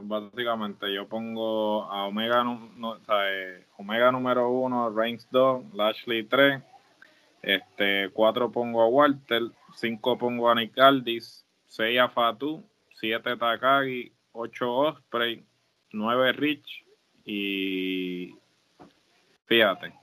Básicamente 0.01 0.93
yo 0.93 1.07
pongo 1.07 1.83
a 1.83 2.05
Omega, 2.05 2.43
no, 2.43 2.97
eh, 2.97 3.65
Omega 3.77 4.11
número 4.11 4.49
1, 4.49 4.91
Reigns 4.91 5.27
2, 5.31 5.73
Lashley 5.73 6.23
3, 6.23 6.61
este 7.41 8.09
4 8.11 8.51
pongo 8.51 8.81
a 8.81 8.87
Walter, 8.87 9.43
5 9.75 10.17
pongo 10.17 10.49
a 10.49 10.55
Nick 10.55 10.77
Aldis, 10.77 11.45
6 11.67 11.99
a 11.99 12.09
Fatu, 12.09 12.63
7 12.99 13.37
Takagi, 13.37 14.11
8 14.33 14.75
Osprey, 14.75 15.43
9 15.91 16.31
Rich, 16.33 16.85
y 17.25 18.35
fíjate, 19.45 19.93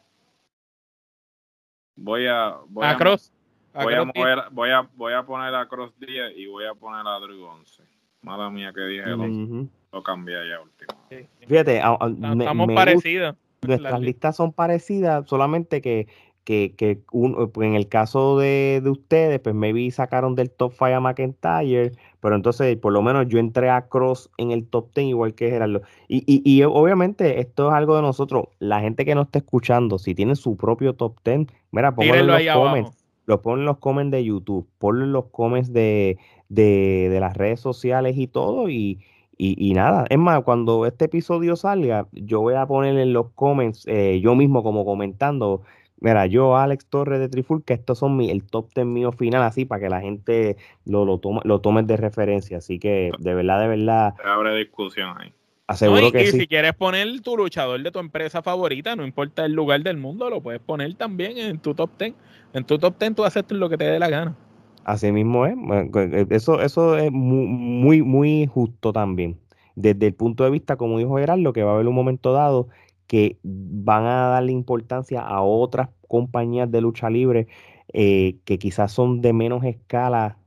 voy 1.97 2.27
a. 2.27 2.57
Voy 2.67 2.87
a, 2.87 2.97
Cross. 2.97 3.33
voy, 3.73 3.95
a 3.95 4.05
mover, 4.05 4.45
voy, 4.51 4.71
a, 4.71 4.81
voy 4.95 5.13
a 5.13 5.23
poner 5.23 5.55
a 5.55 5.67
Cross 5.67 5.99
10 5.99 6.37
y 6.37 6.47
voy 6.47 6.67
a 6.67 6.75
poner 6.75 7.07
a 7.07 7.19
Drew 7.21 7.45
11. 7.45 7.94
Mala 8.25 8.51
mía 8.51 8.73
que 8.75 8.81
dije, 8.83 9.05
lo, 9.07 10.03
cambié 10.03 10.35
ya 10.49 10.61
último. 10.61 11.29
Fíjate, 11.47 11.77
estamos 11.77 12.69
parecidos. 12.75 13.37
Nuestras 13.63 14.01
listas 14.01 14.37
son 14.37 14.53
parecidas, 14.53 15.27
solamente 15.27 15.81
que 15.81 16.07
que, 16.45 16.75
que 16.77 17.01
pues, 17.11 17.67
en 17.67 17.75
el 17.75 17.89
caso 17.89 18.39
de, 18.39 18.81
de, 18.83 18.91
ustedes, 18.91 19.41
pues 19.41 19.55
maybe 19.55 19.91
sacaron 19.91 20.35
del 20.35 20.51
top 20.51 20.73
5 20.73 20.85
a 20.85 21.01
McIntyre, 21.01 21.93
pero 22.21 22.37
entonces 22.37 22.77
por 22.77 22.93
lo 22.93 23.03
menos 23.03 23.27
yo 23.29 23.39
entré 23.39 23.71
a 23.71 23.89
Cross 23.89 24.31
en 24.37 24.51
el 24.51 24.67
top 24.67 24.95
10 24.95 25.09
igual 25.09 25.35
que 25.35 25.51
Gerardo. 25.51 25.83
Y, 26.07 26.19
y, 26.27 26.43
y 26.45 26.63
obviamente 26.63 27.41
esto 27.41 27.69
es 27.69 27.75
algo 27.75 27.97
de 27.97 28.03
nosotros, 28.03 28.49
la 28.59 28.81
gente 28.81 29.05
que 29.05 29.15
nos 29.15 29.27
está 29.27 29.39
escuchando, 29.39 29.99
si 29.99 30.15
tiene 30.15 30.37
su 30.37 30.57
propio 30.57 30.95
top 30.95 31.17
10, 31.25 31.47
mira, 31.73 31.95
pónganlo 31.95 32.37
en 32.37 32.47
los 32.47 32.55
comments. 32.55 33.05
Lo 33.27 33.41
ponen 33.41 33.61
en 33.61 33.67
los 33.67 33.79
comments 33.79 34.13
de 34.13 34.23
YouTube, 34.23 34.69
ponlo 34.77 35.03
en 35.03 35.13
los 35.13 35.27
comments 35.31 35.73
de, 35.73 36.19
de, 36.49 37.09
de 37.11 37.21
las 37.21 37.37
redes 37.37 37.61
sociales 37.61 38.17
y 38.17 38.27
todo, 38.27 38.69
y, 38.69 39.01
y, 39.37 39.75
nada, 39.75 40.05
es 40.09 40.19
más, 40.19 40.43
cuando 40.45 40.87
este 40.87 41.07
episodio 41.07 41.57
salga, 41.57 42.07
yo 42.13 42.41
voy 42.41 42.55
a 42.55 42.67
poner 42.67 42.97
en 42.99 43.13
los 43.13 43.31
comments, 43.35 43.85
eh, 43.87 44.21
yo 44.23 44.35
mismo 44.35 44.63
como 44.63 44.85
comentando, 44.85 45.63
Mira, 46.05 46.27
yo, 46.27 46.59
Alex 46.59 46.85
Torres 46.87 47.19
de 47.19 47.31
Trifulca, 47.31 47.73
estos 47.73 47.99
son 47.99 48.19
mi, 48.19 48.31
el 48.31 48.45
top 48.45 48.69
10 48.75 48.87
mío 48.87 49.11
final, 49.11 49.43
así 49.43 49.65
para 49.65 49.81
que 49.81 49.89
la 49.89 50.03
gente 50.03 50.59
lo, 50.85 51.07
lo, 51.07 51.17
tome, 51.17 51.41
lo 51.45 51.63
tome 51.63 51.83
de 51.83 51.97
referencia. 51.97 52.59
Así 52.59 52.79
que, 52.79 53.11
de 53.19 53.35
verdad, 53.35 53.61
de 53.61 53.69
verdad. 53.69 54.15
Abre 54.23 54.55
discusión 54.55 55.17
ahí. 55.19 55.33
Aseguro 55.67 56.13
que 56.13 56.25
y 56.25 56.27
si 56.27 56.47
quieres 56.47 56.75
poner 56.75 57.23
tu 57.23 57.39
luchador 57.39 57.83
de 57.83 57.91
tu 57.91 58.01
empresa 58.01 58.43
favorita, 58.43 58.95
no 58.97 59.07
importa 59.07 59.47
el 59.47 59.53
lugar 59.55 59.83
del 59.83 59.97
mundo, 59.97 60.29
lo 60.29 60.43
puedes 60.43 60.61
poner 60.61 60.93
también 60.95 61.39
en 61.39 61.59
tu 61.59 61.75
top 61.75 61.91
10. 61.99 62.13
En 62.53 62.65
tu 62.65 62.79
top 62.79 62.99
10 62.99 63.15
tú 63.15 63.25
haces 63.25 63.45
lo 63.49 63.71
que 63.71 63.79
te 63.79 63.85
dé 63.85 63.99
la 63.99 64.11
gana. 64.11 64.37
Así 64.85 65.11
mismo 65.13 65.47
es. 65.47 65.57
Eh, 65.95 66.27
eso, 66.31 66.61
eso 66.61 66.97
es 66.97 67.11
muy, 67.11 67.47
muy, 67.47 68.03
muy 68.03 68.47
justo 68.47 68.93
también. 68.93 69.39
Desde 69.75 70.07
el 70.07 70.15
punto 70.15 70.45
de 70.45 70.51
vista, 70.51 70.77
como 70.77 70.99
dijo 70.99 71.17
Gerardo, 71.17 71.53
que 71.53 71.65
va 71.65 71.73
a 71.73 71.75
haber 71.75 71.89
un 71.89 71.95
momento 71.95 72.33
dado 72.33 72.69
que 73.07 73.39
van 73.43 74.05
a 74.07 74.29
darle 74.29 74.53
importancia 74.53 75.21
a 75.21 75.43
otras 75.43 75.89
compañías 76.09 76.71
de 76.71 76.81
lucha 76.81 77.11
libre 77.11 77.49
eh, 77.93 78.39
que 78.45 78.59
quizás 78.59 78.93
son 78.93 79.21
de 79.21 79.33
menos 79.33 79.65
escala 79.65 80.39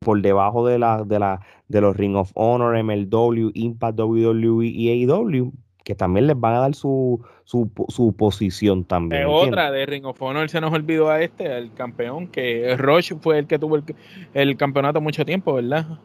por 0.00 0.20
debajo 0.20 0.66
de 0.66 0.78
la, 0.78 1.04
de 1.04 1.18
la 1.18 1.40
de 1.68 1.80
los 1.80 1.96
Ring 1.96 2.16
of 2.16 2.30
Honor, 2.34 2.82
MLW, 2.82 3.50
Impact 3.54 4.00
WWE 4.00 4.66
y 4.66 5.04
AEW, 5.04 5.52
que 5.86 5.94
también 5.94 6.26
les 6.26 6.38
van 6.38 6.54
a 6.54 6.58
dar 6.58 6.74
su, 6.74 7.24
su, 7.44 7.70
su 7.86 8.12
posición 8.16 8.84
también. 8.84 9.22
Es 9.22 9.28
otra 9.30 9.70
de 9.70 9.86
Ring 9.86 10.04
of 10.04 10.20
Honor, 10.20 10.50
se 10.50 10.60
nos 10.60 10.72
olvidó 10.72 11.10
a 11.10 11.22
este, 11.22 11.56
el 11.56 11.72
campeón, 11.74 12.26
que 12.26 12.76
Roche 12.76 13.14
fue 13.14 13.38
el 13.38 13.46
que 13.46 13.56
tuvo 13.56 13.78
el, 14.34 14.56
campeonato 14.56 15.00
mucho 15.00 15.24
tiempo, 15.24 15.54
¿verdad? 15.54 16.00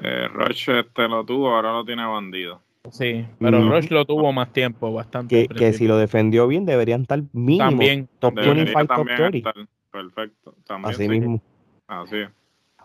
Eh, 0.00 0.28
Roche 0.28 0.78
este 0.78 1.08
lo 1.08 1.24
tuvo, 1.24 1.50
ahora 1.50 1.72
lo 1.72 1.84
tiene 1.84 2.06
bandido. 2.06 2.60
Sí, 2.92 3.26
pero 3.40 3.58
mm. 3.58 3.70
Roche 3.70 3.88
lo 3.92 4.04
tuvo 4.04 4.32
más 4.32 4.52
tiempo, 4.52 4.92
bastante. 4.92 5.48
Que, 5.48 5.72
si 5.72 5.88
lo 5.88 5.98
defendió 5.98 6.46
bien, 6.46 6.64
deberían 6.64 7.02
estar 7.02 7.20
mínimo 7.32 7.70
también, 7.70 8.08
top 8.20 8.36
25, 8.36 8.94
top 8.94 9.06
30. 9.16 9.52
perfecto, 9.90 10.54
también. 10.64 10.94
Así 10.94 11.08
mismo. 11.08 11.42
Así 11.88 12.18
es. 12.18 12.28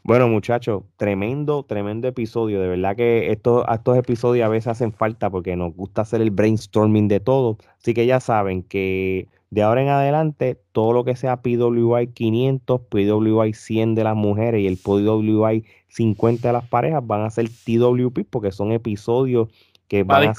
Bueno, 0.03 0.27
muchachos, 0.27 0.83
tremendo, 0.97 1.63
tremendo 1.63 2.07
episodio. 2.07 2.61
De 2.61 2.67
verdad 2.67 2.95
que 2.95 3.31
estos, 3.31 3.65
estos 3.71 3.97
episodios 3.97 4.45
a 4.45 4.49
veces 4.49 4.67
hacen 4.67 4.93
falta 4.93 5.29
porque 5.29 5.55
nos 5.55 5.75
gusta 5.75 6.01
hacer 6.01 6.21
el 6.21 6.31
brainstorming 6.31 7.07
de 7.07 7.19
todo. 7.19 7.57
Así 7.79 7.93
que 7.93 8.05
ya 8.05 8.19
saben 8.19 8.63
que 8.63 9.27
de 9.51 9.63
ahora 9.63 9.81
en 9.81 9.89
adelante, 9.89 10.61
todo 10.71 10.93
lo 10.93 11.03
que 11.03 11.15
sea 11.15 11.41
PWI 11.41 12.07
500, 12.13 12.81
PWI 12.81 13.53
100 13.53 13.95
de 13.95 14.03
las 14.03 14.15
mujeres 14.15 14.61
y 14.61 14.67
el 14.67 14.77
PWI 14.77 15.65
50 15.87 16.47
de 16.47 16.53
las 16.53 16.67
parejas 16.67 17.05
van 17.05 17.21
a 17.21 17.29
ser 17.31 17.49
TWP 17.49 18.27
porque 18.29 18.51
son 18.51 18.71
episodios 18.71 19.49
que 19.87 20.03
van, 20.03 20.29
a, 20.29 20.33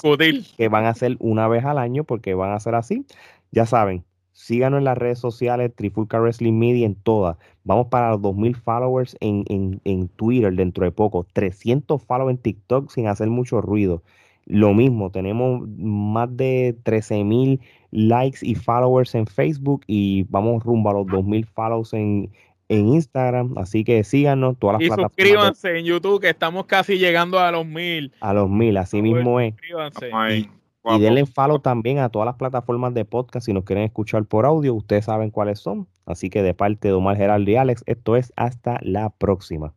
que 0.57 0.69
van 0.69 0.87
a 0.87 0.95
ser 0.95 1.17
una 1.19 1.49
vez 1.49 1.65
al 1.65 1.79
año 1.79 2.05
porque 2.05 2.35
van 2.35 2.53
a 2.53 2.61
ser 2.61 2.77
así. 2.77 3.05
Ya 3.51 3.67
saben, 3.67 4.05
Síganos 4.41 4.79
en 4.79 4.85
las 4.85 4.97
redes 4.97 5.19
sociales, 5.19 5.71
Trifulca 5.77 6.19
Wrestling 6.19 6.55
Media 6.59 6.87
en 6.87 6.95
todas. 6.95 7.37
Vamos 7.65 7.89
para 7.89 8.13
los 8.13 8.23
2000 8.23 8.57
followers 8.57 9.15
en, 9.21 9.45
en, 9.85 10.09
Twitter 10.09 10.51
dentro 10.55 10.87
de 10.87 10.91
poco. 10.91 11.27
300 11.35 12.03
followers 12.03 12.39
en 12.39 12.43
TikTok 12.43 12.91
sin 12.91 13.07
hacer 13.07 13.29
mucho 13.29 13.61
ruido. 13.61 14.03
Lo 14.47 14.73
mismo, 14.73 15.11
tenemos 15.11 15.69
más 15.77 16.35
de 16.35 16.75
13.000 16.85 17.61
likes 17.91 18.39
y 18.41 18.55
followers 18.55 19.15
en 19.15 19.27
Facebook 19.27 19.83
y 19.87 20.23
vamos 20.31 20.65
rumbo 20.65 20.89
a 20.89 20.95
los 20.95 21.07
2.000 21.09 21.45
follows 21.45 21.93
en, 21.93 22.31
en 22.71 22.89
Instagram. 22.89 23.59
Así 23.59 23.85
que 23.85 24.03
síganos 24.05 24.59
todas 24.59 24.81
las 24.81 24.83
y 24.83 25.03
suscríbanse 25.03 25.79
en 25.79 25.85
YouTube 25.85 26.19
que 26.19 26.31
estamos 26.31 26.65
casi 26.65 26.97
llegando 26.99 27.39
a 27.39 27.53
los 27.53 27.67
1.000. 27.67 28.13
A 28.21 28.33
los 28.33 28.49
1.000, 28.49 28.79
así 28.79 29.03
mismo 29.03 29.39
es. 29.39 29.53
Suscríbanse. 29.53 30.51
Y 30.85 30.99
denle 30.99 31.27
follow 31.27 31.59
también 31.59 31.99
a 31.99 32.09
todas 32.09 32.27
las 32.27 32.37
plataformas 32.37 32.95
de 32.95 33.05
podcast 33.05 33.47
si 33.47 33.53
nos 33.53 33.65
quieren 33.65 33.85
escuchar 33.85 34.25
por 34.25 34.47
audio. 34.47 34.75
Ustedes 34.75 35.05
saben 35.05 35.31
cuáles 35.31 35.61
son. 35.61 35.89
Así 36.07 36.31
que 36.31 36.43
de 36.43 36.55
parte 36.55 36.89
de 36.89 36.95
Omar 36.95 37.17
Geraldo 37.17 37.51
y 37.51 37.57
Alex, 37.57 37.83
esto 37.87 38.17
es 38.17 38.33
hasta 38.37 38.79
la 38.83 39.11
próxima. 39.11 39.75